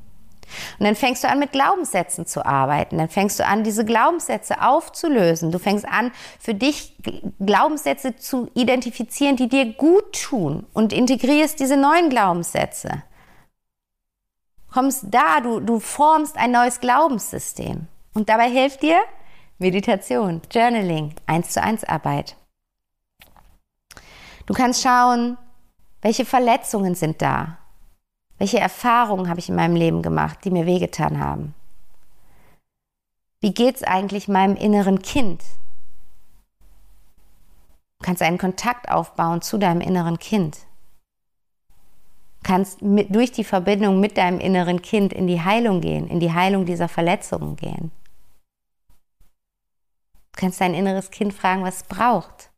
Und 0.79 0.85
dann 0.85 0.95
fängst 0.95 1.23
du 1.23 1.29
an, 1.29 1.39
mit 1.39 1.51
Glaubenssätzen 1.51 2.25
zu 2.25 2.45
arbeiten. 2.45 2.97
Dann 2.97 3.09
fängst 3.09 3.39
du 3.39 3.45
an, 3.45 3.63
diese 3.63 3.85
Glaubenssätze 3.85 4.61
aufzulösen. 4.61 5.51
Du 5.51 5.59
fängst 5.59 5.87
an, 5.87 6.11
für 6.39 6.53
dich 6.53 6.95
Glaubenssätze 7.39 8.15
zu 8.15 8.49
identifizieren, 8.53 9.35
die 9.35 9.49
dir 9.49 9.73
gut 9.73 10.21
tun 10.23 10.65
und 10.73 10.93
integrierst 10.93 11.59
diese 11.59 11.77
neuen 11.77 12.09
Glaubenssätze. 12.09 13.03
Kommst 14.71 15.05
da, 15.09 15.39
du, 15.41 15.59
du 15.59 15.79
formst 15.79 16.37
ein 16.37 16.51
neues 16.51 16.79
Glaubenssystem. 16.79 17.87
Und 18.13 18.29
dabei 18.29 18.49
hilft 18.49 18.81
dir 18.81 18.99
Meditation, 19.59 20.41
Journaling, 20.51 21.15
1 21.25 21.49
zu 21.49 21.61
1 21.61 21.83
Arbeit. 21.83 22.35
Du 24.45 24.53
kannst 24.53 24.81
schauen, 24.81 25.37
welche 26.01 26.25
Verletzungen 26.25 26.95
sind 26.95 27.21
da? 27.21 27.57
Welche 28.37 28.59
Erfahrungen 28.59 29.29
habe 29.29 29.39
ich 29.39 29.49
in 29.49 29.55
meinem 29.55 29.75
Leben 29.75 30.01
gemacht, 30.01 30.39
die 30.43 30.51
mir 30.51 30.65
wehgetan 30.65 31.19
haben? 31.19 31.55
Wie 33.39 33.53
geht 33.53 33.77
es 33.77 33.83
eigentlich 33.83 34.27
meinem 34.27 34.55
inneren 34.55 35.01
Kind? 35.01 35.43
Du 37.99 38.05
kannst 38.05 38.21
einen 38.21 38.37
Kontakt 38.37 38.89
aufbauen 38.89 39.41
zu 39.41 39.57
deinem 39.57 39.81
inneren 39.81 40.19
Kind. 40.19 40.57
Du 42.41 42.49
kannst 42.51 42.81
mit, 42.81 43.13
durch 43.13 43.31
die 43.31 43.43
Verbindung 43.43 43.99
mit 43.99 44.17
deinem 44.17 44.39
inneren 44.39 44.81
Kind 44.81 45.13
in 45.13 45.27
die 45.27 45.41
Heilung 45.41 45.81
gehen, 45.81 46.07
in 46.07 46.19
die 46.19 46.31
Heilung 46.31 46.65
dieser 46.65 46.87
Verletzungen 46.87 47.55
gehen. 47.55 47.91
Du 50.33 50.41
kannst 50.41 50.61
dein 50.61 50.75
inneres 50.75 51.09
Kind 51.09 51.33
fragen, 51.33 51.63
was 51.63 51.77
es 51.77 51.83
braucht. 51.83 52.51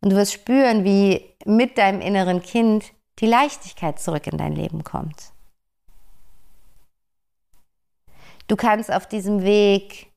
Und 0.00 0.10
du 0.10 0.16
wirst 0.16 0.32
spüren, 0.32 0.84
wie 0.84 1.34
mit 1.44 1.78
deinem 1.78 2.00
inneren 2.00 2.42
Kind 2.42 2.92
die 3.20 3.26
Leichtigkeit 3.26 4.00
zurück 4.00 4.26
in 4.26 4.38
dein 4.38 4.52
Leben 4.52 4.84
kommt. 4.84 5.32
Du 8.48 8.56
kannst 8.56 8.92
auf 8.92 9.06
diesem 9.06 9.42
Weg 9.42 10.12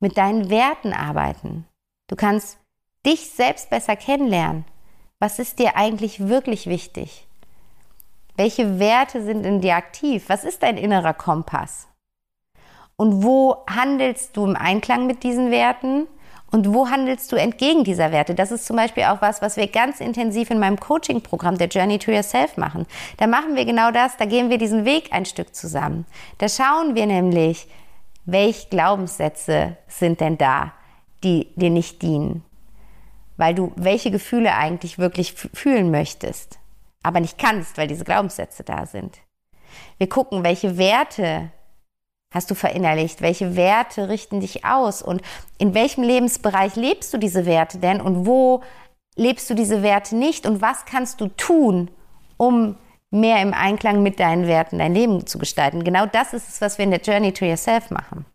mit 0.00 0.16
deinen 0.16 0.48
Werten 0.48 0.92
arbeiten. 0.92 1.66
Du 2.08 2.16
kannst 2.16 2.58
dich 3.04 3.30
selbst 3.30 3.70
besser 3.70 3.96
kennenlernen. 3.96 4.64
Was 5.18 5.38
ist 5.38 5.58
dir 5.58 5.76
eigentlich 5.76 6.28
wirklich 6.28 6.66
wichtig? 6.66 7.26
Welche 8.36 8.78
Werte 8.78 9.22
sind 9.24 9.44
in 9.44 9.60
dir 9.60 9.74
aktiv? 9.74 10.28
Was 10.28 10.44
ist 10.44 10.62
dein 10.62 10.78
innerer 10.78 11.14
Kompass? 11.14 11.88
Und 12.96 13.22
wo 13.22 13.64
handelst 13.68 14.36
du 14.36 14.44
im 14.44 14.56
Einklang 14.56 15.06
mit 15.06 15.22
diesen 15.22 15.50
Werten? 15.50 16.06
Und 16.50 16.72
wo 16.72 16.88
handelst 16.88 17.30
du 17.30 17.36
entgegen 17.36 17.84
dieser 17.84 18.10
Werte? 18.10 18.34
Das 18.34 18.50
ist 18.50 18.66
zum 18.66 18.76
Beispiel 18.76 19.04
auch 19.04 19.20
was, 19.20 19.42
was 19.42 19.56
wir 19.56 19.66
ganz 19.66 20.00
intensiv 20.00 20.50
in 20.50 20.58
meinem 20.58 20.80
Coaching-Programm 20.80 21.58
der 21.58 21.68
Journey 21.68 21.98
to 21.98 22.10
Yourself 22.10 22.56
machen. 22.56 22.86
Da 23.18 23.26
machen 23.26 23.54
wir 23.54 23.66
genau 23.66 23.90
das, 23.90 24.16
da 24.16 24.24
gehen 24.24 24.48
wir 24.48 24.56
diesen 24.56 24.84
Weg 24.84 25.12
ein 25.12 25.26
Stück 25.26 25.54
zusammen. 25.54 26.06
Da 26.38 26.48
schauen 26.48 26.94
wir 26.94 27.06
nämlich, 27.06 27.68
welche 28.24 28.68
Glaubenssätze 28.68 29.76
sind 29.88 30.20
denn 30.20 30.38
da, 30.38 30.72
die 31.22 31.48
dir 31.56 31.70
nicht 31.70 32.00
dienen. 32.00 32.44
Weil 33.36 33.54
du 33.54 33.72
welche 33.76 34.10
Gefühle 34.10 34.54
eigentlich 34.54 34.98
wirklich 34.98 35.34
fühlen 35.34 35.90
möchtest, 35.90 36.58
aber 37.02 37.20
nicht 37.20 37.38
kannst, 37.38 37.76
weil 37.76 37.88
diese 37.88 38.04
Glaubenssätze 38.04 38.64
da 38.64 38.86
sind. 38.86 39.18
Wir 39.98 40.08
gucken, 40.08 40.44
welche 40.44 40.78
Werte 40.78 41.50
hast 42.32 42.50
du 42.50 42.54
verinnerlicht? 42.54 43.22
Welche 43.22 43.56
Werte 43.56 44.08
richten 44.08 44.40
dich 44.40 44.64
aus? 44.64 45.02
Und 45.02 45.22
in 45.58 45.74
welchem 45.74 46.02
Lebensbereich 46.02 46.76
lebst 46.76 47.12
du 47.12 47.18
diese 47.18 47.46
Werte 47.46 47.78
denn? 47.78 48.00
Und 48.00 48.26
wo 48.26 48.62
lebst 49.16 49.48
du 49.50 49.54
diese 49.54 49.82
Werte 49.82 50.16
nicht? 50.16 50.46
Und 50.46 50.60
was 50.60 50.84
kannst 50.84 51.20
du 51.20 51.28
tun, 51.28 51.90
um 52.36 52.76
mehr 53.10 53.40
im 53.40 53.54
Einklang 53.54 54.02
mit 54.02 54.20
deinen 54.20 54.46
Werten 54.46 54.78
dein 54.78 54.94
Leben 54.94 55.26
zu 55.26 55.38
gestalten? 55.38 55.84
Genau 55.84 56.06
das 56.06 56.32
ist 56.34 56.48
es, 56.48 56.60
was 56.60 56.78
wir 56.78 56.84
in 56.84 56.90
der 56.90 57.00
Journey 57.00 57.32
to 57.32 57.44
Yourself 57.44 57.90
machen. 57.90 58.26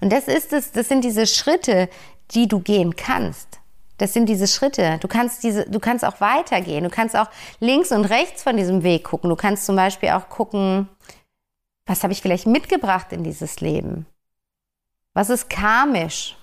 Und 0.00 0.12
das 0.12 0.28
ist 0.28 0.52
es, 0.52 0.72
das 0.72 0.88
sind 0.88 1.04
diese 1.04 1.26
Schritte, 1.26 1.88
die 2.30 2.46
du 2.46 2.60
gehen 2.60 2.94
kannst. 2.96 3.60
Das 3.98 4.12
sind 4.12 4.28
diese 4.28 4.48
Schritte. 4.48 4.98
Du 5.00 5.08
kannst 5.08 5.44
diese, 5.44 5.68
du 5.70 5.78
kannst 5.78 6.04
auch 6.04 6.20
weitergehen. 6.20 6.84
Du 6.84 6.90
kannst 6.90 7.16
auch 7.16 7.28
links 7.60 7.92
und 7.92 8.04
rechts 8.04 8.42
von 8.42 8.56
diesem 8.56 8.82
Weg 8.82 9.04
gucken. 9.04 9.30
Du 9.30 9.36
kannst 9.36 9.66
zum 9.66 9.76
Beispiel 9.76 10.10
auch 10.10 10.28
gucken, 10.28 10.88
was 11.86 12.02
habe 12.02 12.12
ich 12.12 12.22
vielleicht 12.22 12.46
mitgebracht 12.46 13.12
in 13.12 13.24
dieses 13.24 13.60
Leben? 13.60 14.06
Was 15.12 15.30
ist 15.30 15.50
karmisch? 15.50 16.36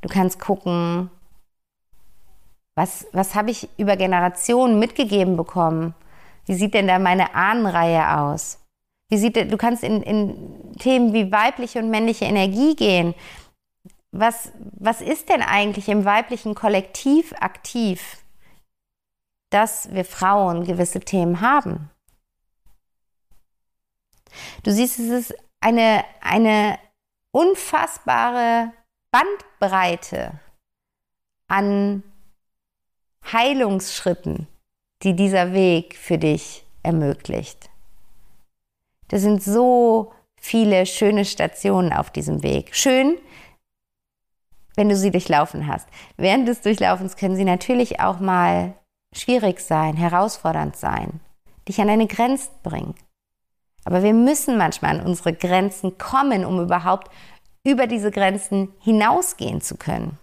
Du 0.00 0.08
kannst 0.08 0.40
gucken, 0.40 1.10
was, 2.74 3.06
was 3.12 3.34
habe 3.34 3.50
ich 3.50 3.68
über 3.76 3.96
Generationen 3.96 4.78
mitgegeben 4.78 5.36
bekommen? 5.36 5.94
Wie 6.46 6.54
sieht 6.54 6.74
denn 6.74 6.86
da 6.86 6.98
meine 6.98 7.34
Ahnenreihe 7.34 8.18
aus? 8.20 8.60
Wie 9.10 9.18
sieht, 9.18 9.36
du 9.36 9.56
kannst 9.56 9.82
in, 9.82 10.02
in 10.02 10.74
Themen 10.78 11.12
wie 11.12 11.32
weibliche 11.32 11.78
und 11.78 11.90
männliche 11.90 12.24
Energie 12.24 12.76
gehen. 12.76 13.14
Was, 14.12 14.52
was 14.58 15.00
ist 15.00 15.28
denn 15.28 15.42
eigentlich 15.42 15.88
im 15.88 16.04
weiblichen 16.04 16.54
Kollektiv 16.54 17.34
aktiv, 17.40 18.18
dass 19.50 19.92
wir 19.92 20.04
Frauen 20.04 20.64
gewisse 20.64 21.00
Themen 21.00 21.40
haben? 21.40 21.90
Du 24.62 24.72
siehst, 24.72 24.98
es 24.98 25.08
ist 25.08 25.34
eine, 25.60 26.04
eine 26.20 26.78
unfassbare 27.32 28.72
Bandbreite 29.10 30.40
an 31.48 32.02
Heilungsschritten, 33.32 34.46
die 35.02 35.14
dieser 35.14 35.52
Weg 35.52 35.96
für 35.96 36.18
dich 36.18 36.64
ermöglicht. 36.82 37.70
Das 39.08 39.22
sind 39.22 39.42
so 39.42 40.12
viele 40.36 40.86
schöne 40.86 41.24
Stationen 41.24 41.92
auf 41.92 42.10
diesem 42.10 42.42
Weg. 42.42 42.74
Schön, 42.74 43.18
wenn 44.76 44.88
du 44.88 44.96
sie 44.96 45.10
durchlaufen 45.10 45.66
hast. 45.66 45.88
Während 46.16 46.46
des 46.46 46.60
Durchlaufens 46.60 47.16
können 47.16 47.36
sie 47.36 47.44
natürlich 47.44 48.00
auch 48.00 48.20
mal 48.20 48.74
schwierig 49.12 49.60
sein, 49.60 49.96
herausfordernd 49.96 50.76
sein, 50.76 51.20
dich 51.66 51.80
an 51.80 51.88
deine 51.88 52.06
Grenzen 52.06 52.52
bringen. 52.62 52.94
Aber 53.84 54.02
wir 54.02 54.12
müssen 54.12 54.58
manchmal 54.58 54.98
an 54.98 55.06
unsere 55.06 55.32
Grenzen 55.32 55.98
kommen, 55.98 56.44
um 56.44 56.60
überhaupt 56.60 57.10
über 57.64 57.86
diese 57.86 58.10
Grenzen 58.10 58.72
hinausgehen 58.80 59.60
zu 59.60 59.76
können. 59.76 60.18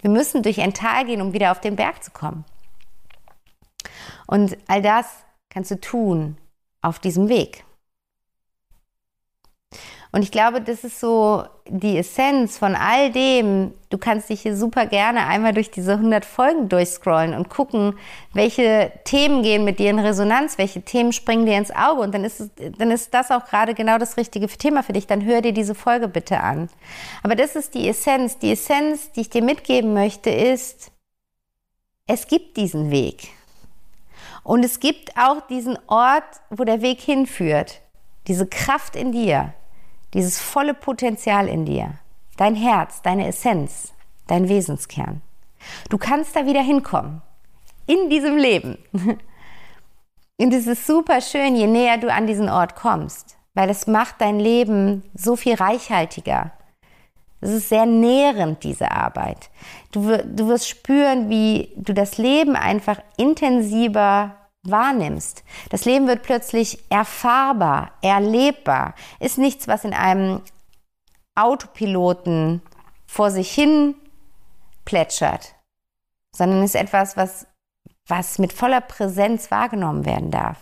Wir 0.00 0.10
müssen 0.10 0.42
durch 0.42 0.60
ein 0.60 0.74
Tal 0.74 1.06
gehen, 1.06 1.20
um 1.20 1.32
wieder 1.32 1.52
auf 1.52 1.60
den 1.60 1.76
Berg 1.76 2.02
zu 2.02 2.10
kommen. 2.10 2.44
Und 4.26 4.56
all 4.66 4.82
das 4.82 5.06
kannst 5.50 5.70
du 5.70 5.80
tun 5.80 6.36
auf 6.82 6.98
diesem 6.98 7.28
Weg. 7.28 7.64
Und 10.16 10.22
ich 10.22 10.30
glaube, 10.30 10.62
das 10.62 10.82
ist 10.82 10.98
so 10.98 11.44
die 11.68 11.98
Essenz 11.98 12.56
von 12.56 12.74
all 12.74 13.12
dem. 13.12 13.74
Du 13.90 13.98
kannst 13.98 14.30
dich 14.30 14.40
hier 14.40 14.56
super 14.56 14.86
gerne 14.86 15.26
einmal 15.26 15.52
durch 15.52 15.70
diese 15.70 15.92
100 15.92 16.24
Folgen 16.24 16.70
durchscrollen 16.70 17.34
und 17.34 17.50
gucken, 17.50 17.98
welche 18.32 18.92
Themen 19.04 19.42
gehen 19.42 19.66
mit 19.66 19.78
dir 19.78 19.90
in 19.90 19.98
Resonanz, 19.98 20.56
welche 20.56 20.80
Themen 20.80 21.12
springen 21.12 21.44
dir 21.44 21.58
ins 21.58 21.70
Auge. 21.70 22.00
Und 22.00 22.14
dann 22.14 22.24
ist, 22.24 22.40
es, 22.40 22.50
dann 22.78 22.90
ist 22.92 23.12
das 23.12 23.30
auch 23.30 23.44
gerade 23.44 23.74
genau 23.74 23.98
das 23.98 24.16
richtige 24.16 24.46
Thema 24.46 24.82
für 24.82 24.94
dich. 24.94 25.06
Dann 25.06 25.22
hör 25.22 25.42
dir 25.42 25.52
diese 25.52 25.74
Folge 25.74 26.08
bitte 26.08 26.40
an. 26.40 26.70
Aber 27.22 27.34
das 27.34 27.54
ist 27.54 27.74
die 27.74 27.86
Essenz. 27.86 28.38
Die 28.38 28.52
Essenz, 28.52 29.12
die 29.12 29.20
ich 29.20 29.28
dir 29.28 29.42
mitgeben 29.42 29.92
möchte, 29.92 30.30
ist, 30.30 30.92
es 32.06 32.26
gibt 32.26 32.56
diesen 32.56 32.90
Weg. 32.90 33.28
Und 34.44 34.64
es 34.64 34.80
gibt 34.80 35.14
auch 35.18 35.46
diesen 35.46 35.78
Ort, 35.88 36.40
wo 36.48 36.64
der 36.64 36.80
Weg 36.80 37.02
hinführt. 37.02 37.82
Diese 38.28 38.46
Kraft 38.46 38.96
in 38.96 39.12
dir 39.12 39.52
dieses 40.14 40.40
volle 40.40 40.74
Potenzial 40.74 41.48
in 41.48 41.64
dir, 41.64 41.94
dein 42.36 42.54
Herz, 42.54 43.02
deine 43.02 43.26
Essenz, 43.26 43.92
dein 44.26 44.48
Wesenskern. 44.48 45.22
Du 45.90 45.98
kannst 45.98 46.36
da 46.36 46.46
wieder 46.46 46.62
hinkommen. 46.62 47.22
In 47.86 48.10
diesem 48.10 48.36
Leben. 48.36 48.78
Und 50.38 50.52
es 50.52 50.66
ist 50.66 50.86
super 50.86 51.20
schön, 51.20 51.56
je 51.56 51.66
näher 51.66 51.98
du 51.98 52.12
an 52.12 52.26
diesen 52.26 52.48
Ort 52.48 52.76
kommst, 52.76 53.38
weil 53.54 53.70
es 53.70 53.86
macht 53.86 54.16
dein 54.20 54.38
Leben 54.38 55.02
so 55.14 55.36
viel 55.36 55.54
reichhaltiger. 55.54 56.52
Es 57.40 57.50
ist 57.50 57.68
sehr 57.68 57.86
nährend, 57.86 58.64
diese 58.64 58.90
Arbeit. 58.90 59.50
Du, 59.92 60.18
du 60.24 60.48
wirst 60.48 60.68
spüren, 60.68 61.30
wie 61.30 61.72
du 61.76 61.94
das 61.94 62.18
Leben 62.18 62.56
einfach 62.56 62.98
intensiver 63.16 64.34
wahrnimmst. 64.70 65.44
Das 65.70 65.84
Leben 65.84 66.06
wird 66.06 66.22
plötzlich 66.22 66.84
erfahrbar, 66.90 67.92
erlebbar, 68.02 68.94
ist 69.20 69.38
nichts, 69.38 69.68
was 69.68 69.84
in 69.84 69.94
einem 69.94 70.42
Autopiloten 71.34 72.62
vor 73.06 73.30
sich 73.30 73.52
hin 73.52 73.94
plätschert, 74.84 75.54
sondern 76.34 76.62
ist 76.62 76.74
etwas, 76.74 77.16
was, 77.16 77.46
was 78.06 78.38
mit 78.38 78.52
voller 78.52 78.80
Präsenz 78.80 79.50
wahrgenommen 79.50 80.06
werden 80.06 80.30
darf. 80.30 80.58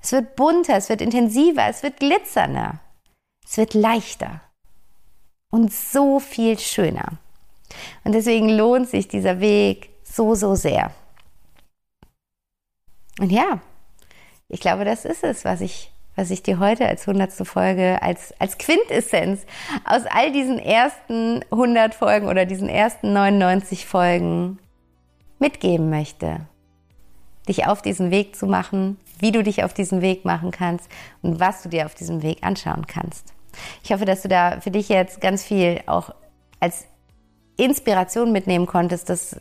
Es 0.00 0.12
wird 0.12 0.36
bunter, 0.36 0.76
es 0.76 0.88
wird 0.88 1.00
intensiver, 1.00 1.66
es 1.68 1.82
wird 1.82 1.98
glitzernder, 1.98 2.80
es 3.44 3.56
wird 3.56 3.74
leichter 3.74 4.40
und 5.50 5.72
so 5.72 6.20
viel 6.20 6.58
schöner. 6.58 7.12
Und 8.04 8.12
deswegen 8.12 8.48
lohnt 8.48 8.88
sich 8.88 9.08
dieser 9.08 9.40
Weg 9.40 9.90
so, 10.02 10.34
so 10.34 10.54
sehr. 10.54 10.90
Und 13.20 13.30
ja, 13.30 13.60
ich 14.48 14.60
glaube, 14.60 14.84
das 14.84 15.04
ist 15.04 15.24
es, 15.24 15.44
was 15.44 15.60
ich, 15.60 15.92
was 16.16 16.30
ich 16.30 16.42
dir 16.42 16.58
heute 16.58 16.86
als 16.88 17.06
hundertste 17.06 17.44
Folge, 17.44 18.02
als, 18.02 18.32
als 18.40 18.58
Quintessenz 18.58 19.46
aus 19.84 20.02
all 20.06 20.32
diesen 20.32 20.58
ersten 20.58 21.44
100 21.50 21.94
Folgen 21.94 22.28
oder 22.28 22.46
diesen 22.46 22.68
ersten 22.68 23.12
99 23.12 23.86
Folgen 23.86 24.58
mitgeben 25.38 25.90
möchte. 25.90 26.46
dich 27.48 27.66
auf 27.66 27.82
diesen 27.82 28.10
Weg 28.10 28.36
zu 28.36 28.46
machen, 28.46 28.96
wie 29.18 29.30
du 29.30 29.42
dich 29.42 29.64
auf 29.64 29.74
diesen 29.74 30.00
Weg 30.00 30.24
machen 30.24 30.50
kannst 30.50 30.90
und 31.20 31.40
was 31.40 31.62
du 31.62 31.68
dir 31.68 31.86
auf 31.86 31.94
diesem 31.94 32.22
Weg 32.22 32.38
anschauen 32.42 32.86
kannst. 32.86 33.34
Ich 33.82 33.92
hoffe, 33.92 34.04
dass 34.04 34.22
du 34.22 34.28
da 34.28 34.60
für 34.60 34.70
dich 34.70 34.88
jetzt 34.88 35.20
ganz 35.20 35.44
viel 35.44 35.80
auch 35.86 36.10
als 36.60 36.86
Inspiration 37.56 38.32
mitnehmen 38.32 38.66
konntest, 38.66 39.10
dass 39.10 39.36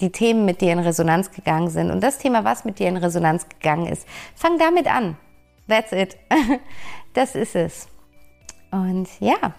die 0.00 0.10
Themen 0.10 0.44
mit 0.44 0.60
dir 0.60 0.72
in 0.72 0.80
Resonanz 0.80 1.30
gegangen 1.30 1.70
sind 1.70 1.90
und 1.90 2.02
das 2.02 2.18
Thema, 2.18 2.44
was 2.44 2.64
mit 2.64 2.78
dir 2.78 2.88
in 2.88 2.96
Resonanz 2.96 3.48
gegangen 3.48 3.86
ist. 3.86 4.06
Fang 4.34 4.58
damit 4.58 4.86
an. 4.86 5.16
That's 5.68 5.92
it. 5.92 6.16
Das 7.14 7.36
ist 7.36 7.54
es. 7.54 7.86
Und 8.72 9.08
ja, 9.20 9.54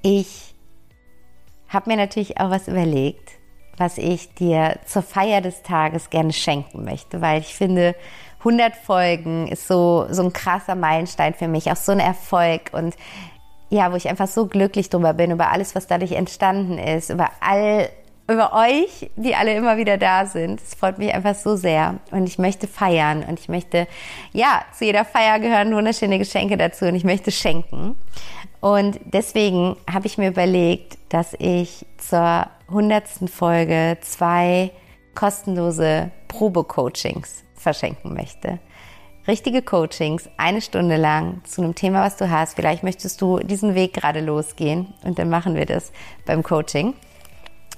ich 0.00 0.54
habe 1.68 1.90
mir 1.90 1.98
natürlich 1.98 2.40
auch 2.40 2.48
was 2.48 2.66
überlegt, 2.66 3.32
was 3.76 3.98
ich 3.98 4.32
dir 4.34 4.78
zur 4.86 5.02
Feier 5.02 5.42
des 5.42 5.62
Tages 5.62 6.08
gerne 6.08 6.32
schenken 6.32 6.84
möchte, 6.84 7.20
weil 7.20 7.40
ich 7.40 7.54
finde, 7.54 7.94
100 8.38 8.76
Folgen 8.76 9.48
ist 9.48 9.66
so, 9.66 10.06
so 10.10 10.22
ein 10.22 10.32
krasser 10.32 10.74
Meilenstein 10.74 11.34
für 11.34 11.48
mich, 11.48 11.70
auch 11.70 11.76
so 11.76 11.92
ein 11.92 12.00
Erfolg 12.00 12.70
und 12.72 12.94
ja, 13.70 13.90
wo 13.90 13.96
ich 13.96 14.08
einfach 14.08 14.28
so 14.28 14.46
glücklich 14.46 14.90
drüber 14.90 15.14
bin, 15.14 15.30
über 15.30 15.50
alles, 15.50 15.74
was 15.74 15.86
dadurch 15.86 16.12
entstanden 16.12 16.78
ist, 16.78 17.10
über 17.10 17.30
all, 17.40 17.88
über 18.26 18.54
euch, 18.54 19.10
die 19.16 19.34
alle 19.34 19.54
immer 19.54 19.76
wieder 19.76 19.98
da 19.98 20.24
sind. 20.24 20.60
Es 20.60 20.74
freut 20.74 20.98
mich 20.98 21.12
einfach 21.12 21.34
so 21.34 21.56
sehr 21.56 21.96
und 22.10 22.26
ich 22.26 22.38
möchte 22.38 22.66
feiern 22.66 23.22
und 23.22 23.38
ich 23.38 23.48
möchte, 23.48 23.86
ja, 24.32 24.62
zu 24.76 24.86
jeder 24.86 25.04
Feier 25.04 25.38
gehören 25.40 25.74
wunderschöne 25.74 26.18
Geschenke 26.18 26.56
dazu 26.56 26.86
und 26.86 26.94
ich 26.94 27.04
möchte 27.04 27.30
schenken. 27.30 27.96
Und 28.60 28.98
deswegen 29.04 29.76
habe 29.92 30.06
ich 30.06 30.16
mir 30.16 30.28
überlegt, 30.28 30.96
dass 31.10 31.34
ich 31.38 31.84
zur 31.98 32.46
hundertsten 32.70 33.28
Folge 33.28 33.98
zwei 34.00 34.70
kostenlose 35.14 36.10
Probecoachings 36.28 37.44
verschenken 37.54 38.14
möchte. 38.14 38.58
Richtige 39.28 39.62
Coachings, 39.62 40.28
eine 40.36 40.60
Stunde 40.60 40.96
lang 40.96 41.42
zu 41.44 41.62
einem 41.62 41.74
Thema, 41.74 42.04
was 42.04 42.16
du 42.16 42.30
hast. 42.30 42.56
Vielleicht 42.56 42.82
möchtest 42.82 43.20
du 43.20 43.38
diesen 43.38 43.74
Weg 43.74 43.94
gerade 43.94 44.20
losgehen 44.20 44.92
und 45.02 45.18
dann 45.18 45.30
machen 45.30 45.54
wir 45.54 45.66
das 45.66 45.92
beim 46.26 46.42
Coaching. 46.42 46.94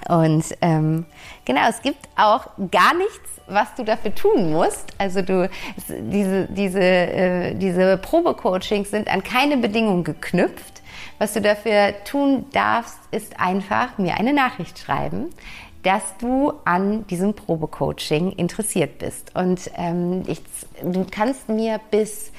Und 0.09 0.45
ähm, 0.61 1.07
genau, 1.45 1.69
es 1.69 1.83
gibt 1.83 2.09
auch 2.17 2.49
gar 2.71 2.95
nichts, 2.95 3.41
was 3.47 3.75
du 3.75 3.85
dafür 3.85 4.15
tun 4.15 4.53
musst. 4.53 4.93
Also 4.99 5.23
du, 5.23 5.49
diese, 5.89 6.47
diese, 6.47 6.81
äh, 6.81 7.55
diese 7.55 7.97
Probecoachings 7.97 8.91
sind 8.91 9.09
an 9.09 9.23
keine 9.23 9.57
Bedingung 9.57 10.05
geknüpft. 10.05 10.83
Was 11.19 11.33
du 11.33 11.41
dafür 11.41 11.95
tun 12.05 12.47
darfst, 12.53 12.99
ist 13.11 13.41
einfach 13.41 13.97
mir 13.99 14.19
eine 14.19 14.35
Nachricht 14.35 14.79
schreiben, 14.79 15.31
dass 15.83 16.17
du 16.19 16.53
an 16.65 17.07
diesem 17.07 17.35
Probecoaching 17.35 18.33
interessiert 18.33 18.99
bist. 18.99 19.35
Und 19.35 19.71
ähm, 19.77 20.25
ich, 20.27 20.43
du 20.83 21.07
kannst 21.11 21.49
mir 21.49 21.81
bis, 21.91 22.33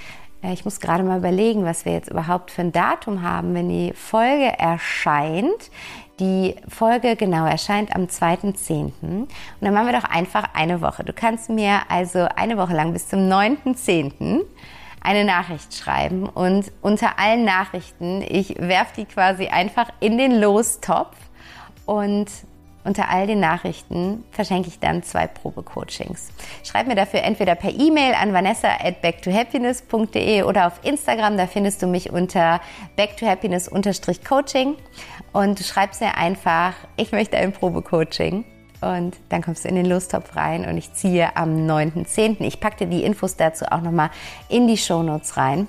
äh, 0.43 0.53
ich 0.53 0.65
muss 0.65 0.79
gerade 0.79 1.03
mal 1.03 1.17
überlegen, 1.17 1.63
was 1.63 1.85
wir 1.85 1.93
jetzt 1.93 2.11
überhaupt 2.11 2.51
für 2.51 2.61
ein 2.61 2.71
Datum 2.71 3.21
haben, 3.21 3.55
wenn 3.55 3.69
die 3.69 3.93
Folge 3.93 4.47
erscheint. 4.59 5.71
Die 6.19 6.55
Folge 6.67 7.15
genau 7.15 7.45
erscheint 7.45 7.95
am 7.95 8.05
2.10. 8.05 8.91
Und 9.01 9.27
dann 9.61 9.73
machen 9.73 9.85
wir 9.85 9.99
doch 9.99 10.09
einfach 10.09 10.45
eine 10.53 10.81
Woche. 10.81 11.03
Du 11.03 11.13
kannst 11.13 11.49
mir 11.49 11.81
also 11.89 12.27
eine 12.35 12.57
Woche 12.57 12.73
lang 12.73 12.91
bis 12.93 13.07
zum 13.07 13.19
9.10 13.19 14.41
eine 14.99 15.23
Nachricht 15.23 15.75
schreiben 15.75 16.27
und 16.27 16.71
unter 16.81 17.19
allen 17.19 17.45
Nachrichten, 17.45 18.21
ich 18.27 18.55
werfe 18.59 18.93
die 18.97 19.05
quasi 19.05 19.47
einfach 19.47 19.89
in 19.99 20.17
den 20.17 20.39
Lostopf 20.39 21.15
und 21.85 22.25
unter 22.87 23.09
all 23.09 23.27
den 23.27 23.39
Nachrichten 23.39 24.23
verschenke 24.31 24.69
ich 24.69 24.79
dann 24.79 25.03
zwei 25.03 25.27
Probecoachings. 25.27 26.29
Schreib 26.63 26.87
mir 26.87 26.95
dafür 26.95 27.21
entweder 27.23 27.55
per 27.55 27.71
E-Mail 27.71 28.13
an 28.13 28.33
vanessa 28.33 28.69
at 28.79 29.01
backtohappiness.de 29.01 30.43
oder 30.43 30.67
auf 30.67 30.79
Instagram, 30.83 31.37
da 31.37 31.45
findest 31.47 31.81
du 31.81 31.87
mich 31.87 32.11
unter 32.11 32.61
backtohappiness-coaching 32.95 34.75
und 35.33 35.59
du 35.59 35.63
schreibst 35.63 36.01
mir 36.01 36.15
einfach, 36.15 36.73
ich 36.95 37.11
möchte 37.11 37.37
ein 37.37 37.51
Probecoaching 37.51 38.45
und 38.81 39.17
dann 39.29 39.41
kommst 39.41 39.65
du 39.65 39.69
in 39.69 39.75
den 39.75 39.85
Lostopf 39.85 40.35
rein 40.35 40.65
und 40.65 40.77
ich 40.77 40.93
ziehe 40.93 41.35
am 41.35 41.67
9.10. 41.67 42.41
Ich 42.41 42.59
packe 42.59 42.85
dir 42.85 42.87
die 42.87 43.03
Infos 43.03 43.35
dazu 43.35 43.65
auch 43.65 43.81
nochmal 43.81 44.11
in 44.49 44.67
die 44.67 44.77
Shownotes 44.77 45.35
rein 45.35 45.67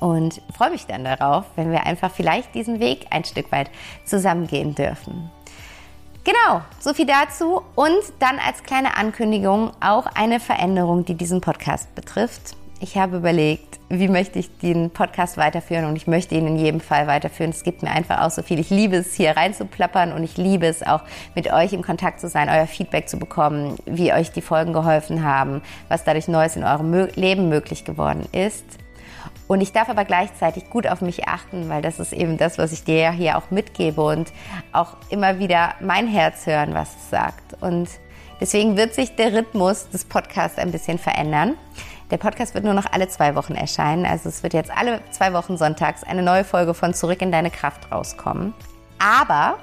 und 0.00 0.42
freue 0.56 0.70
mich 0.70 0.86
dann 0.86 1.04
darauf, 1.04 1.44
wenn 1.56 1.70
wir 1.70 1.86
einfach 1.86 2.10
vielleicht 2.10 2.54
diesen 2.54 2.80
Weg 2.80 3.06
ein 3.10 3.24
Stück 3.24 3.50
weit 3.52 3.70
zusammengehen 4.04 4.74
dürfen. 4.74 5.30
Genau, 6.24 6.62
so 6.78 6.94
viel 6.94 7.06
dazu 7.06 7.62
und 7.74 8.00
dann 8.20 8.38
als 8.38 8.62
kleine 8.62 8.96
Ankündigung 8.96 9.72
auch 9.80 10.06
eine 10.06 10.38
Veränderung, 10.38 11.04
die 11.04 11.14
diesen 11.14 11.40
Podcast 11.40 11.92
betrifft. 11.96 12.54
Ich 12.78 12.96
habe 12.96 13.16
überlegt, 13.16 13.80
wie 13.88 14.06
möchte 14.06 14.38
ich 14.38 14.56
den 14.58 14.90
Podcast 14.90 15.36
weiterführen 15.36 15.84
und 15.84 15.96
ich 15.96 16.06
möchte 16.06 16.36
ihn 16.36 16.46
in 16.46 16.56
jedem 16.56 16.80
Fall 16.80 17.08
weiterführen. 17.08 17.50
Es 17.50 17.64
gibt 17.64 17.82
mir 17.82 17.90
einfach 17.90 18.20
auch 18.20 18.30
so 18.30 18.42
viel. 18.42 18.60
Ich 18.60 18.70
liebe 18.70 18.96
es, 18.96 19.14
hier 19.14 19.36
reinzuplappern 19.36 20.12
und 20.12 20.22
ich 20.22 20.36
liebe 20.36 20.66
es 20.66 20.84
auch, 20.84 21.02
mit 21.34 21.52
euch 21.52 21.72
im 21.72 21.82
Kontakt 21.82 22.20
zu 22.20 22.28
sein, 22.28 22.48
euer 22.48 22.66
Feedback 22.68 23.08
zu 23.08 23.18
bekommen, 23.18 23.76
wie 23.86 24.12
euch 24.12 24.30
die 24.30 24.42
Folgen 24.42 24.72
geholfen 24.72 25.24
haben, 25.24 25.60
was 25.88 26.04
dadurch 26.04 26.28
Neues 26.28 26.54
in 26.54 26.62
eurem 26.62 27.08
Leben 27.16 27.48
möglich 27.48 27.84
geworden 27.84 28.28
ist. 28.30 28.64
Und 29.48 29.60
ich 29.60 29.72
darf 29.72 29.88
aber 29.88 30.04
gleichzeitig 30.04 30.70
gut 30.70 30.86
auf 30.86 31.00
mich 31.00 31.28
achten, 31.28 31.68
weil 31.68 31.82
das 31.82 31.98
ist 31.98 32.12
eben 32.12 32.38
das, 32.38 32.58
was 32.58 32.72
ich 32.72 32.84
dir 32.84 33.10
hier 33.10 33.36
auch 33.36 33.50
mitgebe 33.50 34.02
und 34.02 34.32
auch 34.72 34.96
immer 35.10 35.38
wieder 35.38 35.74
mein 35.80 36.06
Herz 36.06 36.46
hören, 36.46 36.74
was 36.74 36.94
es 36.96 37.10
sagt. 37.10 37.60
Und 37.60 37.88
deswegen 38.40 38.76
wird 38.76 38.94
sich 38.94 39.16
der 39.16 39.32
Rhythmus 39.32 39.90
des 39.90 40.04
Podcasts 40.04 40.58
ein 40.58 40.70
bisschen 40.70 40.98
verändern. 40.98 41.56
Der 42.10 42.18
Podcast 42.18 42.54
wird 42.54 42.64
nur 42.64 42.74
noch 42.74 42.86
alle 42.92 43.08
zwei 43.08 43.34
Wochen 43.34 43.54
erscheinen. 43.54 44.04
Also 44.04 44.28
es 44.28 44.42
wird 44.42 44.52
jetzt 44.52 44.70
alle 44.70 45.00
zwei 45.10 45.32
Wochen 45.32 45.56
sonntags 45.56 46.04
eine 46.04 46.22
neue 46.22 46.44
Folge 46.44 46.74
von 46.74 46.92
Zurück 46.92 47.22
in 47.22 47.32
deine 47.32 47.50
Kraft 47.50 47.90
rauskommen. 47.90 48.52
Aber 48.98 49.58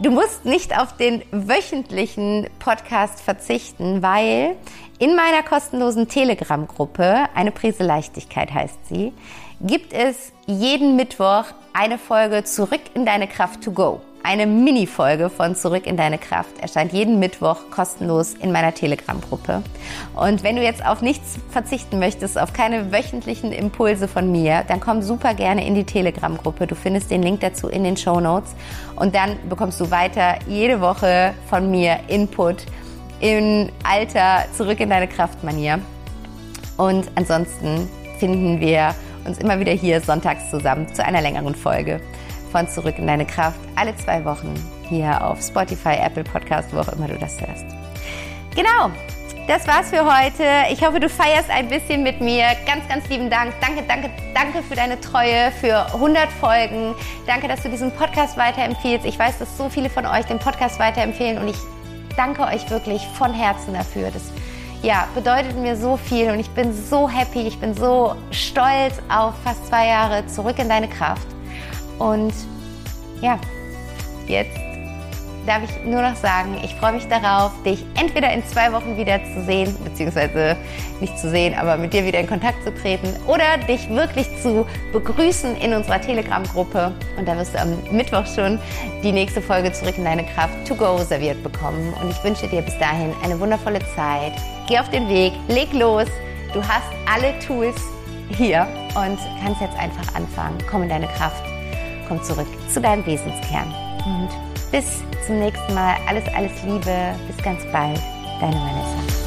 du 0.00 0.10
musst 0.10 0.44
nicht 0.44 0.78
auf 0.78 0.96
den 0.96 1.22
wöchentlichen 1.30 2.48
Podcast 2.58 3.20
verzichten, 3.22 4.02
weil 4.02 4.56
in 5.02 5.16
meiner 5.16 5.42
kostenlosen 5.42 6.06
Telegram-Gruppe, 6.06 7.24
eine 7.34 7.50
Prise 7.50 7.82
Leichtigkeit 7.82 8.54
heißt 8.54 8.86
sie, 8.88 9.12
gibt 9.60 9.92
es 9.92 10.32
jeden 10.46 10.94
Mittwoch 10.94 11.46
eine 11.72 11.98
Folge 11.98 12.44
Zurück 12.44 12.82
in 12.94 13.04
deine 13.04 13.26
Kraft 13.26 13.64
to 13.64 13.72
go. 13.72 14.00
Eine 14.22 14.46
Mini-Folge 14.46 15.28
von 15.28 15.56
Zurück 15.56 15.88
in 15.88 15.96
deine 15.96 16.18
Kraft 16.18 16.56
erscheint 16.60 16.92
jeden 16.92 17.18
Mittwoch 17.18 17.68
kostenlos 17.72 18.34
in 18.34 18.52
meiner 18.52 18.72
Telegram-Gruppe. 18.72 19.64
Und 20.14 20.44
wenn 20.44 20.54
du 20.54 20.62
jetzt 20.62 20.86
auf 20.86 21.02
nichts 21.02 21.40
verzichten 21.50 21.98
möchtest, 21.98 22.38
auf 22.38 22.52
keine 22.52 22.92
wöchentlichen 22.92 23.50
Impulse 23.50 24.06
von 24.06 24.30
mir, 24.30 24.62
dann 24.68 24.78
komm 24.78 25.02
super 25.02 25.34
gerne 25.34 25.66
in 25.66 25.74
die 25.74 25.82
Telegram-Gruppe. 25.82 26.68
Du 26.68 26.76
findest 26.76 27.10
den 27.10 27.24
Link 27.24 27.40
dazu 27.40 27.66
in 27.66 27.82
den 27.82 27.96
Show 27.96 28.20
Notes. 28.20 28.54
Und 28.94 29.16
dann 29.16 29.36
bekommst 29.48 29.80
du 29.80 29.90
weiter 29.90 30.36
jede 30.46 30.80
Woche 30.80 31.34
von 31.48 31.72
mir 31.72 31.98
Input 32.06 32.66
in 33.22 33.70
alter 33.84 34.44
Zurück 34.54 34.80
in 34.80 34.90
deine 34.90 35.08
Kraft-Manier. 35.08 35.80
Und 36.76 37.10
ansonsten 37.14 37.88
finden 38.18 38.60
wir 38.60 38.94
uns 39.24 39.38
immer 39.38 39.58
wieder 39.60 39.72
hier 39.72 40.00
sonntags 40.00 40.50
zusammen 40.50 40.92
zu 40.92 41.04
einer 41.04 41.22
längeren 41.22 41.54
Folge 41.54 42.00
von 42.50 42.68
Zurück 42.68 42.98
in 42.98 43.06
deine 43.06 43.24
Kraft. 43.24 43.58
Alle 43.76 43.96
zwei 43.96 44.24
Wochen 44.24 44.52
hier 44.88 45.24
auf 45.24 45.40
Spotify, 45.40 45.94
Apple 46.04 46.24
Podcast, 46.24 46.74
wo 46.74 46.80
auch 46.80 46.88
immer 46.88 47.06
du 47.06 47.16
das 47.16 47.40
hörst. 47.40 47.64
Genau, 48.56 48.90
das 49.46 49.68
war's 49.68 49.90
für 49.90 50.04
heute. 50.04 50.44
Ich 50.72 50.84
hoffe, 50.84 50.98
du 50.98 51.08
feierst 51.08 51.48
ein 51.48 51.68
bisschen 51.68 52.02
mit 52.02 52.20
mir. 52.20 52.44
Ganz, 52.66 52.88
ganz 52.88 53.08
lieben 53.08 53.30
Dank. 53.30 53.54
Danke, 53.60 53.84
danke, 53.86 54.10
danke 54.34 54.62
für 54.64 54.74
deine 54.74 55.00
Treue, 55.00 55.52
für 55.60 55.86
100 55.94 56.28
Folgen. 56.28 56.94
Danke, 57.26 57.46
dass 57.46 57.62
du 57.62 57.68
diesen 57.68 57.92
Podcast 57.92 58.36
weiterempfiehlst. 58.36 59.06
Ich 59.06 59.16
weiß, 59.16 59.38
dass 59.38 59.56
so 59.56 59.68
viele 59.68 59.88
von 59.88 60.06
euch 60.06 60.26
den 60.26 60.40
Podcast 60.40 60.80
weiterempfehlen 60.80 61.38
und 61.38 61.48
ich 61.48 61.56
danke 62.16 62.42
euch 62.42 62.68
wirklich 62.70 63.06
von 63.18 63.32
Herzen 63.32 63.74
dafür. 63.74 64.10
Das 64.10 64.22
ja, 64.82 65.06
bedeutet 65.14 65.56
mir 65.56 65.76
so 65.76 65.96
viel 65.96 66.30
und 66.30 66.40
ich 66.40 66.50
bin 66.50 66.72
so 66.74 67.08
happy, 67.08 67.46
ich 67.46 67.58
bin 67.58 67.74
so 67.74 68.16
stolz 68.30 68.94
auf 69.08 69.34
fast 69.44 69.66
zwei 69.68 69.86
Jahre 69.86 70.26
zurück 70.26 70.58
in 70.58 70.68
deine 70.68 70.88
Kraft. 70.88 71.26
Und 71.98 72.32
ja, 73.20 73.38
jetzt 74.26 74.61
darf 75.46 75.62
ich 75.64 75.84
nur 75.84 76.02
noch 76.02 76.16
sagen, 76.16 76.56
ich 76.62 76.74
freue 76.74 76.92
mich 76.92 77.06
darauf, 77.08 77.52
dich 77.64 77.84
entweder 77.98 78.32
in 78.32 78.44
zwei 78.46 78.72
Wochen 78.72 78.96
wieder 78.96 79.20
zu 79.24 79.44
sehen, 79.44 79.74
beziehungsweise 79.84 80.56
nicht 81.00 81.18
zu 81.18 81.30
sehen, 81.30 81.54
aber 81.54 81.76
mit 81.76 81.92
dir 81.92 82.04
wieder 82.04 82.20
in 82.20 82.26
Kontakt 82.26 82.62
zu 82.64 82.74
treten 82.74 83.08
oder 83.26 83.58
dich 83.68 83.88
wirklich 83.88 84.28
zu 84.40 84.66
begrüßen 84.92 85.56
in 85.56 85.72
unserer 85.74 86.00
Telegram-Gruppe. 86.00 86.92
Und 87.18 87.26
da 87.26 87.36
wirst 87.36 87.54
du 87.54 87.60
am 87.60 87.76
Mittwoch 87.90 88.26
schon 88.26 88.58
die 89.02 89.12
nächste 89.12 89.42
Folge 89.42 89.72
zurück 89.72 89.98
in 89.98 90.04
deine 90.04 90.24
Kraft 90.24 90.66
to 90.66 90.74
go 90.74 90.98
serviert 90.98 91.42
bekommen. 91.42 91.92
Und 92.02 92.10
ich 92.10 92.22
wünsche 92.24 92.46
dir 92.48 92.62
bis 92.62 92.78
dahin 92.78 93.12
eine 93.24 93.38
wundervolle 93.38 93.80
Zeit. 93.96 94.32
Geh 94.68 94.78
auf 94.78 94.90
den 94.90 95.08
Weg, 95.08 95.32
leg 95.48 95.72
los. 95.72 96.06
Du 96.52 96.60
hast 96.62 96.88
alle 97.12 97.38
Tools 97.40 97.76
hier 98.36 98.66
und 98.94 99.18
kannst 99.42 99.60
jetzt 99.60 99.76
einfach 99.78 100.14
anfangen. 100.14 100.58
Komm 100.70 100.84
in 100.84 100.88
deine 100.88 101.08
Kraft 101.08 101.42
komm 102.12 102.22
zurück 102.22 102.46
zu 102.68 102.80
deinem 102.80 103.04
Wesenskern. 103.06 103.72
Und 104.04 104.28
bis 104.72 105.02
zum 105.26 105.38
nächsten 105.38 105.74
Mal. 105.74 105.96
Alles, 106.08 106.24
alles 106.34 106.52
Liebe. 106.64 107.14
Bis 107.28 107.44
ganz 107.44 107.64
bald. 107.70 108.00
deine 108.40 108.56
Vanessa. 108.56 109.21